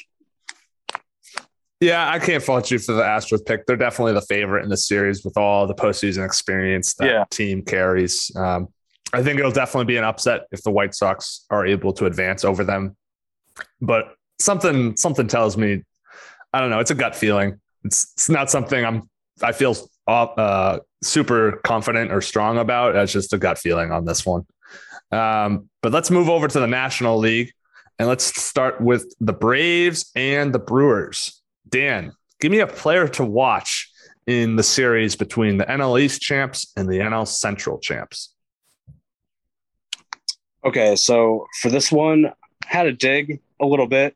Yeah, 1.79 2.09
I 2.09 2.17
can't 2.17 2.41
fault 2.41 2.71
you 2.71 2.79
for 2.79 2.93
the 2.93 3.03
Astros 3.03 3.45
pick. 3.45 3.67
They're 3.67 3.75
definitely 3.75 4.13
the 4.13 4.21
favorite 4.21 4.63
in 4.63 4.69
the 4.69 4.77
series 4.77 5.23
with 5.23 5.37
all 5.37 5.67
the 5.67 5.75
postseason 5.75 6.25
experience 6.25 6.95
that 6.95 7.05
yeah. 7.05 7.23
team 7.29 7.61
carries. 7.61 8.31
Um, 8.35 8.69
I 9.13 9.21
think 9.21 9.39
it'll 9.39 9.51
definitely 9.51 9.85
be 9.85 9.97
an 9.97 10.03
upset 10.03 10.47
if 10.51 10.63
the 10.63 10.71
White 10.71 10.95
Sox 10.95 11.45
are 11.49 11.65
able 11.65 11.93
to 11.93 12.05
advance 12.05 12.43
over 12.43 12.63
them. 12.63 12.97
But 13.79 14.15
something 14.39 14.97
something 14.97 15.27
tells 15.27 15.55
me, 15.55 15.83
I 16.51 16.59
don't 16.59 16.69
know. 16.69 16.79
It's 16.79 16.91
a 16.91 16.95
gut 16.95 17.15
feeling. 17.15 17.59
It's 17.83 18.11
it's 18.13 18.29
not 18.29 18.49
something 18.49 18.83
I'm. 18.83 19.09
I 19.43 19.51
feel 19.51 19.75
uh, 20.07 20.79
super 21.03 21.61
confident 21.63 22.11
or 22.11 22.21
strong 22.21 22.57
about. 22.57 22.95
It's 22.95 23.13
just 23.13 23.33
a 23.33 23.37
gut 23.37 23.59
feeling 23.59 23.91
on 23.91 24.05
this 24.05 24.25
one. 24.25 24.45
Um, 25.11 25.69
but 25.83 25.91
let's 25.91 26.09
move 26.09 26.27
over 26.27 26.47
to 26.47 26.59
the 26.59 26.67
National 26.67 27.17
League 27.17 27.51
and 27.99 28.07
let's 28.07 28.25
start 28.41 28.81
with 28.81 29.13
the 29.19 29.33
Braves 29.33 30.11
and 30.15 30.53
the 30.53 30.59
Brewers. 30.59 31.36
Dan, 31.69 32.13
give 32.39 32.51
me 32.51 32.59
a 32.59 32.67
player 32.67 33.07
to 33.09 33.25
watch 33.25 33.91
in 34.25 34.55
the 34.55 34.63
series 34.63 35.15
between 35.15 35.57
the 35.57 35.65
NL 35.65 35.99
East 35.99 36.21
champs 36.21 36.71
and 36.75 36.87
the 36.87 36.99
NL 36.99 37.27
Central 37.27 37.79
champs. 37.79 38.33
Okay, 40.65 40.95
so 40.95 41.47
for 41.61 41.69
this 41.69 41.91
one, 41.91 42.33
had 42.65 42.83
to 42.83 42.91
dig 42.91 43.39
a 43.61 43.65
little 43.65 43.87
bit 43.87 44.15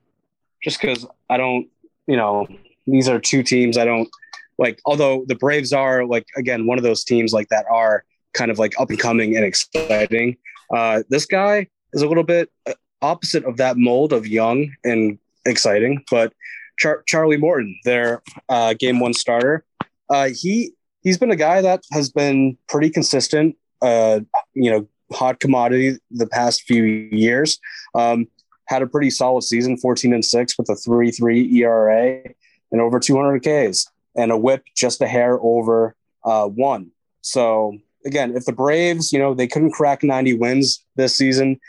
just 0.62 0.82
because 0.82 1.06
I 1.30 1.38
don't, 1.38 1.68
you 2.08 2.18
know, 2.18 2.48
these 2.86 3.08
are 3.08 3.20
two 3.20 3.44
teams 3.44 3.78
I 3.78 3.86
don't 3.86 4.10
like. 4.58 4.80
Although 4.86 5.24
the 5.28 5.36
Braves 5.36 5.72
are 5.72 6.06
like 6.06 6.28
again 6.36 6.66
one 6.66 6.78
of 6.78 6.84
those 6.84 7.04
teams 7.04 7.32
like 7.32 7.48
that 7.50 7.66
are 7.72 8.04
kind 8.34 8.52
of 8.52 8.60
like 8.60 8.80
up 8.80 8.90
and 8.90 9.00
coming 9.00 9.36
and 9.36 9.46
exciting. 9.46 10.38
Uh, 10.74 11.04
this 11.10 11.26
guy 11.26 11.68
is 11.94 12.02
a 12.02 12.08
little 12.08 12.24
bit 12.24 12.50
uh, 12.66 12.74
opposite 13.02 13.46
of 13.46 13.58
that 13.58 13.78
mold 13.78 14.14
of 14.14 14.28
young 14.28 14.72
and 14.84 15.18
exciting, 15.46 16.04
but 16.10 16.34
Char- 16.78 17.04
Charlie 17.08 17.38
Morton, 17.38 17.80
their 17.84 18.22
uh, 18.50 18.74
game 18.74 19.00
one 19.00 19.14
starter. 19.14 19.66
Uh, 20.10 20.30
he 20.34 20.74
he's 21.02 21.18
been 21.18 21.32
a 21.32 21.36
guy 21.36 21.62
that 21.62 21.84
has 21.92 22.10
been 22.10 22.58
pretty 22.68 22.90
consistent. 22.90 23.56
Uh, 23.82 24.22
you 24.54 24.70
know, 24.72 24.88
hot 25.12 25.40
commodity 25.40 25.98
the 26.12 26.28
past 26.28 26.64
few 26.64 26.84
years. 26.84 27.60
Um, 27.96 28.28
had 28.66 28.82
a 28.82 28.88
pretty 28.88 29.10
solid 29.10 29.44
season, 29.44 29.78
14 29.78 30.14
and 30.14 30.24
6 30.24 30.58
with 30.58 30.70
a 30.70 30.76
3 30.76 31.12
3 31.12 31.58
ERA 31.58 32.24
and 32.72 32.82
over 32.82 33.00
200 33.00 33.40
Ks 33.42 33.88
and 34.16 34.32
a 34.32 34.38
whip 34.38 34.64
just 34.76 35.02
a 35.02 35.08
hair 35.08 35.38
over 35.42 35.96
uh, 36.24 36.48
one. 36.48 36.92
So, 37.22 37.78
again, 38.06 38.36
if 38.36 38.46
the 38.46 38.54
Braves, 38.54 39.12
you 39.12 39.20
know, 39.20 39.34
they 39.34 39.48
couldn't 39.48 39.72
crack 39.72 40.04
90 40.04 40.36
wins 40.36 40.84
this 40.96 41.16
season, 41.16 41.60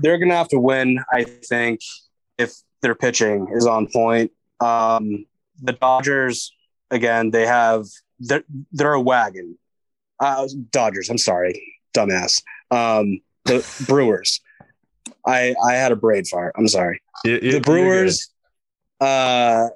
they're 0.00 0.18
going 0.18 0.28
to 0.28 0.36
have 0.36 0.48
to 0.48 0.60
win, 0.60 0.98
I 1.12 1.24
think, 1.24 1.80
if 2.38 2.54
their 2.82 2.94
pitching 2.94 3.48
is 3.54 3.66
on 3.66 3.86
point. 3.86 4.30
Um, 4.60 5.26
the 5.62 5.72
Dodgers, 5.72 6.52
again, 6.90 7.30
they 7.30 7.46
have, 7.46 7.86
they're, 8.20 8.44
they're 8.72 8.92
a 8.92 9.00
wagon. 9.00 9.58
Uh, 10.20 10.46
Dodgers, 10.70 11.08
I'm 11.10 11.18
sorry, 11.18 11.60
dumbass. 11.94 12.42
Um, 12.70 13.20
the 13.44 13.66
Brewers. 13.88 14.40
I 15.26 15.54
I 15.64 15.74
had 15.74 15.92
a 15.92 15.96
braid 15.96 16.26
fart. 16.26 16.54
I'm 16.56 16.66
sorry. 16.68 17.00
You- 17.24 17.38
you- 17.42 17.52
the 17.52 17.60
Brewers, 17.60 18.28
uh, 19.00 19.68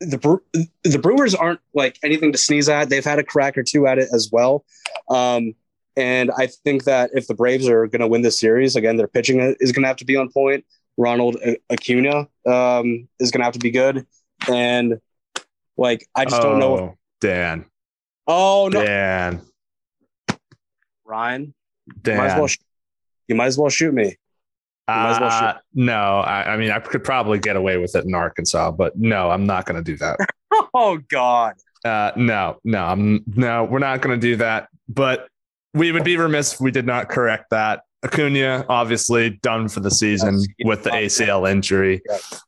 the 0.00 0.38
the 0.84 0.98
Brewers 0.98 1.34
aren't 1.34 1.60
like 1.74 1.98
anything 2.02 2.32
to 2.32 2.38
sneeze 2.38 2.68
at. 2.68 2.88
They've 2.88 3.04
had 3.04 3.18
a 3.18 3.24
crack 3.24 3.58
or 3.58 3.62
two 3.62 3.86
at 3.86 3.98
it 3.98 4.08
as 4.12 4.30
well. 4.32 4.64
Um, 5.08 5.54
and 5.96 6.30
I 6.36 6.46
think 6.46 6.84
that 6.84 7.10
if 7.12 7.26
the 7.26 7.34
Braves 7.34 7.68
are 7.68 7.86
going 7.86 8.00
to 8.00 8.06
win 8.08 8.22
this 8.22 8.38
series, 8.38 8.76
again, 8.76 8.96
their 8.96 9.08
pitching 9.08 9.40
is 9.60 9.72
going 9.72 9.82
to 9.82 9.88
have 9.88 9.96
to 9.98 10.04
be 10.04 10.16
on 10.16 10.30
point. 10.30 10.64
Ronald 11.00 11.38
Acuna 11.70 12.28
um, 12.46 13.08
is 13.18 13.30
going 13.30 13.40
to 13.40 13.44
have 13.44 13.54
to 13.54 13.58
be 13.58 13.70
good, 13.70 14.06
and 14.46 15.00
like 15.78 16.06
I 16.14 16.26
just 16.26 16.42
don't 16.42 16.58
know. 16.58 16.78
Oh, 16.78 16.94
Dan. 17.22 17.64
oh 18.26 18.68
no, 18.70 18.84
Dan. 18.84 19.40
Ryan, 21.06 21.54
you 21.86 21.94
Dan. 22.02 22.18
might 22.18 22.26
as 22.26 22.38
well. 22.38 22.46
Sh- 22.48 22.58
you 23.28 23.34
might 23.34 23.46
as 23.46 23.56
well 23.56 23.70
shoot 23.70 23.94
me. 23.94 24.14
well 24.86 25.24
Uh, 25.24 25.54
no, 25.72 26.18
I, 26.18 26.52
I 26.52 26.56
mean, 26.58 26.70
I 26.70 26.80
could 26.80 27.02
probably 27.02 27.38
get 27.38 27.56
away 27.56 27.78
with 27.78 27.96
it 27.96 28.04
in 28.04 28.14
Arkansas, 28.14 28.72
but 28.72 28.98
no, 28.98 29.30
I'm 29.30 29.46
not 29.46 29.64
going 29.64 29.82
to 29.82 29.84
do 29.84 29.96
that. 29.98 30.18
Oh 30.74 30.98
God. 30.98 31.54
Uh, 31.84 32.10
no, 32.16 32.58
no, 32.64 32.84
I'm 32.84 33.24
no, 33.34 33.64
we're 33.64 33.78
not 33.78 34.02
going 34.02 34.20
to 34.20 34.20
do 34.20 34.36
that. 34.36 34.68
But 34.88 35.28
we 35.74 35.92
would 35.92 36.04
be 36.04 36.16
remiss 36.16 36.54
if 36.54 36.60
we 36.60 36.72
did 36.72 36.86
not 36.86 37.08
correct 37.08 37.50
that. 37.50 37.82
Acuna, 38.02 38.64
obviously 38.68 39.30
done 39.42 39.68
for 39.68 39.80
the 39.80 39.90
season 39.90 40.42
with 40.64 40.84
the 40.84 40.90
ACL 40.90 41.50
injury. 41.50 42.00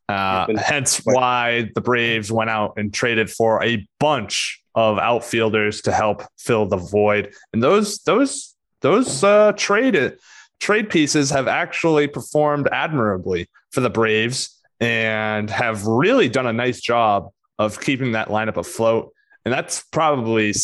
Uh, 0.09 0.47
hence 0.57 1.01
why 1.05 1.71
the 1.75 1.81
Braves 1.81 2.33
went 2.33 2.49
out 2.49 2.75
and 2.77 2.93
traded 2.93 3.31
for 3.31 3.63
a 3.63 3.87
bunch 4.01 4.63
of 4.75 4.99
outfielders 4.99 5.83
to 5.83 5.93
help 5.93 6.23
fill 6.39 6.67
the 6.67 6.79
void. 6.79 7.35
And 7.53 7.63
those 7.63 7.99
those 8.05 8.55
those 8.81 9.23
uh, 9.23 9.53
trade 9.53 10.15
trade 10.61 10.89
pieces 10.89 11.31
have 11.31 11.49
actually 11.49 12.07
performed 12.07 12.69
admirably 12.73 13.49
for 13.73 13.81
the 13.81 13.91
Braves 13.91 14.59
and 14.81 15.51
have 15.51 15.87
really 15.87 16.29
done 16.29 16.47
a 16.47 16.53
nice 16.53 16.81
job 16.81 17.31
of 17.59 17.81
keeping 17.81 18.13
that 18.13 18.29
lineup 18.29 18.57
afloat. 18.57 19.13
And 19.45 19.53
that's 19.53 19.83
probably 19.91 20.55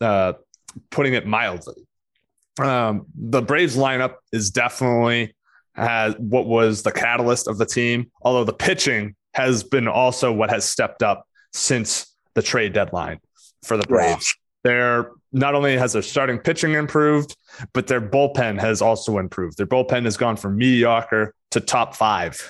uh, 0.00 0.34
putting 0.90 1.14
it 1.14 1.26
mildly. 1.26 1.87
Um, 2.58 3.06
the 3.14 3.42
Braves 3.42 3.76
lineup 3.76 4.14
is 4.32 4.50
definitely 4.50 5.34
has 5.74 6.14
what 6.18 6.46
was 6.46 6.82
the 6.82 6.92
catalyst 6.92 7.46
of 7.48 7.58
the 7.58 7.66
team, 7.66 8.10
although 8.22 8.44
the 8.44 8.52
pitching 8.52 9.14
has 9.34 9.62
been 9.62 9.86
also 9.86 10.32
what 10.32 10.50
has 10.50 10.64
stepped 10.64 11.02
up 11.02 11.26
since 11.52 12.14
the 12.34 12.42
trade 12.42 12.72
deadline 12.72 13.20
for 13.62 13.76
the 13.76 13.86
Braves. 13.86 14.34
They're 14.64 15.12
not 15.32 15.54
only 15.54 15.76
has 15.76 15.92
their 15.92 16.02
starting 16.02 16.38
pitching 16.38 16.74
improved, 16.74 17.36
but 17.72 17.86
their 17.86 18.00
bullpen 18.00 18.58
has 18.60 18.82
also 18.82 19.18
improved. 19.18 19.56
Their 19.56 19.66
bullpen 19.66 20.04
has 20.04 20.16
gone 20.16 20.36
from 20.36 20.56
mediocre 20.56 21.34
to 21.52 21.60
top 21.60 21.94
five 21.94 22.40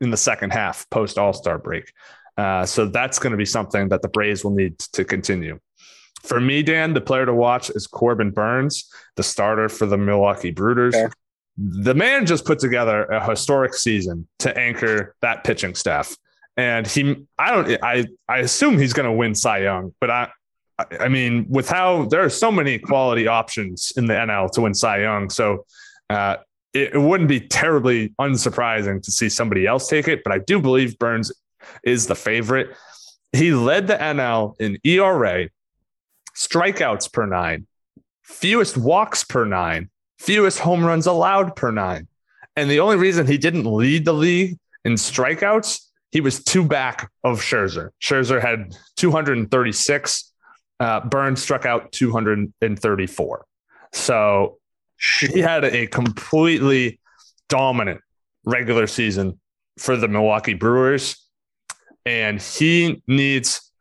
in 0.00 0.10
the 0.10 0.16
second 0.16 0.52
half 0.52 0.88
post 0.90 1.18
All 1.18 1.32
Star 1.32 1.58
break. 1.58 1.92
Uh, 2.36 2.64
so 2.64 2.86
that's 2.86 3.18
going 3.18 3.30
to 3.30 3.36
be 3.36 3.44
something 3.44 3.88
that 3.90 4.02
the 4.02 4.08
Braves 4.08 4.42
will 4.42 4.54
need 4.54 4.78
to 4.78 5.04
continue. 5.04 5.58
For 6.22 6.40
me, 6.40 6.62
Dan, 6.62 6.94
the 6.94 7.00
player 7.00 7.26
to 7.26 7.34
watch 7.34 7.70
is 7.70 7.86
Corbin 7.86 8.30
Burnes, 8.30 8.88
the 9.16 9.22
starter 9.22 9.68
for 9.68 9.86
the 9.86 9.98
Milwaukee 9.98 10.50
Brewers. 10.50 10.94
Okay. 10.94 11.12
The 11.58 11.94
man 11.94 12.26
just 12.26 12.44
put 12.44 12.58
together 12.58 13.04
a 13.04 13.28
historic 13.28 13.74
season 13.74 14.26
to 14.38 14.56
anchor 14.56 15.14
that 15.20 15.44
pitching 15.44 15.74
staff. 15.74 16.16
And 16.56 16.86
he, 16.86 17.26
I 17.38 17.50
don't, 17.50 17.84
I, 17.84 18.06
I 18.28 18.38
assume 18.38 18.78
he's 18.78 18.92
going 18.92 19.06
to 19.06 19.12
win 19.12 19.34
Cy 19.34 19.58
Young, 19.58 19.94
but 20.00 20.10
I, 20.10 20.28
I 20.98 21.08
mean, 21.08 21.46
with 21.48 21.68
how 21.68 22.06
there 22.06 22.24
are 22.24 22.30
so 22.30 22.50
many 22.50 22.78
quality 22.78 23.26
options 23.26 23.92
in 23.96 24.06
the 24.06 24.14
NL 24.14 24.50
to 24.52 24.62
win 24.62 24.74
Cy 24.74 25.00
Young, 25.02 25.30
so 25.30 25.64
uh, 26.10 26.36
it, 26.72 26.94
it 26.94 26.98
wouldn't 26.98 27.28
be 27.28 27.40
terribly 27.40 28.14
unsurprising 28.20 29.02
to 29.02 29.10
see 29.10 29.28
somebody 29.28 29.66
else 29.66 29.88
take 29.88 30.08
it. 30.08 30.22
But 30.24 30.32
I 30.32 30.38
do 30.38 30.60
believe 30.60 30.98
Burnes 30.98 31.32
is 31.84 32.06
the 32.06 32.14
favorite. 32.14 32.74
He 33.32 33.52
led 33.52 33.86
the 33.86 33.94
NL 33.94 34.54
in 34.60 34.78
ERA, 34.84 35.48
strikeouts 36.34 37.12
per 37.12 37.26
nine, 37.26 37.66
fewest 38.22 38.76
walks 38.76 39.24
per 39.24 39.44
nine, 39.44 39.90
fewest 40.18 40.58
home 40.60 40.84
runs 40.84 41.06
allowed 41.06 41.56
per 41.56 41.70
nine. 41.70 42.08
And 42.56 42.70
the 42.70 42.80
only 42.80 42.96
reason 42.96 43.26
he 43.26 43.38
didn't 43.38 43.64
lead 43.64 44.04
the 44.04 44.12
league 44.12 44.58
in 44.84 44.94
strikeouts, 44.94 45.80
he 46.10 46.20
was 46.20 46.42
two 46.42 46.64
back 46.64 47.10
of 47.24 47.40
Scherzer. 47.40 47.90
Scherzer 48.00 48.40
had 48.40 48.76
236. 48.96 50.32
Uh, 50.78 51.00
Burnes 51.00 51.42
struck 51.42 51.64
out 51.64 51.92
234. 51.92 53.44
So 53.92 54.58
he 55.30 55.40
had 55.40 55.64
a 55.64 55.86
completely 55.86 57.00
dominant 57.48 58.00
regular 58.44 58.86
season 58.86 59.40
for 59.78 59.96
the 59.96 60.08
Milwaukee 60.08 60.54
Brewers. 60.54 61.16
And 62.04 62.42
he 62.42 63.02
needs 63.06 63.71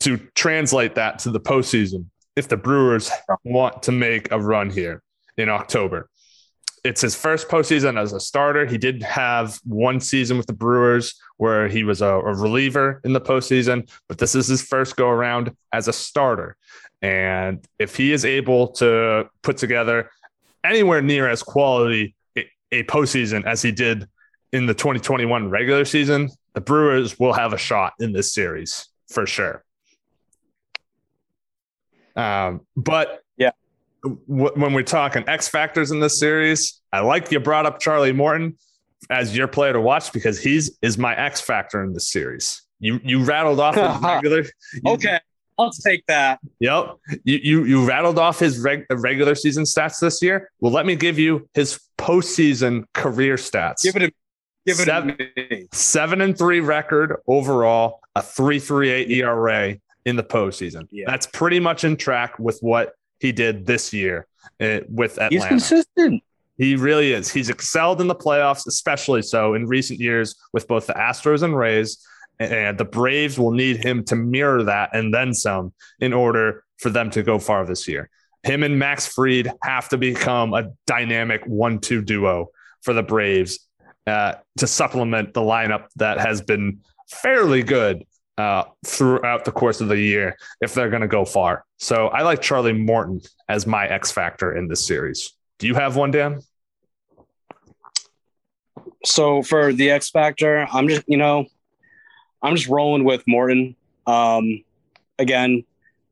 to 0.00 0.16
translate 0.34 0.94
that 0.94 1.18
to 1.20 1.30
the 1.30 1.40
postseason 1.40 2.06
if 2.36 2.48
the 2.48 2.56
Brewers 2.56 3.10
want 3.44 3.82
to 3.84 3.92
make 3.92 4.30
a 4.32 4.40
run 4.40 4.70
here 4.70 5.02
in 5.36 5.48
October. 5.48 6.08
It's 6.82 7.02
his 7.02 7.14
first 7.14 7.48
postseason 7.48 8.00
as 8.00 8.14
a 8.14 8.20
starter. 8.20 8.64
He 8.64 8.78
did 8.78 9.02
have 9.02 9.58
one 9.64 10.00
season 10.00 10.38
with 10.38 10.46
the 10.46 10.54
Brewers 10.54 11.20
where 11.36 11.68
he 11.68 11.84
was 11.84 12.00
a, 12.00 12.06
a 12.06 12.34
reliever 12.34 13.02
in 13.04 13.12
the 13.12 13.20
postseason, 13.20 13.90
but 14.08 14.16
this 14.16 14.34
is 14.34 14.46
his 14.46 14.62
first 14.62 14.96
go 14.96 15.08
around 15.10 15.54
as 15.72 15.88
a 15.88 15.92
starter. 15.92 16.56
And 17.02 17.66
if 17.78 17.96
he 17.96 18.12
is 18.12 18.24
able 18.24 18.68
to 18.74 19.28
put 19.42 19.58
together 19.58 20.10
anywhere 20.64 21.02
near 21.02 21.28
as 21.28 21.42
quality 21.42 22.14
a, 22.36 22.48
a 22.72 22.82
postseason 22.84 23.44
as 23.44 23.60
he 23.60 23.72
did 23.72 24.08
in 24.52 24.64
the 24.64 24.74
2021 24.74 25.50
regular 25.50 25.84
season, 25.84 26.30
the 26.54 26.60
Brewers 26.60 27.18
will 27.18 27.34
have 27.34 27.52
a 27.52 27.58
shot 27.58 27.92
in 28.00 28.12
this 28.12 28.32
series 28.32 28.88
for 29.08 29.26
sure. 29.26 29.64
Um, 32.20 32.60
but 32.76 33.22
Yeah. 33.36 33.50
w- 34.02 34.52
when 34.54 34.72
we're 34.72 34.82
talking 34.82 35.24
X 35.26 35.48
factors 35.48 35.90
in 35.90 36.00
this 36.00 36.18
series, 36.18 36.80
I 36.92 37.00
like 37.00 37.30
you 37.32 37.40
brought 37.40 37.66
up 37.66 37.80
Charlie 37.80 38.12
Morton 38.12 38.56
as 39.08 39.36
your 39.36 39.48
player 39.48 39.72
to 39.72 39.80
watch 39.80 40.12
because 40.12 40.40
he's 40.40 40.76
is 40.82 40.98
my 40.98 41.16
X 41.16 41.40
factor 41.40 41.82
in 41.82 41.92
this 41.94 42.08
series. 42.10 42.62
You 42.80 43.00
you 43.04 43.24
rattled 43.24 43.60
off 43.60 43.74
his 43.74 44.02
regular. 44.02 44.42
you- 44.42 44.92
Okay, 44.92 45.18
I'll 45.58 45.70
take 45.70 46.04
that. 46.06 46.40
Yep. 46.60 46.96
You 47.24 47.38
you 47.42 47.64
you 47.64 47.86
rattled 47.88 48.18
off 48.18 48.38
his 48.38 48.58
reg, 48.58 48.84
regular 48.90 49.34
season 49.34 49.64
stats 49.64 50.00
this 50.00 50.22
year. 50.22 50.50
Well, 50.60 50.72
let 50.72 50.86
me 50.86 50.96
give 50.96 51.18
you 51.18 51.48
his 51.54 51.78
postseason 51.98 52.84
career 52.94 53.36
stats. 53.36 53.82
Give 53.82 53.96
it 53.96 54.02
a 54.02 54.12
give 54.66 54.80
it 54.80 54.84
Seven- 54.86 55.16
a 55.38 55.66
seven 55.72 56.20
and 56.20 56.36
three 56.36 56.60
record 56.60 57.16
overall, 57.26 58.00
a 58.14 58.22
three 58.22 58.58
three 58.58 58.90
eight 58.90 59.10
ERA 59.10 59.76
in 60.04 60.16
the 60.16 60.22
postseason. 60.22 60.88
Yeah. 60.90 61.04
That's 61.06 61.26
pretty 61.26 61.60
much 61.60 61.84
in 61.84 61.96
track 61.96 62.38
with 62.38 62.58
what 62.60 62.94
he 63.18 63.32
did 63.32 63.66
this 63.66 63.92
year 63.92 64.26
uh, 64.60 64.80
with 64.88 65.12
Atlanta. 65.12 65.34
He's 65.34 65.44
consistent. 65.44 66.22
He 66.56 66.76
really 66.76 67.12
is. 67.12 67.30
He's 67.30 67.48
excelled 67.48 68.00
in 68.00 68.06
the 68.06 68.14
playoffs, 68.14 68.66
especially 68.66 69.22
so 69.22 69.54
in 69.54 69.66
recent 69.66 69.98
years 69.98 70.34
with 70.52 70.68
both 70.68 70.86
the 70.86 70.92
Astros 70.94 71.42
and 71.42 71.56
Rays. 71.56 72.04
And 72.38 72.78
the 72.78 72.86
Braves 72.86 73.38
will 73.38 73.50
need 73.50 73.84
him 73.84 74.02
to 74.04 74.16
mirror 74.16 74.62
that 74.64 74.94
and 74.94 75.12
then 75.12 75.34
some 75.34 75.74
in 76.00 76.14
order 76.14 76.64
for 76.78 76.88
them 76.88 77.10
to 77.10 77.22
go 77.22 77.38
far 77.38 77.66
this 77.66 77.86
year. 77.86 78.08
Him 78.42 78.62
and 78.62 78.78
Max 78.78 79.06
Fried 79.06 79.52
have 79.62 79.90
to 79.90 79.98
become 79.98 80.54
a 80.54 80.70
dynamic 80.86 81.42
one 81.44 81.78
two 81.80 82.00
duo 82.00 82.48
for 82.80 82.94
the 82.94 83.02
Braves 83.02 83.68
uh, 84.06 84.34
to 84.56 84.66
supplement 84.66 85.34
the 85.34 85.42
lineup 85.42 85.88
that 85.96 86.18
has 86.18 86.40
been 86.40 86.80
fairly 87.08 87.62
good 87.62 88.04
uh, 88.38 88.64
throughout 88.86 89.44
the 89.44 89.52
course 89.52 89.80
of 89.80 89.88
the 89.88 89.98
year 89.98 90.36
if 90.60 90.74
they're 90.74 90.90
going 90.90 91.02
to 91.02 91.08
go 91.08 91.24
far. 91.24 91.64
So 91.78 92.08
I 92.08 92.22
like 92.22 92.40
Charlie 92.40 92.72
Morton 92.72 93.20
as 93.48 93.66
my 93.66 93.86
X 93.86 94.10
factor 94.10 94.56
in 94.56 94.68
this 94.68 94.84
series. 94.84 95.32
Do 95.58 95.66
you 95.66 95.74
have 95.74 95.96
one, 95.96 96.10
Dan? 96.10 96.40
So 99.04 99.42
for 99.42 99.72
the 99.72 99.90
X 99.90 100.10
Factor, 100.10 100.66
I'm 100.72 100.88
just 100.88 101.02
you 101.06 101.16
know, 101.16 101.46
I'm 102.42 102.56
just 102.56 102.68
rolling 102.68 103.04
with 103.04 103.22
Morton. 103.26 103.76
Um, 104.06 104.64
again, 105.18 105.64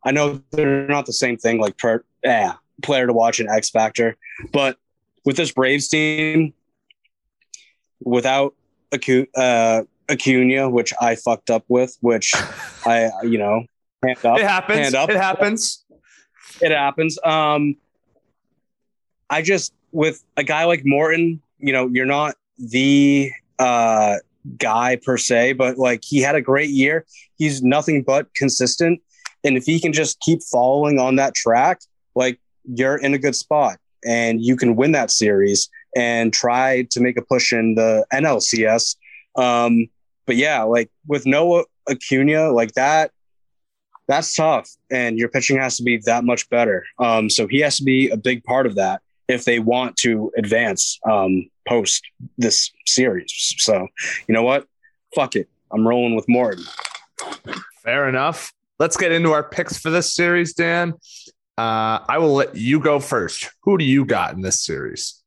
I 0.05 0.13
know 0.13 0.43
they're 0.51 0.87
not 0.87 1.07
the 1.07 1.13
same 1.13 1.37
thing, 1.37 1.61
like 1.61 1.77
per 1.77 2.05
yeah, 2.25 2.55
player 2.83 3.07
to 3.07 3.13
watch 3.13 3.41
and 3.41 3.49
X 3.49 3.71
Factor, 3.71 4.17
but 4.53 4.77
with 5.25 5.37
this 5.37 5.53
Braves 5.53 5.89
team, 5.89 6.55
without 8.01 8.55
Acu- 8.93 9.29
uh, 9.37 9.83
Acuna, 10.11 10.69
which 10.71 10.93
I 11.01 11.15
fucked 11.15 11.51
up 11.51 11.65
with, 11.69 11.97
which 12.01 12.33
I, 12.87 13.11
you 13.23 13.39
know, 13.39 13.65
hand 14.03 14.25
up. 14.25 14.39
It 14.39 14.45
happens. 14.45 14.95
It 14.95 15.11
happens. 15.17 15.85
It 16.61 16.71
happens. 16.71 17.19
Um, 17.25 17.77
I 19.31 19.43
just 19.43 19.73
with 19.93 20.23
a 20.37 20.45
guy 20.45 20.65
like 20.65 20.83
Morton, 20.85 21.43
you 21.59 21.73
know, 21.73 21.89
you're 21.89 22.07
not 22.07 22.37
the 22.59 23.31
uh, 23.59 24.17
guy 24.57 24.97
per 24.97 25.17
se, 25.17 25.55
but 25.55 25.79
like 25.79 26.03
he 26.05 26.21
had 26.21 26.35
a 26.35 26.41
great 26.41 26.71
year. 26.71 27.05
He's 27.37 27.63
nothing 27.63 28.03
but 28.03 28.33
consistent, 28.35 29.01
and 29.45 29.57
if 29.57 29.65
he 29.65 29.81
can 29.81 29.93
just 29.93 30.19
keep 30.21 30.43
following 30.43 30.99
on 30.99 31.17
that 31.17 31.35
track, 31.35 31.81
like 32.15 32.41
you're 32.65 32.97
in 32.97 33.15
a 33.15 33.19
good 33.19 33.37
spot, 33.37 33.79
and 34.05 34.41
you 34.43 34.57
can 34.57 34.77
win 34.77 34.93
that 34.93 35.11
series 35.11 35.69
and 35.97 36.33
try 36.33 36.87
to 36.91 37.01
make 37.01 37.17
a 37.17 37.23
push 37.23 37.53
in 37.53 37.75
the 37.75 38.07
NLCS. 38.13 38.97
Um, 39.37 39.89
but 40.29 40.37
yeah, 40.37 40.63
like 40.63 40.91
with 41.07 41.25
Noah 41.27 41.65
Acuna, 41.91 42.53
like 42.53 42.73
that, 42.75 43.11
that's 44.09 44.35
tough, 44.35 44.71
and 44.91 45.19
your 45.19 45.31
pitching 45.31 45.59
has 45.59 45.79
to 45.79 45.83
be 45.83 45.97
that 46.05 46.23
much 46.23 46.49
better. 46.51 46.85
Um, 46.99 47.31
so 47.31 47.47
he 47.47 47.61
has 47.61 47.79
to 47.79 47.83
be 47.83 48.11
a 48.11 48.17
big 48.17 48.45
part 48.45 48.67
of 48.67 48.75
that 48.75 49.01
if 49.27 49.47
they 49.47 49.59
want 49.59 49.97
to 49.99 50.31
advance 50.37 51.01
um, 51.11 51.49
post 51.67 52.07
this 52.37 52.71
series. 52.87 53.33
So, 53.57 53.89
you 54.29 54.35
know 54.35 54.43
what? 54.43 54.67
Fuck 55.15 55.35
it. 55.35 55.49
I'm 55.71 55.89
rolling 55.89 56.15
with 56.15 56.29
Morton. 56.29 56.65
Fair 57.83 58.07
enough. 58.09 58.53
Let's 58.79 58.99
get 58.99 59.11
into 59.11 59.33
our 59.33 59.43
picks 59.43 59.79
for 59.79 59.89
this 59.89 60.15
series, 60.15 60.53
Dan. 60.53 60.93
Uh, 61.57 62.05
I 62.07 62.19
will 62.19 62.35
let 62.35 62.55
you 62.55 62.81
go 62.81 63.01
first. 63.01 63.51
Who 63.63 63.79
do 63.79 63.85
you 63.85 64.05
got 64.05 64.35
in 64.35 64.43
this 64.43 64.63
series? 64.63 65.23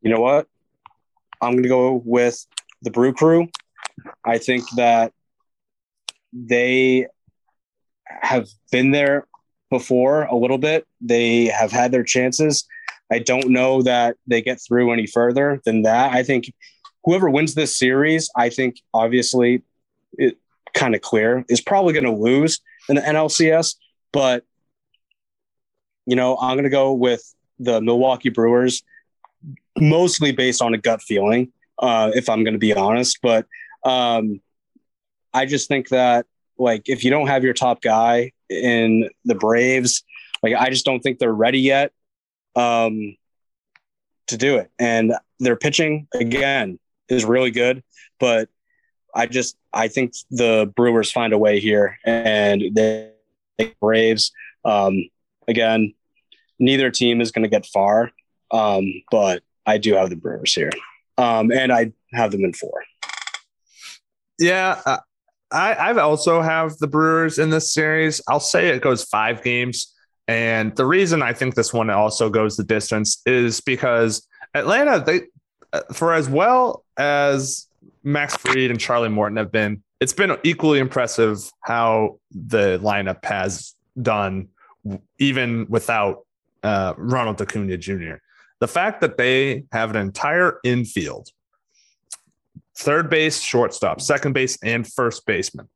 You 0.00 0.10
know 0.10 0.20
what? 0.20 0.48
I'm 1.40 1.52
going 1.52 1.62
to 1.62 1.68
go 1.68 2.02
with 2.04 2.44
the 2.82 2.90
Brew 2.90 3.12
Crew. 3.12 3.48
I 4.24 4.38
think 4.38 4.64
that 4.76 5.12
they 6.32 7.06
have 8.06 8.48
been 8.70 8.90
there 8.90 9.26
before 9.70 10.24
a 10.24 10.36
little 10.36 10.58
bit. 10.58 10.86
They 11.00 11.46
have 11.46 11.70
had 11.70 11.92
their 11.92 12.04
chances. 12.04 12.66
I 13.10 13.18
don't 13.18 13.50
know 13.50 13.82
that 13.82 14.16
they 14.26 14.42
get 14.42 14.60
through 14.60 14.92
any 14.92 15.06
further 15.06 15.60
than 15.64 15.82
that. 15.82 16.12
I 16.12 16.22
think 16.22 16.52
whoever 17.04 17.30
wins 17.30 17.54
this 17.54 17.76
series, 17.76 18.30
I 18.36 18.50
think 18.50 18.80
obviously 18.92 19.62
it 20.12 20.36
kind 20.74 20.94
of 20.94 21.00
clear 21.00 21.44
is 21.48 21.60
probably 21.60 21.92
going 21.92 22.04
to 22.04 22.12
lose 22.12 22.60
in 22.88 22.96
the 22.96 23.02
NLCS, 23.02 23.76
but 24.12 24.44
you 26.06 26.16
know, 26.16 26.38
I'm 26.40 26.56
going 26.56 26.64
to 26.64 26.70
go 26.70 26.92
with 26.92 27.22
the 27.58 27.80
Milwaukee 27.80 28.30
Brewers 28.30 28.82
mostly 29.78 30.32
based 30.32 30.62
on 30.62 30.74
a 30.74 30.78
gut 30.78 31.02
feeling, 31.02 31.52
uh, 31.78 32.10
if 32.14 32.28
I'm 32.28 32.44
going 32.44 32.54
to 32.54 32.58
be 32.58 32.72
honest. 32.72 33.18
But 33.22 33.46
um, 33.84 34.40
I 35.32 35.46
just 35.46 35.68
think 35.68 35.88
that, 35.90 36.26
like, 36.58 36.88
if 36.88 37.04
you 37.04 37.10
don't 37.10 37.28
have 37.28 37.44
your 37.44 37.54
top 37.54 37.82
guy 37.82 38.32
in 38.50 39.08
the 39.24 39.34
Braves, 39.34 40.02
like, 40.42 40.54
I 40.54 40.70
just 40.70 40.84
don't 40.84 41.00
think 41.00 41.18
they're 41.18 41.32
ready 41.32 41.60
yet 41.60 41.92
um, 42.56 43.16
to 44.28 44.36
do 44.36 44.56
it. 44.56 44.70
And 44.78 45.12
their 45.38 45.56
pitching, 45.56 46.08
again, 46.14 46.78
is 47.08 47.24
really 47.24 47.50
good. 47.50 47.82
But 48.18 48.48
I 49.14 49.26
just, 49.26 49.56
I 49.72 49.88
think 49.88 50.14
the 50.30 50.72
Brewers 50.74 51.10
find 51.10 51.32
a 51.32 51.38
way 51.38 51.60
here 51.60 51.98
and 52.04 52.62
they 52.74 53.12
Braves. 53.80 54.32
Um, 54.64 55.08
again, 55.46 55.94
neither 56.58 56.90
team 56.90 57.20
is 57.20 57.32
going 57.32 57.42
to 57.42 57.48
get 57.48 57.66
far, 57.66 58.10
um, 58.50 58.84
but 59.10 59.42
I 59.66 59.78
do 59.78 59.94
have 59.94 60.10
the 60.10 60.16
Brewers 60.16 60.54
here, 60.54 60.70
um, 61.16 61.50
and 61.50 61.72
I 61.72 61.92
have 62.12 62.30
them 62.32 62.44
in 62.44 62.52
four. 62.52 62.84
Yeah, 64.38 64.80
uh, 64.86 64.98
I 65.50 65.74
I've 65.74 65.98
also 65.98 66.42
have 66.42 66.76
the 66.78 66.86
Brewers 66.86 67.38
in 67.38 67.50
this 67.50 67.72
series. 67.72 68.20
I'll 68.28 68.40
say 68.40 68.68
it 68.68 68.82
goes 68.82 69.04
five 69.04 69.42
games, 69.42 69.94
and 70.26 70.74
the 70.76 70.86
reason 70.86 71.22
I 71.22 71.32
think 71.32 71.54
this 71.54 71.72
one 71.72 71.90
also 71.90 72.30
goes 72.30 72.56
the 72.56 72.64
distance 72.64 73.20
is 73.26 73.60
because 73.60 74.26
Atlanta 74.54 75.02
they 75.04 75.22
uh, 75.72 75.82
for 75.92 76.14
as 76.14 76.28
well 76.28 76.84
as 76.96 77.66
Max 78.02 78.36
Fried 78.36 78.70
and 78.70 78.80
Charlie 78.80 79.08
Morton 79.08 79.36
have 79.36 79.52
been, 79.52 79.82
it's 80.00 80.12
been 80.12 80.36
equally 80.44 80.78
impressive 80.78 81.38
how 81.60 82.18
the 82.30 82.78
lineup 82.82 83.24
has 83.24 83.74
done 84.00 84.48
even 85.18 85.66
without 85.68 86.24
uh, 86.62 86.94
Ronald 86.96 87.40
Acuna 87.40 87.76
Jr. 87.76 88.14
The 88.60 88.68
fact 88.68 89.00
that 89.02 89.18
they 89.18 89.64
have 89.72 89.90
an 89.90 89.96
entire 89.96 90.58
infield, 90.64 91.28
third 92.78 93.10
base, 93.10 93.40
shortstop, 93.40 94.00
second 94.00 94.32
base, 94.32 94.56
and 94.62 94.86
first 94.86 95.26
baseman, 95.26 95.68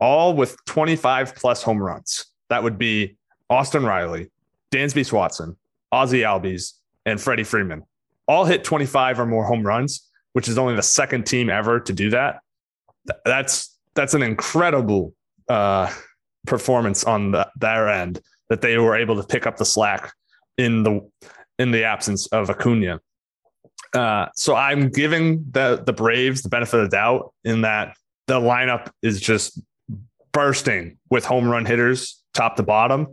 all 0.00 0.34
with 0.34 0.56
25 0.66 1.34
plus 1.34 1.62
home 1.62 1.82
runs. 1.82 2.26
That 2.48 2.62
would 2.62 2.78
be 2.78 3.16
Austin 3.50 3.84
Riley, 3.84 4.30
Dansby 4.70 5.04
Swanson, 5.04 5.56
Ozzie 5.92 6.20
Albies, 6.20 6.74
and 7.04 7.20
Freddie 7.20 7.44
Freeman. 7.44 7.82
All 8.26 8.44
hit 8.44 8.64
25 8.64 9.20
or 9.20 9.26
more 9.26 9.44
home 9.44 9.64
runs, 9.64 10.08
which 10.32 10.48
is 10.48 10.56
only 10.56 10.74
the 10.74 10.82
second 10.82 11.26
team 11.26 11.50
ever 11.50 11.80
to 11.80 11.92
do 11.92 12.10
that. 12.10 12.40
That's 13.24 13.76
that's 13.94 14.14
an 14.14 14.22
incredible 14.22 15.14
uh, 15.48 15.92
performance 16.46 17.04
on 17.04 17.32
the, 17.32 17.48
their 17.56 17.88
end 17.88 18.20
that 18.48 18.60
they 18.60 18.78
were 18.78 18.96
able 18.96 19.16
to 19.16 19.22
pick 19.22 19.46
up 19.46 19.56
the 19.56 19.64
slack 19.64 20.12
in 20.56 20.82
the 20.82 21.00
in 21.58 21.70
the 21.70 21.84
absence 21.84 22.26
of 22.28 22.50
Acuna. 22.50 23.00
Uh, 23.94 24.26
so 24.34 24.56
I'm 24.56 24.88
giving 24.88 25.44
the 25.50 25.82
the 25.84 25.92
Braves 25.92 26.42
the 26.42 26.48
benefit 26.48 26.80
of 26.80 26.90
the 26.90 26.96
doubt 26.96 27.32
in 27.44 27.62
that 27.62 27.96
the 28.26 28.40
lineup 28.40 28.90
is 29.02 29.20
just 29.20 29.60
bursting 30.32 30.98
with 31.10 31.24
home 31.24 31.48
run 31.48 31.64
hitters 31.64 32.22
top 32.34 32.56
to 32.56 32.62
bottom, 32.62 33.06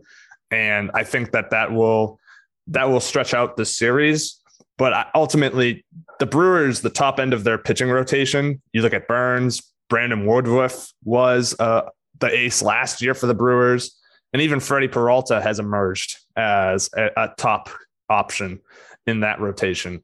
and 0.49 0.89
I 0.93 1.03
think 1.03 1.31
that 1.31 1.51
that 1.51 1.71
will 1.71 2.19
that 2.67 2.89
will 2.89 2.99
stretch 2.99 3.33
out 3.33 3.57
the 3.57 3.65
series. 3.65 4.39
But 4.77 5.09
ultimately, 5.13 5.85
the 6.19 6.25
Brewers, 6.25 6.81
the 6.81 6.89
top 6.89 7.19
end 7.19 7.33
of 7.33 7.43
their 7.43 7.59
pitching 7.59 7.89
rotation, 7.89 8.61
you 8.73 8.81
look 8.81 8.93
at 8.93 9.07
Burnes, 9.07 9.61
Brandon 9.89 10.25
Woodruff 10.25 10.91
was 11.03 11.55
uh, 11.59 11.89
the 12.19 12.35
ace 12.35 12.63
last 12.63 13.01
year 13.01 13.13
for 13.13 13.27
the 13.27 13.35
Brewers, 13.35 13.95
and 14.33 14.41
even 14.41 14.59
Freddie 14.59 14.87
Peralta 14.87 15.39
has 15.41 15.59
emerged 15.59 16.17
as 16.35 16.89
a, 16.95 17.09
a 17.17 17.33
top 17.37 17.69
option 18.09 18.59
in 19.05 19.19
that 19.19 19.39
rotation. 19.39 20.03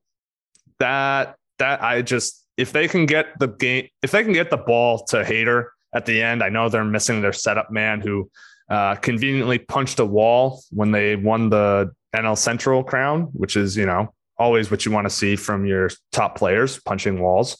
That 0.80 1.36
that 1.60 1.84
I 1.84 2.02
just 2.02 2.46
if 2.58 2.72
they 2.72 2.88
can 2.88 3.06
get 3.06 3.38
the 3.40 3.48
game 3.48 3.88
if 4.02 4.12
they 4.12 4.24
can 4.24 4.34
get 4.34 4.50
the 4.50 4.58
ball 4.58 5.06
to 5.06 5.24
Hader 5.24 5.68
at 5.94 6.06
the 6.06 6.22
end, 6.22 6.44
I 6.44 6.50
know 6.50 6.70
they're 6.70 6.84
missing 6.84 7.22
their 7.22 7.34
setup 7.34 7.72
man 7.72 8.02
who 8.02 8.30
uh, 8.70 8.96
conveniently 8.96 9.60
punched 9.60 10.00
a 10.00 10.06
wall 10.06 10.62
when 10.72 10.92
they 10.92 11.16
won 11.16 11.50
the 11.50 11.92
NL 12.16 12.38
Central 12.38 12.84
crown, 12.84 13.30
which 13.34 13.56
is 13.56 13.78
you 13.78 13.86
know 13.86 14.14
always 14.38 14.70
what 14.70 14.86
you 14.86 14.92
want 14.92 15.06
to 15.06 15.10
see 15.10 15.36
from 15.36 15.66
your 15.66 15.90
top 16.12 16.38
players 16.38 16.80
punching 16.82 17.20
walls. 17.20 17.58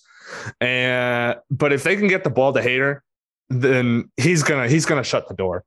And 0.62 1.38
but 1.50 1.74
if 1.74 1.84
they 1.84 1.96
can 1.96 2.08
get 2.08 2.24
the 2.24 2.30
ball 2.30 2.54
to 2.54 2.62
Hader, 2.62 3.00
then 3.50 4.12
he's 4.18 4.44
gonna 4.44 4.68
he's 4.68 4.86
gonna 4.86 5.04
shut 5.04 5.28
the 5.28 5.34
door. 5.34 5.64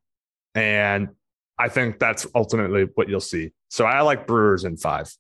And 0.55 1.11
I 1.59 1.69
think 1.69 1.99
that's 1.99 2.27
ultimately 2.35 2.89
what 2.95 3.09
you'll 3.09 3.21
see. 3.21 3.53
So 3.69 3.85
I 3.85 4.01
like 4.01 4.27
Brewers 4.27 4.65
in 4.65 4.77
five, 4.77 5.13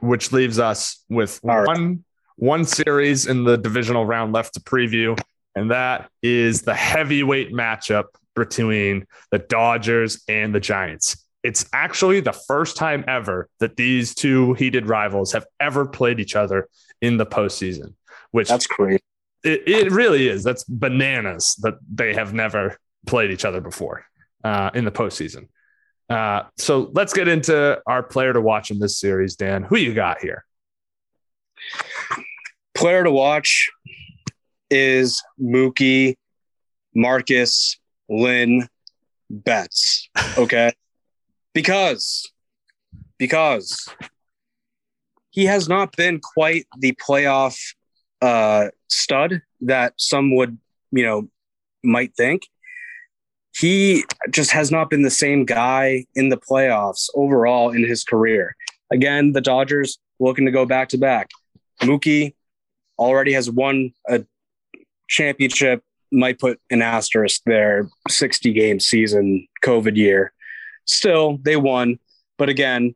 which 0.00 0.32
leaves 0.32 0.58
us 0.58 1.04
with 1.08 1.40
All 1.48 1.64
one 1.64 2.04
one 2.36 2.64
series 2.64 3.26
in 3.26 3.44
the 3.44 3.58
divisional 3.58 4.06
round 4.06 4.32
left 4.32 4.54
to 4.54 4.60
preview, 4.60 5.18
and 5.54 5.70
that 5.70 6.10
is 6.22 6.62
the 6.62 6.74
heavyweight 6.74 7.52
matchup 7.52 8.04
between 8.34 9.06
the 9.30 9.38
Dodgers 9.38 10.22
and 10.28 10.54
the 10.54 10.60
Giants. 10.60 11.24
It's 11.42 11.66
actually 11.72 12.20
the 12.20 12.32
first 12.32 12.76
time 12.76 13.04
ever 13.08 13.48
that 13.60 13.76
these 13.76 14.14
two 14.14 14.54
heated 14.54 14.88
rivals 14.88 15.32
have 15.32 15.46
ever 15.58 15.86
played 15.86 16.20
each 16.20 16.36
other 16.36 16.68
in 17.00 17.16
the 17.16 17.26
postseason. 17.26 17.94
Which 18.30 18.48
that's 18.48 18.66
crazy. 18.66 19.00
It, 19.42 19.66
it 19.66 19.92
really 19.92 20.28
is. 20.28 20.44
That's 20.44 20.64
bananas 20.64 21.56
that 21.62 21.74
they 21.92 22.14
have 22.14 22.34
never 22.34 22.78
played 23.06 23.30
each 23.30 23.44
other 23.44 23.60
before 23.60 24.04
uh, 24.44 24.70
in 24.74 24.84
the 24.84 24.92
postseason. 24.92 25.48
Uh, 26.10 26.42
so 26.58 26.90
let's 26.92 27.12
get 27.12 27.28
into 27.28 27.80
our 27.86 28.02
player 28.02 28.32
to 28.32 28.40
watch 28.40 28.70
in 28.70 28.80
this 28.80 28.98
series, 28.98 29.36
Dan. 29.36 29.62
Who 29.62 29.76
you 29.76 29.94
got 29.94 30.20
here? 30.20 30.44
Player 32.74 33.04
to 33.04 33.12
watch 33.12 33.70
is 34.70 35.22
Mookie 35.40 36.16
Markus 36.94 37.78
Lynn 38.08 38.68
Betts. 39.30 40.08
Okay. 40.36 40.72
because 41.54 42.30
because 43.18 43.88
he 45.30 45.44
has 45.44 45.68
not 45.68 45.94
been 45.96 46.20
quite 46.20 46.66
the 46.78 46.92
playoff 46.92 47.56
uh, 48.20 48.68
stud 48.88 49.42
that 49.60 49.94
some 49.96 50.34
would, 50.34 50.58
you 50.90 51.04
know, 51.04 51.28
might 51.84 52.14
think 52.16 52.48
he 53.54 54.04
just 54.30 54.52
has 54.52 54.70
not 54.70 54.90
been 54.90 55.02
the 55.02 55.10
same 55.10 55.44
guy 55.44 56.06
in 56.14 56.28
the 56.28 56.36
playoffs 56.36 57.08
overall 57.14 57.70
in 57.70 57.84
his 57.86 58.04
career. 58.04 58.56
Again, 58.90 59.32
the 59.32 59.40
Dodgers 59.40 59.98
looking 60.18 60.46
to 60.46 60.52
go 60.52 60.66
back 60.66 60.88
to 60.90 60.98
back. 60.98 61.30
Mookie 61.82 62.34
already 62.98 63.32
has 63.32 63.50
won 63.50 63.92
a 64.08 64.24
championship, 65.08 65.82
might 66.12 66.38
put 66.38 66.60
an 66.70 66.82
asterisk 66.82 67.42
there, 67.46 67.88
60 68.08 68.52
game 68.52 68.80
season, 68.80 69.46
COVID 69.64 69.96
year. 69.96 70.32
Still, 70.84 71.38
they 71.42 71.56
won. 71.56 71.98
But 72.36 72.48
again, 72.48 72.94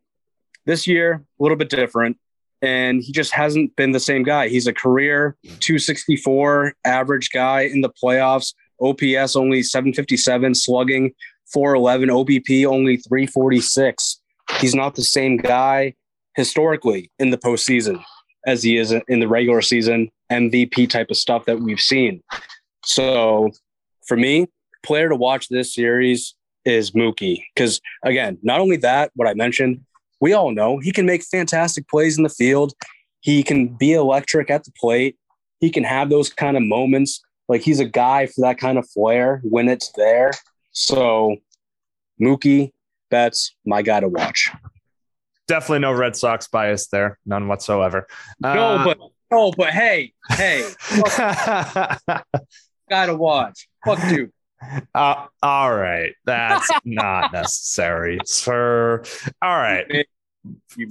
this 0.66 0.86
year, 0.86 1.24
a 1.38 1.42
little 1.42 1.56
bit 1.56 1.70
different. 1.70 2.18
And 2.62 3.02
he 3.02 3.12
just 3.12 3.32
hasn't 3.32 3.76
been 3.76 3.92
the 3.92 4.00
same 4.00 4.22
guy. 4.22 4.48
He's 4.48 4.66
a 4.66 4.72
career 4.72 5.36
264 5.44 6.74
average 6.84 7.30
guy 7.30 7.62
in 7.62 7.82
the 7.82 7.90
playoffs. 7.90 8.54
OPS 8.84 9.36
only 9.36 9.62
757, 9.62 10.54
slugging 10.54 11.12
411, 11.52 12.08
OBP 12.08 12.66
only 12.66 12.96
346. 12.96 14.20
He's 14.60 14.74
not 14.74 14.94
the 14.94 15.02
same 15.02 15.36
guy 15.36 15.94
historically 16.34 17.10
in 17.18 17.30
the 17.30 17.38
postseason 17.38 18.02
as 18.46 18.62
he 18.62 18.76
is 18.76 18.92
in 19.08 19.20
the 19.20 19.28
regular 19.28 19.62
season 19.62 20.10
MVP 20.30 20.90
type 20.90 21.10
of 21.10 21.16
stuff 21.16 21.44
that 21.46 21.60
we've 21.60 21.80
seen. 21.80 22.22
So 22.84 23.50
for 24.06 24.16
me, 24.16 24.48
player 24.82 25.08
to 25.08 25.16
watch 25.16 25.48
this 25.48 25.74
series 25.74 26.34
is 26.64 26.90
Mookie. 26.92 27.42
Because 27.54 27.80
again, 28.04 28.38
not 28.42 28.60
only 28.60 28.76
that, 28.78 29.10
what 29.14 29.28
I 29.28 29.34
mentioned, 29.34 29.80
we 30.20 30.32
all 30.32 30.50
know 30.50 30.78
he 30.78 30.92
can 30.92 31.06
make 31.06 31.22
fantastic 31.22 31.88
plays 31.88 32.16
in 32.16 32.22
the 32.22 32.28
field. 32.28 32.72
He 33.20 33.42
can 33.42 33.68
be 33.68 33.92
electric 33.92 34.50
at 34.50 34.64
the 34.64 34.72
plate. 34.72 35.16
He 35.60 35.70
can 35.70 35.84
have 35.84 36.10
those 36.10 36.30
kind 36.30 36.56
of 36.56 36.62
moments. 36.62 37.22
Like 37.48 37.62
he's 37.62 37.80
a 37.80 37.84
guy 37.84 38.26
for 38.26 38.42
that 38.42 38.58
kind 38.58 38.78
of 38.78 38.88
flair 38.88 39.40
when 39.44 39.68
it's 39.68 39.92
there. 39.92 40.32
So 40.72 41.36
Mookie, 42.20 42.72
that's 43.10 43.54
my 43.64 43.82
guy 43.82 44.00
to 44.00 44.08
watch. 44.08 44.50
Definitely 45.46 45.80
no 45.80 45.92
Red 45.92 46.16
Sox 46.16 46.48
bias 46.48 46.86
there, 46.88 47.18
none 47.26 47.48
whatsoever. 47.48 48.06
No, 48.40 48.48
uh, 48.50 48.84
but 48.84 48.98
no, 49.30 49.52
but 49.56 49.70
hey, 49.70 50.12
hey, 50.30 50.66
gotta 52.88 53.14
watch. 53.14 53.68
Fuck 53.84 54.10
you. 54.10 54.32
Uh, 54.94 55.26
all 55.42 55.74
right, 55.74 56.14
that's 56.24 56.70
not 56.84 57.32
necessary, 57.32 58.18
sir. 58.24 59.02
All 59.42 59.56
right, 59.56 60.06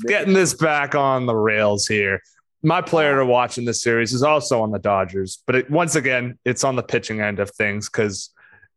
getting 0.05 0.33
this 0.33 0.53
back 0.53 0.93
on 0.93 1.25
the 1.25 1.35
rails 1.35 1.87
here. 1.87 2.21
My 2.63 2.81
player 2.81 3.17
to 3.17 3.25
watch 3.25 3.57
in 3.57 3.65
this 3.65 3.81
series 3.81 4.13
is 4.13 4.23
also 4.23 4.61
on 4.61 4.71
the 4.71 4.79
Dodgers, 4.79 5.43
but 5.45 5.55
it, 5.55 5.69
once 5.69 5.95
again, 5.95 6.39
it's 6.45 6.63
on 6.63 6.75
the 6.75 6.83
pitching 6.83 7.19
end 7.19 7.39
of 7.39 7.51
things 7.51 7.89
because 7.89 8.29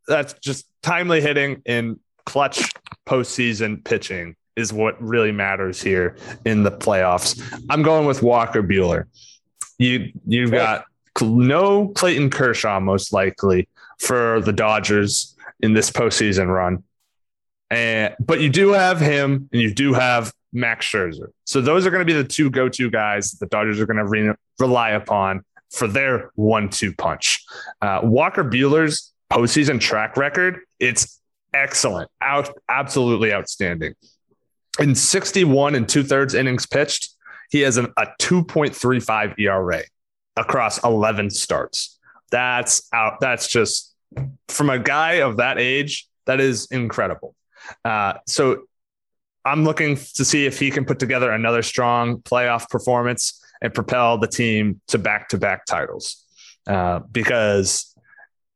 that's 0.08 0.34
just 0.34 0.66
timely 0.82 1.20
hitting 1.20 1.62
in 1.64 2.00
clutch 2.24 2.68
postseason 3.06 3.84
pitching 3.84 4.34
is 4.56 4.72
what 4.72 5.00
really 5.00 5.32
matters 5.32 5.80
here 5.80 6.16
in 6.44 6.62
the 6.62 6.70
playoffs. 6.70 7.40
I'm 7.70 7.82
going 7.82 8.06
with 8.06 8.22
Walker 8.22 8.62
Buehler. 8.62 9.04
You 9.78 10.12
you've 10.26 10.50
got 10.50 10.84
no 11.20 11.88
Clayton 11.88 12.30
Kershaw 12.30 12.80
most 12.80 13.12
likely 13.12 13.68
for 13.98 14.40
the 14.40 14.52
Dodgers 14.52 15.36
in 15.60 15.74
this 15.74 15.90
postseason 15.90 16.48
run. 16.48 16.82
And 17.70 18.14
but 18.18 18.40
you 18.40 18.48
do 18.48 18.70
have 18.72 19.00
him 19.00 19.48
and 19.52 19.60
you 19.60 19.72
do 19.74 19.92
have 19.92 20.32
Max 20.56 20.86
Scherzer. 20.86 21.28
So 21.44 21.60
those 21.60 21.86
are 21.86 21.90
going 21.90 22.00
to 22.00 22.06
be 22.06 22.14
the 22.14 22.26
two 22.26 22.50
go-to 22.50 22.90
guys 22.90 23.32
the 23.32 23.46
Dodgers 23.46 23.78
are 23.78 23.86
going 23.86 23.98
to 23.98 24.06
re- 24.06 24.34
rely 24.58 24.90
upon 24.90 25.44
for 25.70 25.86
their 25.86 26.30
one-two 26.34 26.94
punch. 26.94 27.44
Uh, 27.82 28.00
Walker 28.02 28.42
Buehler's 28.42 29.12
postseason 29.30 29.78
track 29.78 30.16
record, 30.16 30.60
it's 30.80 31.20
excellent, 31.52 32.10
out 32.22 32.50
absolutely 32.68 33.34
outstanding. 33.34 33.94
In 34.78 34.94
61 34.94 35.74
and 35.74 35.86
two 35.86 36.02
thirds 36.02 36.34
innings 36.34 36.66
pitched, 36.66 37.10
he 37.50 37.60
has 37.60 37.76
an, 37.76 37.92
a 37.98 38.06
2.35 38.20 39.38
ERA 39.38 39.82
across 40.36 40.82
11 40.82 41.30
starts. 41.30 41.98
That's 42.30 42.88
out. 42.92 43.20
That's 43.20 43.48
just 43.48 43.94
from 44.48 44.70
a 44.70 44.78
guy 44.78 45.14
of 45.14 45.36
that 45.36 45.58
age, 45.58 46.08
that 46.24 46.40
is 46.40 46.66
incredible. 46.70 47.34
Uh, 47.84 48.14
so 48.26 48.64
I'm 49.46 49.64
looking 49.64 49.96
to 49.96 50.24
see 50.24 50.44
if 50.44 50.58
he 50.58 50.70
can 50.70 50.84
put 50.84 50.98
together 50.98 51.30
another 51.30 51.62
strong 51.62 52.18
playoff 52.18 52.68
performance 52.68 53.40
and 53.62 53.72
propel 53.72 54.18
the 54.18 54.26
team 54.26 54.80
to 54.88 54.98
back 54.98 55.28
to 55.30 55.38
back 55.38 55.64
titles. 55.66 56.24
Uh, 56.66 56.98
because 57.12 57.94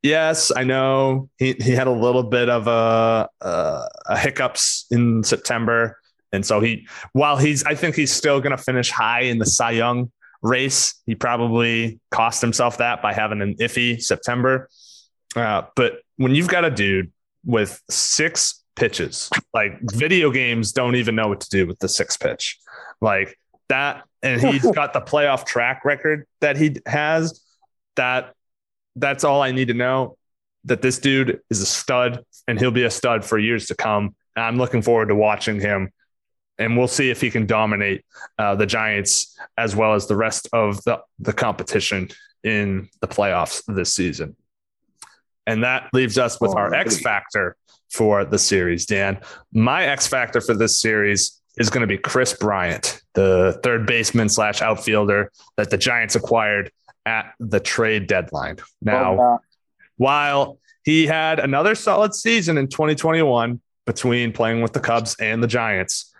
Yes, 0.03 0.51
I 0.55 0.63
know 0.63 1.29
he, 1.37 1.53
he 1.53 1.71
had 1.71 1.85
a 1.85 1.91
little 1.91 2.23
bit 2.23 2.49
of 2.49 2.67
a, 2.67 3.29
a, 3.39 3.87
a 4.07 4.17
hiccups 4.17 4.87
in 4.89 5.23
September, 5.23 5.99
and 6.31 6.43
so 6.43 6.59
he 6.59 6.87
while 7.13 7.37
he's 7.37 7.63
I 7.63 7.75
think 7.75 7.95
he's 7.95 8.11
still 8.11 8.41
going 8.41 8.55
to 8.55 8.61
finish 8.61 8.89
high 8.89 9.21
in 9.21 9.37
the 9.37 9.45
Cy 9.45 9.71
Young 9.71 10.11
race. 10.41 10.95
He 11.05 11.13
probably 11.13 11.99
cost 12.09 12.41
himself 12.41 12.79
that 12.79 13.03
by 13.03 13.13
having 13.13 13.41
an 13.41 13.55
iffy 13.55 14.01
September. 14.01 14.69
Uh, 15.35 15.63
but 15.75 15.99
when 16.17 16.33
you've 16.33 16.47
got 16.47 16.65
a 16.65 16.71
dude 16.71 17.11
with 17.45 17.79
six 17.89 18.60
pitches, 18.81 19.29
like 19.53 19.79
video 19.83 20.31
games 20.31 20.71
don't 20.71 20.95
even 20.95 21.15
know 21.15 21.27
what 21.27 21.39
to 21.39 21.49
do 21.49 21.67
with 21.67 21.77
the 21.77 21.87
six 21.87 22.17
pitch, 22.17 22.57
like 22.99 23.37
that, 23.69 24.03
and 24.23 24.41
he's 24.41 24.63
got 24.75 24.91
the 24.91 25.01
playoff 25.01 25.45
track 25.45 25.85
record 25.85 26.25
that 26.41 26.57
he 26.57 26.77
has. 26.87 27.45
That 27.95 28.33
that's 28.95 29.23
all 29.23 29.43
I 29.43 29.51
need 29.51 29.67
to 29.67 29.75
know. 29.75 30.17
That 30.65 30.81
this 30.81 30.97
dude 30.97 31.41
is 31.51 31.61
a 31.61 31.65
stud 31.67 32.25
and 32.47 32.59
he'll 32.59 32.71
be 32.71 32.83
a 32.83 32.91
stud 32.91 33.23
for 33.23 33.37
years 33.37 33.67
to 33.67 33.75
come. 33.75 34.15
And 34.35 34.45
I'm 34.45 34.57
looking 34.57 34.81
forward 34.81 35.09
to 35.09 35.15
watching 35.15 35.59
him, 35.59 35.91
and 36.57 36.75
we'll 36.75 36.87
see 36.87 37.11
if 37.11 37.21
he 37.21 37.29
can 37.29 37.45
dominate 37.45 38.03
uh, 38.39 38.55
the 38.55 38.65
Giants 38.65 39.37
as 39.57 39.75
well 39.75 39.93
as 39.93 40.07
the 40.07 40.15
rest 40.15 40.49
of 40.53 40.83
the, 40.85 41.01
the 41.19 41.33
competition 41.33 42.09
in 42.43 42.89
the 42.99 43.07
playoffs 43.07 43.61
this 43.67 43.93
season. 43.93 44.35
And 45.45 45.63
that 45.63 45.89
leaves 45.93 46.17
us 46.17 46.41
with 46.41 46.51
oh, 46.51 46.57
our 46.57 46.73
X 46.73 46.99
factor 46.99 47.57
for 47.91 48.25
the 48.25 48.39
series, 48.39 48.85
Dan. 48.85 49.19
My 49.53 49.85
X 49.85 50.07
factor 50.07 50.41
for 50.41 50.53
this 50.53 50.79
series 50.79 51.41
is 51.57 51.69
going 51.69 51.81
to 51.81 51.87
be 51.87 51.97
Kris 51.97 52.33
Bryant, 52.33 53.01
the 53.13 53.59
third 53.63 53.85
baseman 53.85 54.29
slash 54.29 54.61
outfielder 54.61 55.31
that 55.57 55.69
the 55.69 55.77
Giants 55.77 56.15
acquired 56.15 56.71
at 57.05 57.33
the 57.39 57.59
trade 57.59 58.07
deadline. 58.07 58.57
Now, 58.81 59.19
oh, 59.19 59.39
while 59.97 60.59
he 60.83 61.05
had 61.05 61.39
another 61.39 61.75
solid 61.75 62.13
season 62.13 62.57
in 62.57 62.67
2021 62.67 63.59
between 63.85 64.31
playing 64.31 64.61
with 64.61 64.73
the 64.73 64.79
Cubs 64.79 65.15
and 65.19 65.43
the 65.43 65.47
Giants, 65.47 66.13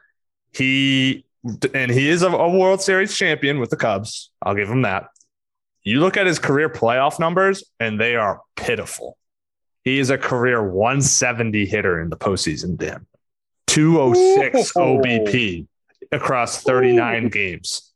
he 0.54 1.26
and 1.74 1.90
he 1.90 2.10
is 2.10 2.22
a, 2.22 2.30
a 2.30 2.50
World 2.50 2.82
Series 2.82 3.16
champion 3.18 3.60
with 3.60 3.70
the 3.70 3.78
Cubs. 3.78 4.32
I'll 4.42 4.56
give 4.56 4.70
him 4.70 4.84
that. 4.84 5.08
You 5.84 6.00
look 6.00 6.18
at 6.18 6.28
his 6.28 6.38
career 6.38 6.70
playoff 6.70 7.20
numbers, 7.20 7.64
and 7.80 8.00
they 8.00 8.16
are 8.16 8.42
pitiful. 8.56 9.18
He 9.84 10.00
is 10.00 10.10
a 10.10 10.18
career 10.18 10.62
170 10.62 11.66
hitter 11.66 12.00
in 12.02 12.10
the 12.10 12.18
postseason, 12.18 12.78
Dan. 12.78 13.06
206 13.68 14.76
Ooh. 14.76 14.80
OBP 14.80 15.68
across 16.12 16.62
39 16.64 17.26
Ooh. 17.26 17.30
games 17.30 17.92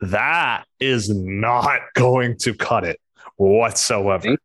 that 0.00 0.64
is 0.78 1.10
not 1.10 1.80
going 1.94 2.36
to 2.38 2.54
cut 2.54 2.84
it 2.84 3.00
whatsoever. 3.36 4.36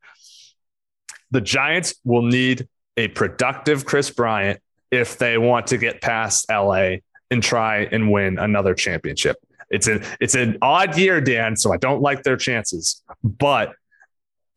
The 1.31 1.41
Giants 1.41 1.95
will 2.03 2.21
need 2.21 2.67
a 2.97 3.07
productive 3.09 3.85
Kris 3.85 4.09
Bryant 4.09 4.61
if 4.91 5.17
they 5.17 5.37
want 5.37 5.67
to 5.67 5.77
get 5.77 6.01
past 6.01 6.45
LA 6.49 6.97
and 7.31 7.41
try 7.41 7.79
and 7.83 8.11
win 8.11 8.37
another 8.37 8.73
championship. 8.73 9.37
It's 9.69 9.87
an 9.87 10.03
it's 10.19 10.35
an 10.35 10.57
odd 10.61 10.97
year, 10.97 11.19
Dan, 11.19 11.55
so 11.55 11.73
I 11.73 11.77
don't 11.77 12.01
like 12.01 12.23
their 12.23 12.37
chances. 12.37 13.01
But 13.23 13.73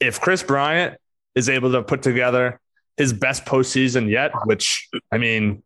if 0.01 0.21
Kris 0.21 0.43
Bryant 0.43 0.99
is 1.39 1.49
able 1.49 1.73
to 1.73 1.83
put 1.83 2.03
together 2.03 2.61
his 2.97 3.13
best 3.13 3.45
postseason 3.45 4.11
yet, 4.11 4.33
which 4.45 4.89
I 5.13 5.19
mean 5.19 5.63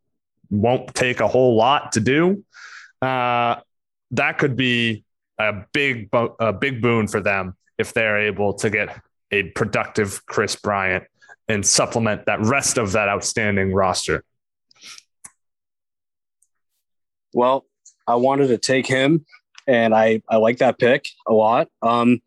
won't 0.51 0.95
take 0.95 1.21
a 1.21 1.27
whole 1.27 1.57
lot 1.57 1.93
to 1.93 2.01
do, 2.01 2.45
uh, 3.01 3.57
that 4.11 4.39
could 4.39 4.55
be 4.55 5.05
a 5.39 5.65
big 5.73 6.11
a 6.13 6.53
big 6.53 6.83
boon 6.83 7.09
for 7.09 7.21
them 7.21 7.57
if 7.79 7.95
they're 7.95 8.21
able 8.21 8.53
to 8.55 8.71
get 8.71 9.01
a 9.31 9.45
productive 9.45 10.25
Kris 10.27 10.55
Bryant 10.57 11.05
and 11.49 11.67
supplement 11.67 12.27
that 12.27 12.41
rest 12.41 12.77
of 12.77 12.93
that 12.93 13.09
outstanding 13.09 13.73
roster. 13.73 14.25
Well, 17.33 17.65
I 18.07 18.17
wanted 18.17 18.49
to 18.49 18.59
take 18.59 18.87
him, 18.87 19.25
and 19.67 19.95
I 19.95 20.23
I 20.29 20.37
like 20.37 20.59
that 20.59 20.79
pick 20.79 21.09
a 21.27 21.33
lot. 21.33 21.69
Um, 21.81 22.21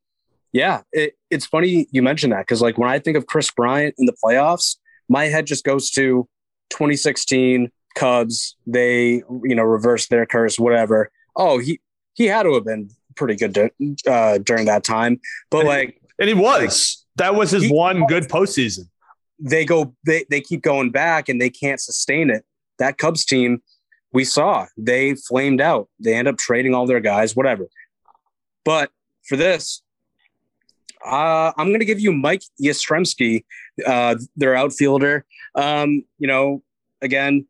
yeah, 0.55 0.83
it, 0.93 1.15
it's 1.29 1.45
funny 1.45 1.85
you 1.91 2.01
mentioned 2.01 2.31
that 2.31 2.39
because 2.47 2.61
like 2.61 2.77
when 2.77 2.89
I 2.89 2.97
think 2.97 3.17
of 3.17 3.27
Kris 3.27 3.51
Bryant 3.51 3.93
in 3.97 4.05
the 4.05 4.15
playoffs, 4.23 4.77
my 5.09 5.25
head 5.25 5.45
just 5.45 5.65
goes 5.65 5.91
to 5.91 6.29
2016 6.69 7.69
Cubs. 7.95 8.55
They 8.65 9.21
you 9.43 9.53
know 9.53 9.63
reversed 9.63 10.09
their 10.09 10.25
curse, 10.25 10.57
whatever. 10.57 11.11
Oh, 11.35 11.57
he 11.59 11.81
he 12.13 12.27
had 12.27 12.43
to 12.43 12.53
have 12.53 12.63
been 12.63 12.89
pretty 13.17 13.35
good 13.35 13.69
uh, 14.07 14.37
during 14.37 14.65
that 14.67 14.85
time. 14.85 15.19
But 15.51 15.59
and 15.59 15.67
like, 15.67 16.01
and 16.19 16.29
he 16.29 16.33
was. 16.33 17.03
Like, 17.17 17.25
that 17.25 17.35
was 17.35 17.51
his 17.51 17.69
one 17.69 18.03
was. 18.03 18.09
good 18.09 18.29
postseason. 18.29 18.87
They 19.37 19.65
go. 19.65 19.93
They 20.05 20.23
they 20.29 20.39
keep 20.39 20.61
going 20.61 20.89
back, 20.89 21.27
and 21.27 21.41
they 21.41 21.49
can't 21.49 21.81
sustain 21.81 22.29
it. 22.29 22.45
That 22.79 22.97
Cubs 22.97 23.25
team 23.25 23.61
we 24.13 24.23
saw 24.23 24.67
they 24.77 25.15
flamed 25.15 25.59
out. 25.59 25.89
They 25.99 26.13
end 26.13 26.29
up 26.29 26.37
trading 26.37 26.73
all 26.73 26.87
their 26.87 27.01
guys, 27.01 27.35
whatever. 27.35 27.67
But 28.63 28.89
for 29.27 29.35
this, 29.35 29.81
uh, 31.05 31.53
I'm 31.57 31.67
going 31.67 31.79
to 31.79 31.85
give 31.85 31.99
you 31.99 32.11
Mike 32.11 32.43
Yastrzemski, 32.61 33.43
uh, 33.85 34.15
their 34.35 34.55
outfielder. 34.55 35.25
Um, 35.55 36.03
you 36.17 36.27
know, 36.27 36.63
again, 37.01 37.45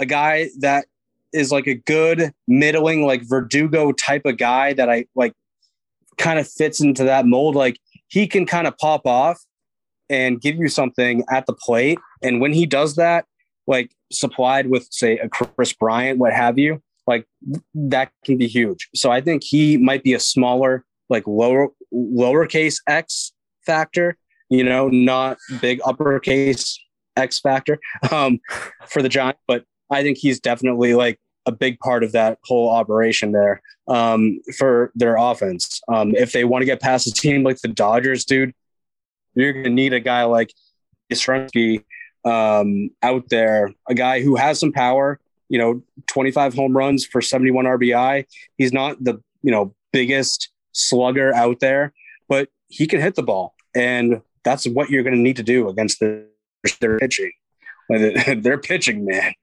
a 0.00 0.06
guy 0.06 0.50
that 0.60 0.86
is 1.32 1.50
like 1.50 1.66
a 1.66 1.74
good 1.74 2.32
middling, 2.46 3.04
like 3.06 3.22
Verdugo 3.28 3.92
type 3.92 4.26
of 4.26 4.36
guy 4.36 4.72
that 4.74 4.88
I 4.90 5.06
like 5.14 5.32
kind 6.18 6.38
of 6.38 6.48
fits 6.48 6.80
into 6.80 7.04
that 7.04 7.26
mold. 7.26 7.54
Like 7.54 7.78
he 8.08 8.26
can 8.26 8.46
kind 8.46 8.66
of 8.66 8.76
pop 8.78 9.06
off 9.06 9.40
and 10.10 10.40
give 10.40 10.56
you 10.56 10.68
something 10.68 11.24
at 11.30 11.46
the 11.46 11.54
plate. 11.54 11.98
And 12.22 12.40
when 12.40 12.52
he 12.52 12.66
does 12.66 12.96
that, 12.96 13.24
like 13.66 13.92
supplied 14.12 14.68
with, 14.68 14.86
say, 14.90 15.18
a 15.18 15.28
Kris 15.28 15.72
Bryant, 15.72 16.18
what 16.18 16.32
have 16.32 16.58
you, 16.58 16.82
like 17.06 17.26
that 17.74 18.10
can 18.24 18.36
be 18.36 18.46
huge. 18.46 18.88
So 18.94 19.10
I 19.10 19.20
think 19.20 19.42
he 19.42 19.76
might 19.76 20.02
be 20.02 20.14
a 20.14 20.20
smaller, 20.20 20.84
like 21.08 21.26
lower, 21.26 21.68
lowercase 21.92 22.76
X 22.86 23.32
factor, 23.64 24.16
you 24.48 24.64
know, 24.64 24.88
not 24.88 25.38
big 25.60 25.80
uppercase 25.84 26.78
X 27.16 27.40
factor 27.40 27.78
um, 28.10 28.40
for 28.86 29.02
the 29.02 29.08
Giants. 29.08 29.40
But 29.46 29.64
I 29.90 30.02
think 30.02 30.18
he's 30.18 30.40
definitely 30.40 30.94
like 30.94 31.18
a 31.46 31.52
big 31.52 31.78
part 31.80 32.04
of 32.04 32.12
that 32.12 32.38
whole 32.44 32.70
operation 32.70 33.32
there 33.32 33.60
um, 33.88 34.40
for 34.56 34.92
their 34.94 35.16
offense. 35.16 35.80
Um, 35.88 36.14
if 36.14 36.32
they 36.32 36.44
want 36.44 36.62
to 36.62 36.66
get 36.66 36.80
past 36.80 37.06
a 37.06 37.12
team 37.12 37.42
like 37.42 37.60
the 37.60 37.68
Dodgers, 37.68 38.24
dude, 38.24 38.54
you're 39.34 39.52
going 39.52 39.64
to 39.64 39.70
need 39.70 39.92
a 39.92 40.00
guy 40.00 40.24
like 40.24 40.52
Yastrzemski 41.12 41.84
um, 42.24 42.90
out 43.02 43.28
there, 43.28 43.72
a 43.88 43.94
guy 43.94 44.22
who 44.22 44.36
has 44.36 44.60
some 44.60 44.72
power. 44.72 45.18
You 45.48 45.58
know, 45.58 45.82
25 46.06 46.54
home 46.54 46.74
runs 46.74 47.04
for 47.04 47.20
71 47.20 47.66
RBI. 47.66 48.24
He's 48.56 48.72
not 48.72 49.02
the 49.04 49.20
you 49.42 49.50
know 49.50 49.74
biggest 49.92 50.51
slugger 50.72 51.34
out 51.34 51.60
there, 51.60 51.92
but 52.28 52.48
he 52.68 52.86
can 52.86 53.00
hit 53.00 53.14
the 53.14 53.22
ball, 53.22 53.54
and 53.74 54.22
that's 54.44 54.66
what 54.66 54.90
you're 54.90 55.02
going 55.02 55.14
to 55.14 55.20
need 55.20 55.36
to 55.36 55.42
do 55.42 55.68
against 55.68 56.00
the, 56.00 56.26
their 56.80 56.98
pitching. 56.98 57.32
Their 57.88 58.58
pitching, 58.58 59.04
man. 59.04 59.34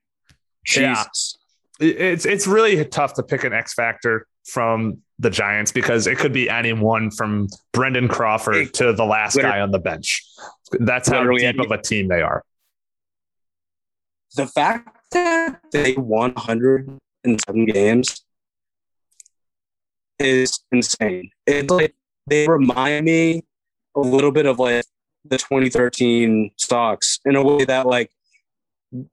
Jesus. 0.65 1.37
Yeah. 1.79 1.87
It's 1.87 2.25
it's 2.25 2.47
really 2.47 2.83
tough 2.85 3.13
to 3.15 3.23
pick 3.23 3.43
an 3.43 3.53
X 3.53 3.73
factor 3.73 4.25
from 4.45 4.99
the 5.19 5.29
Giants 5.29 5.71
because 5.71 6.07
it 6.07 6.17
could 6.17 6.33
be 6.33 6.49
anyone 6.49 7.11
from 7.11 7.47
Brandon 7.73 8.07
Crawford 8.07 8.73
to 8.75 8.93
the 8.93 9.05
last 9.05 9.37
guy 9.37 9.59
on 9.59 9.71
the 9.71 9.79
bench. 9.79 10.25
That's 10.79 11.09
how 11.09 11.29
deep 11.31 11.59
of 11.59 11.71
a 11.71 11.81
team 11.81 12.07
they 12.07 12.21
are. 12.21 12.43
The 14.35 14.47
fact 14.47 14.97
that 15.11 15.59
they 15.71 15.93
won 15.93 16.33
107 16.33 17.65
games 17.65 18.23
is 20.19 20.59
insane. 20.71 21.31
It's 21.47 21.71
like 21.71 21.95
they 22.27 22.47
remind 22.47 23.05
me 23.05 23.43
a 23.95 23.99
little 23.99 24.31
bit 24.31 24.45
of 24.45 24.59
like 24.59 24.85
the 25.25 25.37
2013 25.37 26.51
Sox 26.57 27.19
in 27.25 27.35
a 27.35 27.43
way 27.43 27.65
that 27.65 27.85
like 27.85 28.11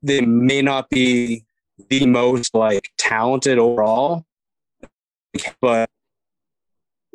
they 0.03 0.21
may 0.21 0.63
not 0.63 0.89
be 0.91 1.45
the 1.89 2.07
most 2.07 2.55
like 2.55 2.89
talented 2.99 3.59
overall, 3.59 4.25
but 5.61 5.91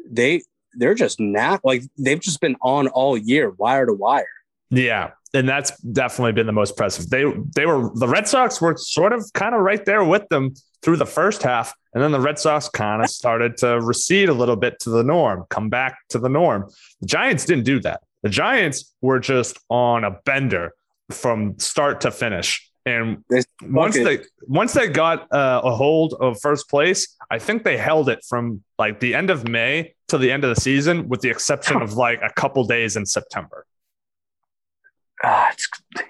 they 0.10 0.42
they're 0.74 0.96
just 0.96 1.20
not 1.20 1.62
like 1.64 1.84
they've 1.98 2.20
just 2.20 2.40
been 2.40 2.56
on 2.62 2.88
all 2.90 3.18
year, 3.18 3.52
wire 3.52 3.86
to 3.86 3.94
wire. 3.94 4.26
Yeah, 4.70 5.12
and 5.34 5.48
that's 5.48 5.78
definitely 5.82 6.34
been 6.34 6.48
the 6.48 6.54
most 6.54 6.72
impressive. 6.72 7.10
They 7.10 7.26
they 7.56 7.66
were 7.66 7.92
the 7.96 8.08
Red 8.08 8.28
Sox 8.28 8.62
were 8.62 8.78
sort 8.78 9.14
of 9.14 9.26
kind 9.34 9.56
of 9.56 9.62
right 9.62 9.84
there 9.84 10.04
with 10.04 10.28
them 10.30 10.54
through 10.82 10.98
the 10.98 11.06
first 11.06 11.44
half, 11.44 11.74
and 11.94 12.04
then 12.04 12.12
the 12.12 12.20
Red 12.20 12.40
Sox 12.40 12.70
kind 12.70 13.04
of 13.04 13.10
started 13.22 13.58
to 13.58 13.80
recede 13.82 14.30
a 14.30 14.34
little 14.34 14.56
bit 14.56 14.80
to 14.82 14.90
the 14.90 15.04
norm, 15.04 15.46
come 15.50 15.70
back 15.70 15.98
to 16.10 16.20
the 16.20 16.30
norm. 16.30 16.70
The 17.02 17.08
Giants 17.08 17.46
didn't 17.46 17.66
do 17.66 17.80
that. 17.82 18.02
The 18.24 18.30
Giants 18.30 18.94
were 19.02 19.20
just 19.20 19.60
on 19.70 20.04
a 20.04 20.12
bender 20.26 20.74
from 21.10 21.58
start 21.60 22.02
to 22.02 22.12
finish. 22.12 22.70
And 22.86 23.24
once 23.62 23.96
they 23.96 24.22
once 24.48 24.74
they 24.74 24.88
got 24.88 25.32
uh, 25.32 25.62
a 25.64 25.76
hold 25.76 26.16
of 26.20 26.40
first 26.42 26.68
place, 26.68 27.16
I 27.30 27.38
think 27.38 27.64
they 27.64 27.78
held 27.78 28.10
it 28.10 28.26
from 28.28 28.64
like 28.80 29.00
the 29.00 29.14
end 29.14 29.30
of 29.30 29.48
May 29.48 29.94
to 30.08 30.18
the 30.18 30.32
end 30.32 30.44
of 30.44 30.56
the 30.56 30.60
season, 30.60 31.08
with 31.08 31.22
the 31.22 31.30
exception 31.30 31.82
of 31.82 31.94
like 32.06 32.20
a 32.24 32.32
couple 32.34 32.64
days 32.64 32.96
in 32.96 33.06
September. 33.06 33.66
Ah, 35.24 35.52
it's 35.52 35.70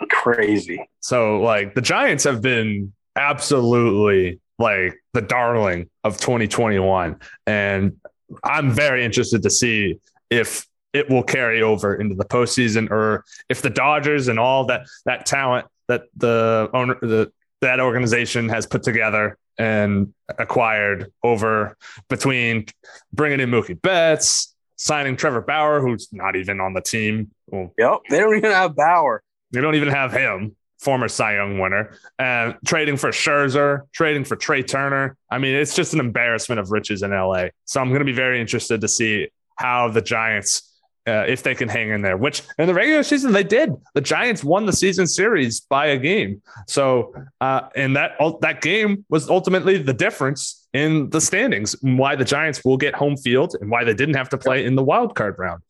crazy. 0.10 0.88
So 1.02 1.42
like 1.42 1.76
the 1.76 1.82
Giants 1.82 2.24
have 2.24 2.42
been 2.42 2.94
absolutely 3.18 4.40
like 4.62 4.94
the 5.14 5.22
darling 5.22 5.90
of 6.04 6.18
2021, 6.18 7.20
and 7.48 7.98
I'm 8.44 8.72
very 8.72 9.04
interested 9.04 9.44
to 9.44 9.50
see 9.50 10.00
if 10.30 10.66
it 10.94 11.10
will 11.10 11.24
carry 11.24 11.62
over 11.62 11.96
into 11.96 12.16
the 12.16 12.26
postseason 12.26 12.90
or 12.92 13.24
if 13.50 13.62
the 13.62 13.70
Dodgers 13.70 14.28
and 14.28 14.40
all 14.40 14.66
that 14.66 14.88
that 15.06 15.26
talent 15.26 15.68
that 15.88 16.04
the 16.16 16.70
owner 16.74 16.98
the, 17.02 17.32
that 17.62 17.80
organization 17.80 18.50
has 18.50 18.66
put 18.66 18.84
together 18.84 19.38
and 19.58 20.14
acquired 20.40 21.12
over 21.24 21.78
between 22.10 22.66
bringing 23.14 23.40
in 23.40 23.50
Mookie 23.50 23.80
Betts, 23.80 24.56
signing 24.76 25.16
Trevor 25.16 25.42
Bauer, 25.42 25.82
who's 25.82 26.10
not 26.12 26.36
even 26.36 26.60
on 26.60 26.74
the 26.74 26.82
team. 26.82 27.32
Well, 27.48 27.74
yep, 27.78 28.00
they 28.10 28.20
don't 28.20 28.36
even 28.36 28.52
have 28.52 28.76
Bauer. 28.76 29.22
They 29.52 29.62
don't 29.62 29.76
even 29.76 29.90
have 29.90 30.14
him, 30.14 30.56
former 30.82 31.08
Cy 31.08 31.36
Young 31.36 31.60
winner, 31.60 31.98
and 32.20 32.56
trading 32.66 32.98
for 32.98 33.10
Scherzer, 33.10 33.84
trading 33.94 34.26
for 34.26 34.36
Trea 34.36 34.64
Turner. 34.64 35.16
I 35.30 35.38
mean, 35.38 35.56
it's 35.56 35.76
just 35.76 35.94
an 35.94 36.00
embarrassment 36.00 36.60
of 36.60 36.72
riches 36.72 37.04
in 37.04 37.12
LA. 37.12 37.46
So 37.66 37.80
I'm 37.80 37.90
going 37.90 38.00
to 38.00 38.06
be 38.06 38.14
very 38.14 38.42
interested 38.42 38.82
to 38.82 38.88
see 38.88 39.30
how 39.56 39.90
the 39.90 40.02
Giants 40.02 40.68
uh, 41.08 41.26
if 41.28 41.42
they 41.42 41.56
can 41.56 41.68
hang 41.68 41.90
in 41.90 42.02
there, 42.02 42.16
which 42.16 42.44
in 42.60 42.68
the 42.68 42.74
regular 42.74 43.02
season 43.02 43.32
they 43.32 43.44
did. 43.44 43.74
The 43.96 44.02
Giants 44.02 44.44
won 44.44 44.66
the 44.66 44.74
season 44.74 45.08
series 45.08 45.62
by 45.62 45.88
a 45.88 45.98
game. 45.98 46.42
So, 46.68 47.16
uh, 47.40 47.70
and 47.76 47.96
that 47.96 48.12
that 48.42 48.62
game 48.62 49.04
was 49.10 49.30
ultimately 49.30 49.78
the 49.80 49.94
difference 49.94 50.68
in 50.74 51.10
the 51.10 51.20
standings, 51.20 51.76
why 51.82 52.16
the 52.16 52.26
Giants 52.26 52.64
will 52.64 52.78
get 52.78 52.94
home 52.94 53.18
field 53.18 53.56
and 53.60 53.70
why 53.70 53.84
they 53.84 53.94
didn't 53.94 54.16
have 54.16 54.30
to 54.30 54.38
play 54.38 54.64
in 54.64 54.76
the 54.76 54.84
wild 54.84 55.16
card 55.16 55.36
round. 55.40 55.64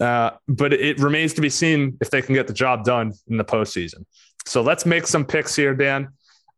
Uh, 0.00 0.30
but 0.46 0.72
it 0.72 0.98
remains 1.00 1.34
to 1.34 1.40
be 1.40 1.50
seen 1.50 1.98
if 2.00 2.10
they 2.10 2.22
can 2.22 2.34
get 2.34 2.46
the 2.46 2.52
job 2.52 2.84
done 2.84 3.12
in 3.28 3.36
the 3.36 3.44
postseason. 3.44 4.04
So 4.48 4.62
let's 4.62 4.86
make 4.86 5.06
some 5.06 5.26
picks 5.26 5.54
here, 5.54 5.74
Dan. 5.74 6.08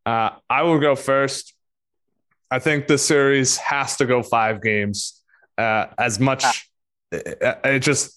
Uh, 0.07 0.31
I 0.49 0.63
will 0.63 0.79
go 0.79 0.95
first. 0.95 1.55
I 2.51 2.61
think 2.61 2.87
the 2.87 2.97
series 2.97 3.57
has 3.57 3.97
to 3.97 4.07
go 4.07 4.23
five 4.23 4.63
games. 4.63 5.21
Uh, 5.59 5.87
as 5.99 6.21
much, 6.21 6.71
it, 7.11 7.39
it 7.65 7.81
just 7.81 8.17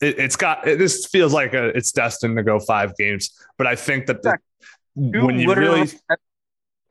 it, 0.00 0.18
has 0.18 0.36
got 0.36 0.68
it 0.68 0.78
just 0.78 1.08
feels 1.08 1.32
like 1.32 1.54
a, 1.54 1.68
it's 1.68 1.90
destined 1.90 2.36
to 2.36 2.42
go 2.42 2.60
five 2.60 2.94
games. 2.96 3.30
But 3.56 3.66
I 3.66 3.76
think 3.76 4.06
that 4.06 4.22
the, 4.22 4.38
when 4.94 5.38
you 5.38 5.54
really 5.54 5.88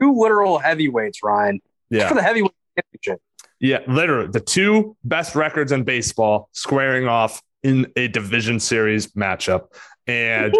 two 0.01 0.19
literal 0.19 0.57
heavyweights, 0.57 1.23
Ryan, 1.23 1.61
yeah, 1.89 2.07
for 2.07 2.15
the 2.15 2.23
heavyweight 2.23 2.51
championship. 2.77 3.21
Yeah, 3.59 3.79
literally 3.87 4.29
the 4.29 4.39
two 4.39 4.97
best 5.03 5.35
records 5.35 5.71
in 5.71 5.83
baseball 5.83 6.49
squaring 6.51 7.07
off 7.07 7.41
in 7.63 7.91
a 7.95 8.07
division 8.07 8.59
series 8.59 9.07
matchup, 9.13 9.67
and 10.07 10.55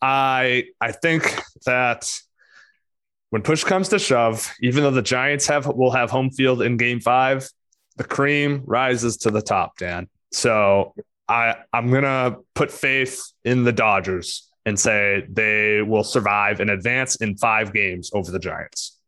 I 0.00 0.64
I 0.80 0.92
think 0.92 1.40
that 1.66 2.10
when 3.30 3.42
push 3.42 3.64
comes 3.64 3.88
to 3.88 3.98
shove, 3.98 4.52
even 4.60 4.82
though 4.84 4.90
the 4.90 5.02
Giants 5.02 5.46
have 5.48 5.66
will 5.66 5.90
have 5.90 6.10
home 6.10 6.30
field 6.30 6.62
in 6.62 6.76
Game 6.76 7.00
Five, 7.00 7.48
the 7.96 8.04
cream 8.04 8.62
rises 8.64 9.16
to 9.18 9.30
the 9.30 9.42
top, 9.42 9.76
Dan. 9.78 10.08
So 10.32 10.94
I 11.28 11.56
I'm 11.72 11.90
gonna 11.90 12.36
put 12.54 12.70
faith 12.70 13.22
in 13.44 13.64
the 13.64 13.72
Dodgers 13.72 14.48
and 14.66 14.78
say 14.78 15.26
they 15.28 15.82
will 15.82 16.04
survive 16.04 16.60
and 16.60 16.70
advance 16.70 17.16
in 17.16 17.36
five 17.36 17.72
games 17.72 18.10
over 18.14 18.30
the 18.30 18.38
Giants. 18.38 18.98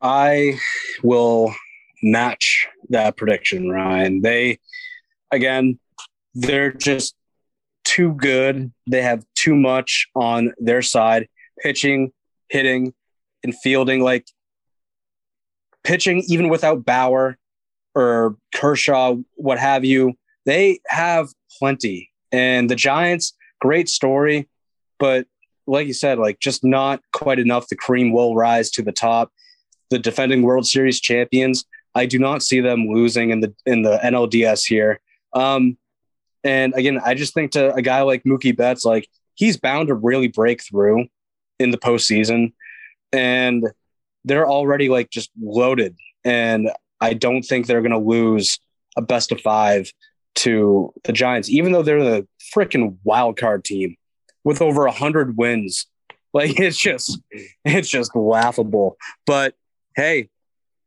I 0.00 0.58
will 1.02 1.54
match 2.02 2.66
that 2.90 3.16
prediction, 3.16 3.70
Ryan. 3.70 4.20
They 4.20 4.58
again, 5.30 5.78
they're 6.34 6.72
just 6.72 7.14
too 7.84 8.12
good. 8.14 8.72
They 8.86 9.02
have 9.02 9.24
too 9.34 9.54
much 9.54 10.08
on 10.14 10.52
their 10.58 10.82
side, 10.82 11.28
pitching, 11.62 12.12
hitting, 12.48 12.94
and 13.42 13.54
fielding. 13.58 14.00
Like 14.00 14.26
pitching, 15.82 16.24
even 16.26 16.48
without 16.48 16.84
Bauer, 16.84 17.38
or 17.94 18.36
Kershaw, 18.54 19.16
what 19.34 19.58
have 19.58 19.84
you. 19.84 20.14
They 20.46 20.80
have 20.88 21.28
plenty. 21.58 22.10
And 22.32 22.68
the 22.68 22.74
Giants, 22.74 23.34
great 23.60 23.88
story, 23.88 24.48
but 24.98 25.26
like 25.66 25.86
you 25.86 25.94
said, 25.94 26.18
like 26.18 26.40
just 26.40 26.64
not 26.64 27.00
quite 27.12 27.38
enough. 27.38 27.68
The 27.68 27.76
cream 27.76 28.12
will 28.12 28.34
rise 28.34 28.70
to 28.72 28.82
the 28.82 28.92
top. 28.92 29.32
The 29.90 29.98
defending 29.98 30.42
World 30.42 30.66
Series 30.66 31.00
champions, 31.00 31.64
I 31.94 32.06
do 32.06 32.18
not 32.18 32.42
see 32.42 32.60
them 32.60 32.88
losing 32.88 33.30
in 33.30 33.40
the 33.40 33.54
in 33.64 33.82
the 33.82 33.98
NLDS 34.02 34.66
here. 34.66 35.00
Um, 35.32 35.78
and 36.44 36.74
again, 36.76 37.00
I 37.04 37.14
just 37.14 37.34
think 37.34 37.52
to 37.52 37.74
a 37.74 37.82
guy 37.82 38.02
like 38.02 38.22
Mookie 38.24 38.56
Betts, 38.56 38.84
like 38.84 39.08
he's 39.34 39.56
bound 39.56 39.88
to 39.88 39.94
really 39.94 40.28
break 40.28 40.62
through 40.62 41.06
in 41.58 41.70
the 41.70 41.78
postseason. 41.78 42.52
and 43.12 43.64
they're 44.24 44.48
already 44.48 44.88
like 44.88 45.10
just 45.10 45.30
loaded. 45.40 45.96
And 46.24 46.70
I 47.00 47.14
don't 47.14 47.42
think 47.42 47.66
they're 47.66 47.82
going 47.82 47.92
to 47.92 47.98
lose 47.98 48.58
a 48.96 49.02
best 49.02 49.32
of 49.32 49.40
five 49.40 49.92
to 50.36 50.92
the 51.04 51.12
Giants, 51.12 51.50
even 51.50 51.72
though 51.72 51.82
they're 51.82 52.02
the 52.02 52.26
freaking 52.54 52.96
wild 53.04 53.36
card 53.36 53.64
team 53.64 53.96
with 54.42 54.62
over 54.62 54.86
a 54.86 54.92
hundred 54.92 55.36
wins. 55.36 55.86
Like 56.32 56.58
it's 56.58 56.78
just, 56.78 57.20
it's 57.64 57.88
just 57.88 58.16
laughable. 58.16 58.96
But 59.26 59.54
hey, 59.94 60.30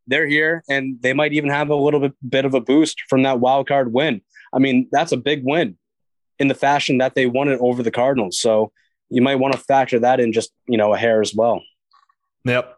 they're 0.07 0.27
here, 0.27 0.63
and 0.69 1.01
they 1.01 1.13
might 1.13 1.33
even 1.33 1.49
have 1.49 1.69
a 1.69 1.75
little 1.75 1.99
bit, 1.99 2.13
bit 2.27 2.45
of 2.45 2.53
a 2.53 2.61
boost 2.61 3.01
from 3.09 3.23
that 3.23 3.39
wild 3.39 3.67
card 3.67 3.91
win. 3.93 4.21
I 4.53 4.59
mean, 4.59 4.87
that's 4.91 5.11
a 5.11 5.17
big 5.17 5.43
win 5.43 5.77
in 6.39 6.47
the 6.47 6.55
fashion 6.55 6.99
that 6.99 7.15
they 7.15 7.25
won 7.25 7.49
it 7.49 7.59
over 7.61 7.83
the 7.83 7.91
Cardinals. 7.91 8.39
So 8.39 8.71
you 9.09 9.21
might 9.21 9.35
want 9.35 9.53
to 9.53 9.59
factor 9.59 9.99
that 9.99 10.19
in 10.19 10.33
just 10.33 10.51
you 10.67 10.77
know 10.77 10.93
a 10.93 10.97
hair 10.97 11.21
as 11.21 11.33
well. 11.33 11.61
Yep. 12.45 12.77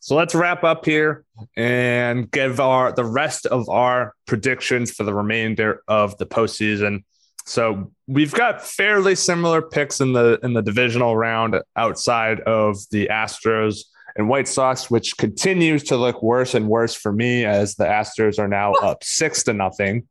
So 0.00 0.14
let's 0.14 0.34
wrap 0.34 0.62
up 0.62 0.84
here 0.84 1.24
and 1.56 2.30
give 2.30 2.60
our 2.60 2.92
the 2.92 3.04
rest 3.04 3.46
of 3.46 3.68
our 3.68 4.14
predictions 4.26 4.92
for 4.92 5.04
the 5.04 5.14
remainder 5.14 5.82
of 5.88 6.16
the 6.18 6.26
postseason. 6.26 7.04
So 7.44 7.92
we've 8.06 8.32
got 8.32 8.64
fairly 8.64 9.14
similar 9.14 9.62
picks 9.62 10.00
in 10.00 10.12
the 10.12 10.38
in 10.42 10.52
the 10.52 10.62
divisional 10.62 11.16
round 11.16 11.56
outside 11.76 12.40
of 12.40 12.78
the 12.90 13.08
Astros 13.08 13.84
and 14.16 14.28
White 14.28 14.48
Sox, 14.48 14.90
which 14.90 15.16
continues 15.16 15.84
to 15.84 15.96
look 15.96 16.22
worse 16.22 16.54
and 16.54 16.68
worse 16.68 16.94
for 16.94 17.12
me 17.12 17.44
as 17.44 17.74
the 17.74 17.84
Astros 17.84 18.38
are 18.38 18.48
now 18.48 18.72
up 18.74 19.04
six 19.04 19.42
to 19.44 19.52
nothing. 19.52 20.08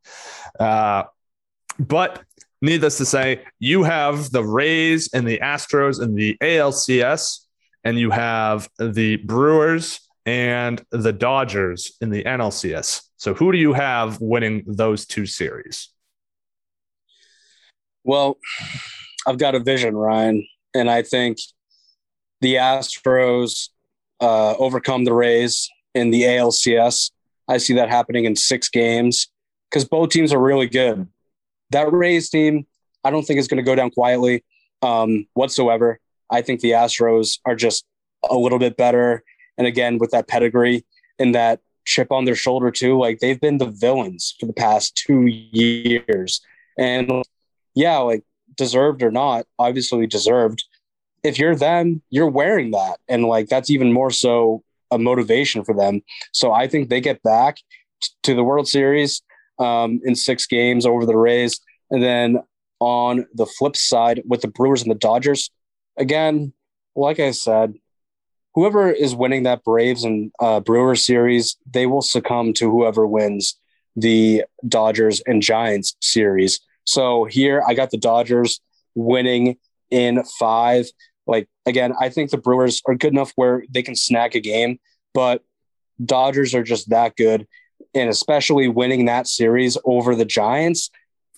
Uh, 0.58 1.04
but 1.78 2.22
needless 2.62 2.98
to 2.98 3.04
say, 3.04 3.44
you 3.58 3.82
have 3.82 4.30
the 4.30 4.44
Rays 4.44 5.10
and 5.12 5.26
the 5.26 5.38
Astros 5.38 6.02
in 6.02 6.14
the 6.14 6.36
ALCS, 6.40 7.40
and 7.84 7.98
you 7.98 8.10
have 8.10 8.68
the 8.78 9.16
Brewers 9.16 10.00
and 10.24 10.84
the 10.90 11.12
Dodgers 11.12 11.96
in 12.00 12.10
the 12.10 12.24
NLCS. 12.24 13.02
So, 13.16 13.34
who 13.34 13.52
do 13.52 13.58
you 13.58 13.72
have 13.72 14.20
winning 14.20 14.64
those 14.66 15.06
two 15.06 15.26
series? 15.26 15.88
Well, 18.04 18.38
I've 19.26 19.38
got 19.38 19.54
a 19.54 19.60
vision, 19.60 19.96
Ryan, 19.96 20.46
and 20.74 20.90
I 20.90 21.02
think 21.02 21.38
the 22.40 22.54
Astros 22.54 23.70
uh, 24.20 24.54
overcome 24.56 25.04
the 25.04 25.12
Rays 25.12 25.68
in 25.94 26.10
the 26.10 26.22
ALCS. 26.22 27.10
I 27.48 27.58
see 27.58 27.74
that 27.74 27.88
happening 27.88 28.24
in 28.24 28.36
six 28.36 28.68
games 28.68 29.28
because 29.70 29.84
both 29.84 30.10
teams 30.10 30.32
are 30.32 30.40
really 30.40 30.66
good. 30.66 31.06
That 31.70 31.92
Rays 31.92 32.28
team, 32.28 32.66
I 33.04 33.10
don't 33.10 33.24
think 33.24 33.38
is 33.38 33.48
going 33.48 33.58
to 33.58 33.62
go 33.62 33.74
down 33.74 33.90
quietly 33.90 34.44
um, 34.82 35.26
whatsoever. 35.34 36.00
I 36.30 36.42
think 36.42 36.60
the 36.60 36.72
Astros 36.72 37.38
are 37.44 37.54
just 37.54 37.84
a 38.28 38.36
little 38.36 38.58
bit 38.58 38.76
better. 38.76 39.22
And 39.58 39.66
again, 39.66 39.98
with 39.98 40.10
that 40.10 40.28
pedigree 40.28 40.84
and 41.18 41.34
that 41.34 41.60
chip 41.84 42.10
on 42.10 42.24
their 42.24 42.34
shoulder, 42.34 42.70
too, 42.70 42.98
like 42.98 43.20
they've 43.20 43.40
been 43.40 43.58
the 43.58 43.70
villains 43.70 44.34
for 44.38 44.46
the 44.46 44.52
past 44.52 44.96
two 44.96 45.26
years. 45.26 46.40
And 46.78 47.24
yeah, 47.74 47.98
like 47.98 48.24
deserved 48.56 49.02
or 49.02 49.10
not, 49.10 49.46
obviously 49.58 50.06
deserved. 50.06 50.64
If 51.26 51.38
you're 51.38 51.56
them, 51.56 52.02
you're 52.10 52.30
wearing 52.30 52.70
that. 52.70 52.98
And 53.08 53.24
like 53.24 53.48
that's 53.48 53.70
even 53.70 53.92
more 53.92 54.10
so 54.10 54.62
a 54.90 54.98
motivation 54.98 55.64
for 55.64 55.74
them. 55.74 56.02
So 56.32 56.52
I 56.52 56.68
think 56.68 56.88
they 56.88 57.00
get 57.00 57.22
back 57.22 57.56
to 58.22 58.34
the 58.34 58.44
World 58.44 58.68
Series 58.68 59.22
um, 59.58 60.00
in 60.04 60.14
six 60.14 60.46
games 60.46 60.86
over 60.86 61.04
the 61.04 61.16
Rays. 61.16 61.60
And 61.90 62.02
then 62.02 62.38
on 62.78 63.26
the 63.34 63.46
flip 63.46 63.76
side, 63.76 64.22
with 64.26 64.42
the 64.42 64.48
Brewers 64.48 64.82
and 64.82 64.90
the 64.90 64.96
Dodgers, 64.96 65.50
again, 65.96 66.52
like 66.94 67.20
I 67.20 67.32
said, 67.32 67.74
whoever 68.54 68.90
is 68.90 69.14
winning 69.14 69.42
that 69.44 69.64
Braves 69.64 70.04
and 70.04 70.30
uh, 70.40 70.60
Brewers 70.60 71.04
series, 71.04 71.56
they 71.70 71.86
will 71.86 72.02
succumb 72.02 72.52
to 72.54 72.70
whoever 72.70 73.06
wins 73.06 73.58
the 73.96 74.44
Dodgers 74.66 75.22
and 75.26 75.42
Giants 75.42 75.96
series. 76.00 76.60
So 76.84 77.24
here 77.24 77.62
I 77.66 77.74
got 77.74 77.90
the 77.90 77.98
Dodgers 77.98 78.60
winning 78.94 79.56
in 79.90 80.22
five. 80.38 80.86
Like 81.26 81.48
again, 81.66 81.92
I 82.00 82.08
think 82.08 82.30
the 82.30 82.38
Brewers 82.38 82.82
are 82.86 82.94
good 82.94 83.12
enough 83.12 83.32
where 83.36 83.64
they 83.70 83.82
can 83.82 83.96
snag 83.96 84.36
a 84.36 84.40
game, 84.40 84.78
but 85.14 85.42
Dodgers 86.04 86.54
are 86.54 86.62
just 86.62 86.90
that 86.90 87.16
good 87.16 87.46
and 87.94 88.10
especially 88.10 88.68
winning 88.68 89.06
that 89.06 89.26
series 89.26 89.78
over 89.84 90.14
the 90.14 90.24
Giants, 90.24 90.90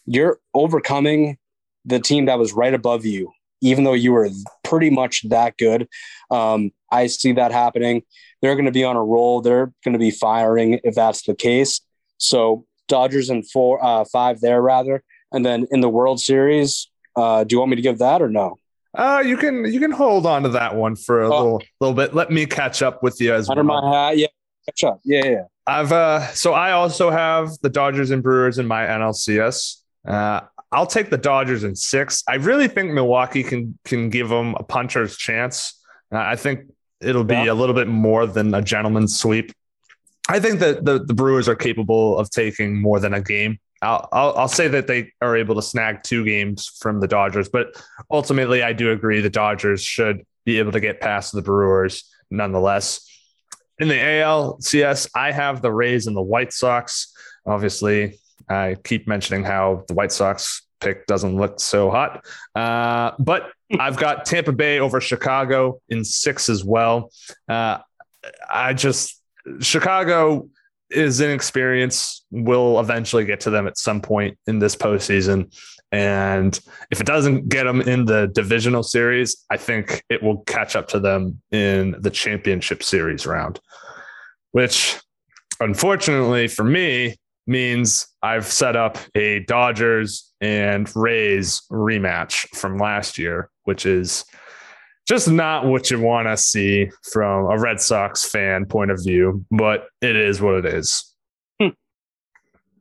you're 0.07 0.39
overcoming 0.55 1.39
the 1.85 2.01
team 2.01 2.27
that 2.27 2.39
was 2.39 2.53
right 2.53 2.75
above 2.75 3.07
you, 3.07 3.33
even 3.61 3.85
though 3.85 3.95
you 3.95 4.13
were 4.13 4.29
pretty 4.65 4.91
much 4.91 5.29
that 5.29 5.57
good. 5.57 5.89
Um, 6.31 6.73
I 6.91 7.07
see 7.07 7.33
that 7.33 7.53
happening. 7.53 8.03
They're 8.43 8.55
going 8.55 8.67
to 8.67 8.73
be 8.73 8.85
on 8.85 8.97
a 8.97 9.05
roll. 9.05 9.41
They're 9.41 9.73
going 9.85 9.93
to 9.93 9.99
be 9.99 10.11
firing 10.11 10.81
if 10.85 10.95
that's 10.95 11.23
the 11.23 11.35
case. 11.35 11.81
So 12.19 12.67
Dodgers 12.89 13.31
and 13.31 13.49
four, 13.49 13.85
uh, 13.85 14.05
five 14.05 14.41
there 14.41 14.61
rather, 14.61 15.03
and 15.33 15.45
then 15.45 15.67
in 15.71 15.81
the 15.81 15.89
World 15.89 16.21
Series, 16.21 16.91
uh, 17.17 17.45
do 17.45 17.55
you 17.55 17.59
want 17.59 17.71
me 17.71 17.77
to 17.77 17.83
give 17.83 17.99
that 17.99 18.23
or 18.23 18.29
no? 18.29 18.59
Uh, 18.95 19.23
you 19.25 19.37
can 19.37 19.65
you 19.71 19.81
can 19.81 19.91
hold 19.91 20.27
on 20.27 20.43
to 20.43 20.49
that 20.49 20.75
one 20.75 20.97
for 20.97 21.23
a 21.23 21.27
oh. 21.27 21.37
little 21.37 21.63
little 21.81 21.95
bit. 21.95 22.15
Let 22.15 22.31
me 22.31 22.47
catch 22.47 22.83
up 22.83 23.03
with 23.03 23.21
you 23.21 23.35
as 23.35 23.49
under 23.49 23.63
well. 23.63 23.83
my 23.83 24.09
hat. 24.09 24.19
Yeah, 24.19 24.27
catch 24.67 24.85
up. 24.85 25.01
Yeah, 25.05 25.25
yeah. 25.25 25.43
I've 25.67 25.93
uh, 25.93 26.27
so 26.33 26.55
I 26.55 26.73
also 26.73 27.11
have 27.11 27.51
the 27.63 27.69
Dodgers 27.69 28.11
and 28.11 28.23
Brewers 28.23 28.59
in 28.59 28.67
my 28.67 28.87
NLCS. 28.87 29.83
Uh, 30.07 30.41
I'll 30.73 30.87
take 30.87 31.11
the 31.11 31.19
Dodgers 31.19 31.65
in 31.65 31.75
six. 31.75 32.23
I 32.29 32.37
really 32.37 32.69
think 32.69 32.93
Milwaukee 32.93 33.43
can 33.43 33.79
can 33.85 34.09
give 34.11 34.29
them 34.29 34.55
a 34.59 34.63
puncher's 34.63 35.17
chance. 35.17 35.79
Uh, 36.13 36.19
I 36.19 36.37
think 36.37 36.61
it'll 37.01 37.25
be 37.25 37.35
yeah. 37.35 37.53
a 37.53 37.55
little 37.55 37.75
bit 37.75 37.89
more 37.89 38.27
than 38.27 38.55
a 38.55 38.63
gentleman's 38.63 39.19
sweep. 39.19 39.53
I 40.29 40.41
think 40.41 40.61
that 40.61 40.85
the, 40.85 41.05
the 41.05 41.15
Brewers 41.15 41.49
are 41.49 41.55
capable 41.55 42.19
of 42.19 42.31
taking 42.31 42.81
more 42.81 43.01
than 43.01 43.15
a 43.15 43.21
game. 43.21 43.59
I'll, 43.83 44.09
I'll, 44.13 44.35
I'll 44.37 44.49
say 44.49 44.69
that 44.69 44.87
they 44.87 45.13
are 45.21 45.37
able 45.37 45.55
to 45.55 45.63
snag 45.63 46.03
two 46.03 46.25
games 46.25 46.67
from 46.81 47.01
the 47.01 47.09
Dodgers, 47.09 47.49
but 47.49 47.69
ultimately, 48.11 48.63
I 48.63 48.73
do 48.73 48.91
agree 48.93 49.21
the 49.21 49.31
Dodgers 49.31 49.83
should 49.83 50.27
be 50.45 50.59
able 50.59 50.73
to 50.73 50.81
get 50.81 51.01
past 51.01 51.33
the 51.33 51.43
Brewers 51.43 52.11
nonetheless. 52.31 53.05
In 53.79 53.89
the 53.89 53.95
ALCS, 53.95 55.11
I 55.15 55.31
have 55.31 55.63
the 55.63 55.71
Rays 55.71 56.07
and 56.07 56.17
the 56.17 56.23
White 56.23 56.53
Sox. 56.53 57.15
Obviously, 57.47 58.19
I 58.49 58.77
keep 58.83 59.07
mentioning 59.07 59.45
how 59.45 59.85
the 59.87 59.95
White 59.95 60.11
Sox 60.11 60.67
pick 60.81 61.07
doesn't 61.07 61.37
look 61.37 61.61
so 61.61 61.91
hot. 61.91 62.25
Uh, 62.55 63.13
but 63.19 63.53
I've 63.79 63.97
got 63.97 64.25
Tampa 64.25 64.53
Bay 64.53 64.81
over 64.81 65.01
Chicago 65.01 65.81
in 65.89 66.05
six 66.05 66.49
as 66.49 66.65
well. 66.65 67.13
Uh, 67.49 67.79
I 68.51 68.75
just, 68.75 69.23
Chicago 69.61 70.49
is 70.91 71.21
inexperienced, 71.21 72.25
will 72.31 72.81
eventually 72.81 73.25
get 73.25 73.41
to 73.41 73.51
them 73.51 73.67
at 73.67 73.79
some 73.79 74.01
point 74.01 74.39
in 74.47 74.59
this 74.59 74.77
postseason. 74.77 75.55
And 75.91 76.59
if 76.91 77.01
it 77.01 77.07
doesn't 77.07 77.49
get 77.49 77.65
them 77.65 77.81
in 77.81 78.05
the 78.05 78.31
divisional 78.35 78.83
series, 78.83 79.45
I 79.51 79.57
think 79.57 80.03
it 80.11 80.23
will 80.23 80.39
catch 80.45 80.77
up 80.77 80.89
to 80.89 81.01
them 81.01 81.41
in 81.51 81.97
the 82.01 82.11
championship 82.11 82.83
series 82.83 83.27
round, 83.27 83.61
which 84.53 85.01
unfortunately 85.61 86.49
for 86.49 86.65
me 86.65 87.17
means 87.47 88.07
I've 88.23 88.47
set 88.47 88.77
up 88.77 88.99
a 89.15 89.41
Dodgers 89.41 90.33
and 90.41 90.95
Rays 90.95 91.63
rematch 91.71 92.47
from 92.55 92.77
last 92.77 93.17
year, 93.17 93.51
which 93.65 93.87
is 93.87 94.25
just 95.09 95.29
not 95.29 95.65
what 95.65 95.91
you 95.91 95.99
want 95.99 96.29
to 96.29 96.37
see 96.37 96.91
from 97.11 97.47
a 97.51 97.59
Red 97.59 97.81
Sox 97.81 98.25
fan 98.25 98.67
point 98.67 98.91
of 98.91 99.03
view, 99.03 99.45
but 99.51 99.87
it 100.03 100.17
is 100.17 100.41
what 100.41 100.57
it 100.57 100.67
is. 100.67 101.15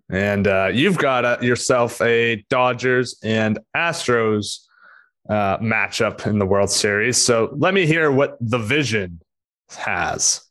And 0.10 0.48
uh, 0.48 0.70
you've 0.74 0.98
got 0.98 1.26
a, 1.26 1.46
yourself 1.46 2.02
a 2.02 2.46
Dodgers 2.50 3.18
and 3.24 3.60
Astros 3.76 4.60
uh, 5.30 5.58
matchup 5.58 6.26
in 6.26 6.40
the 6.40 6.46
World 6.46 6.70
Series. 6.70 7.18
So 7.18 7.54
let 7.58 7.74
me 7.74 7.86
hear 7.86 8.10
what 8.10 8.38
the 8.40 8.58
vision 8.58 9.20
has. 9.70 10.42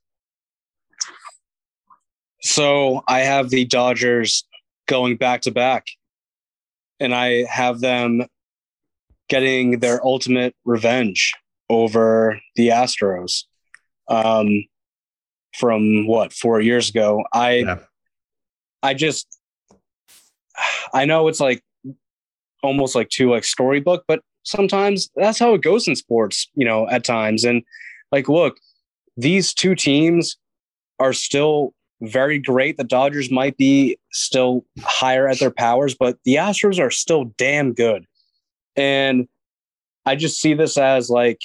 So 2.43 3.03
I 3.09 3.21
have 3.21 3.49
the 3.49 3.65
Dodgers 3.65 4.45
going 4.89 5.17
back 5.17 5.41
to 5.43 5.51
back, 5.51 5.87
and 7.01 7.15
I 7.15 7.45
have 7.45 7.81
them 7.81 8.27
getting 9.29 9.81
their 9.81 10.05
ultimate 10.05 10.55
revenge 10.67 11.33
over 11.69 12.41
the 12.55 12.69
Astros 12.69 13.45
um, 14.09 14.65
from 15.55 16.07
what 16.07 16.33
four 16.33 16.61
years 16.61 16.91
ago. 16.91 17.25
I 17.33 17.53
yeah. 17.57 17.79
I 18.83 18.95
just 18.95 19.39
I 20.95 21.05
know 21.05 21.29
it's 21.29 21.41
like 21.41 21.63
almost 22.63 22.95
like 22.95 23.09
too 23.09 23.31
like 23.31 23.45
storybook, 23.45 24.05
but 24.07 24.21
sometimes 24.43 25.11
that's 25.17 25.39
how 25.39 25.55
it 25.55 25.63
goes 25.63 25.89
in 25.89 25.97
sports, 25.97 26.49
you 26.55 26.65
know, 26.65 26.89
at 26.89 27.05
times. 27.05 27.45
And 27.45 27.63
like, 28.13 28.29
look, 28.29 28.59
these 29.17 29.53
two 29.53 29.75
teams 29.75 30.37
are 30.99 31.13
still 31.13 31.75
very 32.03 32.39
great. 32.39 32.77
The 32.77 32.85
Dodgers 32.85 33.31
might 33.31 33.57
be 33.57 33.99
still 34.13 34.65
higher 34.81 35.29
at 35.29 35.39
their 35.39 35.51
powers, 35.51 35.95
but 35.95 36.19
the 36.25 36.37
Astros 36.37 36.79
are 36.79 36.91
still 36.91 37.25
damn 37.37 37.73
good. 37.73 38.07
And 38.77 39.29
I 40.05 40.17
just 40.17 40.41
see 40.41 40.55
this 40.55 40.77
as 40.77 41.11
like 41.11 41.41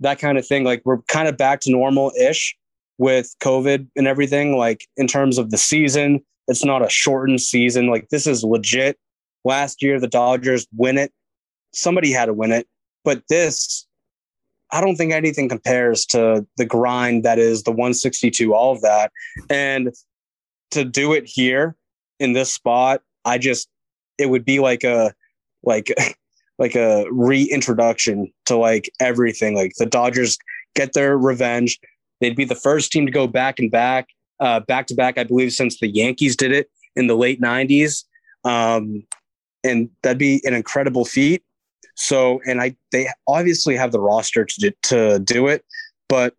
that 0.00 0.18
kind 0.18 0.38
of 0.38 0.46
thing. 0.46 0.64
Like 0.64 0.82
we're 0.84 1.02
kind 1.02 1.28
of 1.28 1.36
back 1.36 1.60
to 1.60 1.70
normal 1.70 2.12
ish 2.20 2.56
with 2.98 3.34
COVID 3.40 3.88
and 3.96 4.06
everything. 4.06 4.56
Like 4.56 4.86
in 4.96 5.06
terms 5.06 5.38
of 5.38 5.50
the 5.50 5.58
season, 5.58 6.24
it's 6.46 6.64
not 6.64 6.84
a 6.84 6.88
shortened 6.88 7.40
season. 7.40 7.88
Like 7.88 8.08
this 8.10 8.26
is 8.26 8.44
legit. 8.44 8.98
Last 9.44 9.82
year, 9.82 10.00
the 10.00 10.08
Dodgers 10.08 10.66
win 10.76 10.98
it. 10.98 11.12
Somebody 11.72 12.12
had 12.12 12.26
to 12.26 12.34
win 12.34 12.52
it. 12.52 12.66
But 13.04 13.22
this, 13.28 13.86
I 14.72 14.80
don't 14.80 14.96
think 14.96 15.12
anything 15.12 15.48
compares 15.48 16.04
to 16.06 16.46
the 16.56 16.64
grind 16.64 17.24
that 17.24 17.38
is 17.38 17.62
the 17.62 17.70
162, 17.70 18.54
all 18.54 18.72
of 18.72 18.82
that. 18.82 19.12
And 19.48 19.94
to 20.72 20.84
do 20.84 21.12
it 21.12 21.24
here 21.26 21.76
in 22.18 22.32
this 22.32 22.52
spot, 22.52 23.02
I 23.24 23.38
just, 23.38 23.68
it 24.18 24.26
would 24.26 24.44
be 24.44 24.58
like 24.58 24.84
a, 24.84 25.14
like, 25.62 25.94
like 26.58 26.74
a 26.74 27.06
reintroduction 27.10 28.32
to 28.46 28.56
like 28.56 28.90
everything. 29.00 29.54
Like 29.54 29.74
the 29.78 29.86
Dodgers 29.86 30.38
get 30.74 30.92
their 30.92 31.16
revenge. 31.16 31.78
They'd 32.20 32.36
be 32.36 32.44
the 32.44 32.54
first 32.54 32.90
team 32.90 33.06
to 33.06 33.12
go 33.12 33.26
back 33.26 33.58
and 33.58 33.70
back, 33.70 34.08
uh, 34.40 34.60
back 34.60 34.86
to 34.88 34.94
back, 34.94 35.18
I 35.18 35.24
believe, 35.24 35.52
since 35.52 35.78
the 35.78 35.88
Yankees 35.88 36.36
did 36.36 36.52
it 36.52 36.70
in 36.96 37.06
the 37.06 37.16
late 37.16 37.40
90s. 37.40 38.04
Um, 38.44 39.04
and 39.64 39.90
that'd 40.02 40.18
be 40.18 40.40
an 40.44 40.54
incredible 40.54 41.04
feat. 41.04 41.42
So, 41.94 42.40
and 42.46 42.60
I, 42.60 42.76
they 42.92 43.08
obviously 43.26 43.76
have 43.76 43.92
the 43.92 44.00
roster 44.00 44.44
to 44.44 44.60
do, 44.60 44.70
to 44.84 45.18
do 45.18 45.48
it, 45.48 45.64
but 46.08 46.34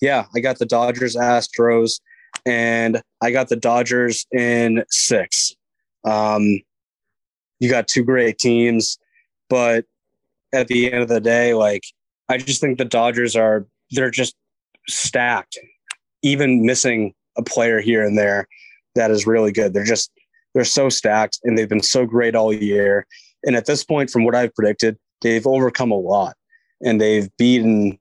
yeah, 0.00 0.26
I 0.34 0.40
got 0.40 0.58
the 0.58 0.66
Dodgers, 0.66 1.14
Astros, 1.14 2.00
and 2.46 3.02
I 3.20 3.30
got 3.32 3.48
the 3.48 3.56
Dodgers 3.56 4.26
in 4.32 4.84
six. 4.88 5.54
Um, 6.04 6.60
you 7.60 7.70
got 7.70 7.88
two 7.88 8.02
great 8.02 8.38
teams, 8.38 8.98
but 9.48 9.84
at 10.52 10.68
the 10.68 10.92
end 10.92 11.02
of 11.02 11.08
the 11.08 11.20
day, 11.20 11.54
like 11.54 11.84
I 12.28 12.38
just 12.38 12.60
think 12.60 12.78
the 12.78 12.84
Dodgers 12.84 13.36
are 13.36 13.66
they're 13.92 14.10
just 14.10 14.34
stacked, 14.88 15.58
even 16.22 16.64
missing 16.64 17.14
a 17.36 17.42
player 17.42 17.80
here 17.80 18.04
and 18.04 18.18
there 18.18 18.48
that 18.96 19.10
is 19.10 19.26
really 19.26 19.52
good. 19.52 19.72
They're 19.72 19.84
just 19.84 20.10
they're 20.54 20.64
so 20.64 20.88
stacked 20.88 21.38
and 21.44 21.56
they've 21.56 21.68
been 21.68 21.82
so 21.82 22.04
great 22.04 22.34
all 22.34 22.52
year. 22.52 23.06
And 23.44 23.54
at 23.54 23.66
this 23.66 23.84
point, 23.84 24.10
from 24.10 24.24
what 24.24 24.34
I've 24.34 24.54
predicted, 24.54 24.98
they've 25.22 25.46
overcome 25.46 25.92
a 25.92 25.98
lot 25.98 26.34
and 26.82 27.00
they've 27.00 27.28
beaten 27.36 27.98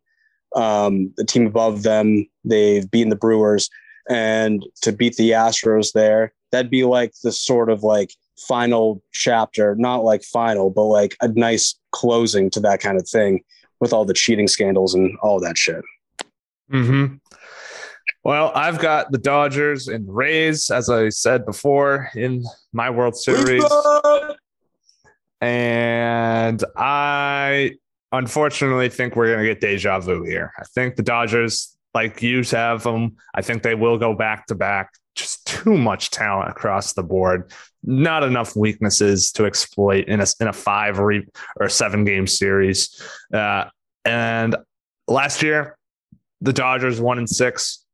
um, 0.56 1.14
the 1.16 1.26
team 1.26 1.46
above 1.46 1.84
them. 1.84 2.28
They've 2.44 2.90
beaten 2.90 3.10
the 3.10 3.16
Brewers 3.16 3.70
and 4.10 4.66
to 4.82 4.92
beat 4.92 5.16
the 5.16 5.32
Astros 5.32 5.94
there, 5.94 6.34
that'd 6.52 6.72
be 6.72 6.84
like 6.84 7.14
the 7.24 7.32
sort 7.32 7.70
of 7.70 7.84
like 7.84 8.12
final 8.48 9.02
chapter, 9.12 9.76
not 9.76 10.04
like 10.04 10.24
final, 10.24 10.70
but 10.70 10.86
like 10.86 11.16
a 11.22 11.28
nice 11.30 11.76
closing 11.92 12.50
to 12.52 12.60
that 12.62 12.80
kind 12.80 12.98
of 12.98 13.08
thing 13.08 13.44
with 13.80 13.94
all 13.94 14.06
the 14.06 14.14
cheating 14.14 14.48
scandals 14.48 14.94
and 14.94 15.18
all 15.22 15.40
that 15.40 15.58
shit. 15.58 15.84
Hmm. 16.70 17.16
Well, 18.24 18.52
I've 18.54 18.80
got 18.80 19.12
the 19.12 19.18
Dodgers 19.18 19.88
and 19.88 20.06
Rays, 20.08 20.70
as 20.70 20.90
I 20.90 21.10
said 21.10 21.46
before, 21.46 22.10
in 22.16 22.44
my 22.74 22.90
World 22.90 23.16
Series. 23.16 23.64
And 25.42 26.62
I 26.76 27.76
unfortunately 28.12 28.90
think 28.90 29.16
we're 29.16 29.28
going 29.28 29.40
to 29.40 29.46
get 29.46 29.62
deja 29.62 30.00
vu 30.00 30.24
here. 30.24 30.52
I 30.60 30.64
think 30.66 30.98
the 30.98 31.04
Dodgers, 31.04 31.78
like 31.94 32.22
you 32.22 32.44
have 32.52 32.84
them, 32.84 33.16
I 33.34 33.42
think 33.42 33.64
they 33.64 33.76
will 33.76 33.98
go 33.98 34.14
back 34.14 34.48
to 34.48 34.56
back. 34.56 34.92
Just 35.16 35.46
too 35.46 35.78
much 35.78 36.12
talent 36.12 36.50
across 36.50 36.94
the 36.94 37.04
board. 37.04 37.52
Not 37.84 38.24
enough 38.24 38.56
weaknesses 38.56 39.32
to 39.34 39.46
exploit 39.46 40.08
in 40.08 40.22
a, 40.22 40.26
in 40.40 40.48
a 40.48 40.54
five 40.54 41.00
or, 41.00 41.14
or 41.60 41.70
seven 41.70 42.06
game 42.06 42.28
series. 42.28 43.02
Uh, 43.34 43.66
and 44.06 44.56
last 45.08 45.44
year, 45.44 45.78
the 46.42 46.54
Dodgers 46.54 47.02
won 47.02 47.18
and 47.18 47.30
six, 47.30 47.86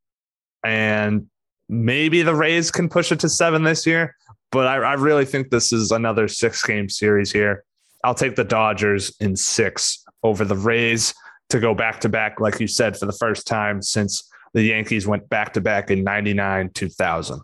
and 0.64 1.28
maybe 1.68 2.22
the 2.22 2.36
Rays 2.36 2.70
can 2.72 2.90
push 2.90 3.12
it 3.12 3.20
to 3.22 3.30
seven 3.30 3.64
this 3.64 3.86
year. 3.88 4.16
But 4.52 4.68
I, 4.68 4.76
I 4.76 4.94
really 4.94 5.26
think 5.26 5.50
this 5.50 5.74
is 5.74 5.92
another 5.92 6.28
six 6.28 6.64
game 6.64 6.90
series 6.90 7.32
here. 7.32 7.64
I'll 8.04 8.14
take 8.16 8.36
the 8.36 8.44
Dodgers 8.44 9.16
in 9.20 9.36
six 9.36 10.04
over 10.22 10.46
the 10.46 10.56
Rays 10.56 11.14
to 11.50 11.60
go 11.60 11.74
back 11.74 12.02
to 12.02 12.10
back, 12.10 12.40
like 12.40 12.60
you 12.60 12.68
said, 12.68 12.98
for 12.98 13.06
the 13.06 13.14
first 13.14 13.48
time 13.48 13.82
since 13.82 14.32
the 14.56 14.64
Yankees 14.64 15.06
went 15.06 15.28
back 15.28 15.54
to 15.54 15.62
back 15.62 15.92
in 15.92 16.06
99, 16.06 16.70
2000. 16.74 17.42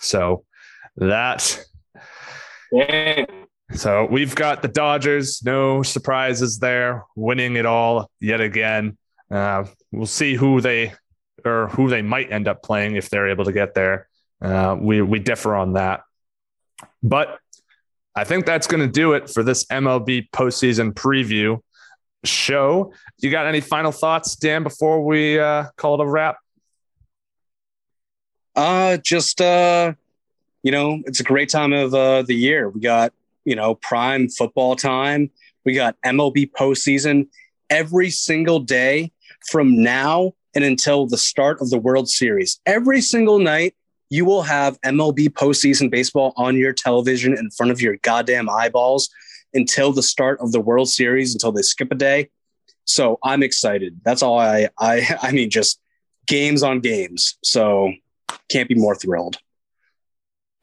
So 0.00 0.44
that. 0.96 1.62
Yeah. 2.72 3.26
So 3.72 4.06
we've 4.10 4.34
got 4.34 4.62
the 4.62 4.68
Dodgers, 4.68 5.42
no 5.44 5.82
surprises 5.82 6.58
there, 6.58 7.04
winning 7.14 7.56
it 7.56 7.66
all 7.66 8.10
yet 8.20 8.40
again. 8.40 8.96
Uh, 9.30 9.64
we'll 9.92 10.06
see 10.06 10.34
who 10.34 10.62
they 10.62 10.94
or 11.44 11.68
who 11.68 11.90
they 11.90 12.00
might 12.00 12.32
end 12.32 12.48
up 12.48 12.62
playing 12.62 12.96
if 12.96 13.10
they're 13.10 13.28
able 13.28 13.44
to 13.44 13.52
get 13.52 13.74
there. 13.74 14.08
Uh, 14.40 14.76
we 14.80 15.02
we 15.02 15.18
differ 15.18 15.54
on 15.54 15.74
that, 15.74 16.04
but 17.02 17.38
I 18.14 18.24
think 18.24 18.46
that's 18.46 18.66
going 18.66 18.82
to 18.82 18.92
do 18.92 19.12
it 19.12 19.28
for 19.28 19.42
this 19.42 19.64
MLB 19.66 20.30
postseason 20.30 20.92
preview 20.92 21.60
show. 22.24 22.92
You 23.18 23.30
got 23.30 23.46
any 23.46 23.60
final 23.60 23.92
thoughts, 23.92 24.36
Dan, 24.36 24.62
before 24.62 25.04
we 25.04 25.38
uh, 25.38 25.64
call 25.76 26.00
it 26.00 26.04
a 26.04 26.08
wrap? 26.08 26.36
Uh, 28.56 28.96
just 28.98 29.40
uh, 29.40 29.94
you 30.62 30.70
know, 30.70 31.02
it's 31.06 31.20
a 31.20 31.24
great 31.24 31.48
time 31.48 31.72
of 31.72 31.94
uh, 31.94 32.22
the 32.22 32.34
year. 32.34 32.68
We 32.68 32.80
got 32.80 33.12
you 33.44 33.56
know 33.56 33.74
prime 33.76 34.28
football 34.28 34.76
time. 34.76 35.30
We 35.64 35.74
got 35.74 35.96
MLB 36.04 36.50
postseason 36.52 37.28
every 37.70 38.10
single 38.10 38.60
day 38.60 39.12
from 39.50 39.82
now 39.82 40.32
and 40.54 40.64
until 40.64 41.06
the 41.06 41.18
start 41.18 41.60
of 41.60 41.70
the 41.70 41.78
World 41.78 42.08
Series. 42.08 42.60
Every 42.66 43.00
single 43.00 43.38
night, 43.38 43.74
you 44.10 44.24
will 44.24 44.42
have 44.42 44.80
MLB 44.82 45.30
postseason 45.30 45.90
baseball 45.90 46.32
on 46.36 46.56
your 46.56 46.72
television 46.72 47.36
in 47.36 47.50
front 47.50 47.72
of 47.72 47.80
your 47.80 47.96
goddamn 48.02 48.48
eyeballs 48.48 49.10
until 49.54 49.92
the 49.92 50.02
start 50.02 50.40
of 50.40 50.52
the 50.52 50.60
World 50.60 50.88
Series, 50.88 51.32
until 51.34 51.52
they 51.52 51.62
skip 51.62 51.90
a 51.92 51.94
day. 51.94 52.30
So 52.84 53.18
I'm 53.22 53.42
excited. 53.42 54.00
That's 54.04 54.22
all 54.22 54.38
I 54.38 54.68
I 54.78 55.16
I 55.22 55.32
mean, 55.32 55.50
just 55.50 55.80
games 56.26 56.62
on 56.62 56.80
games. 56.80 57.38
So 57.42 57.92
can't 58.48 58.68
be 58.68 58.74
more 58.74 58.94
thrilled. 58.94 59.38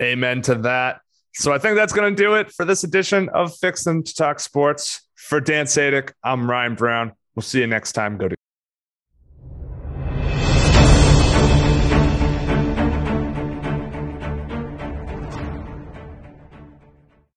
Amen 0.01 0.41
to 0.43 0.55
that. 0.55 1.01
So 1.33 1.53
I 1.53 1.57
think 1.57 1.75
that's 1.75 1.93
going 1.93 2.13
to 2.13 2.23
do 2.23 2.33
it 2.35 2.51
for 2.51 2.65
this 2.65 2.83
edition 2.83 3.29
of 3.29 3.55
Fix 3.55 3.83
Them 3.83 4.03
to 4.03 4.13
Talk 4.13 4.39
Sports. 4.39 5.01
For 5.15 5.39
Dan 5.39 5.67
Sadik, 5.67 6.13
I'm 6.23 6.49
Ryan 6.49 6.75
Brown. 6.75 7.13
We'll 7.35 7.43
see 7.43 7.59
you 7.59 7.67
next 7.67 7.93
time. 7.93 8.17
Go 8.17 8.27
to 8.27 8.35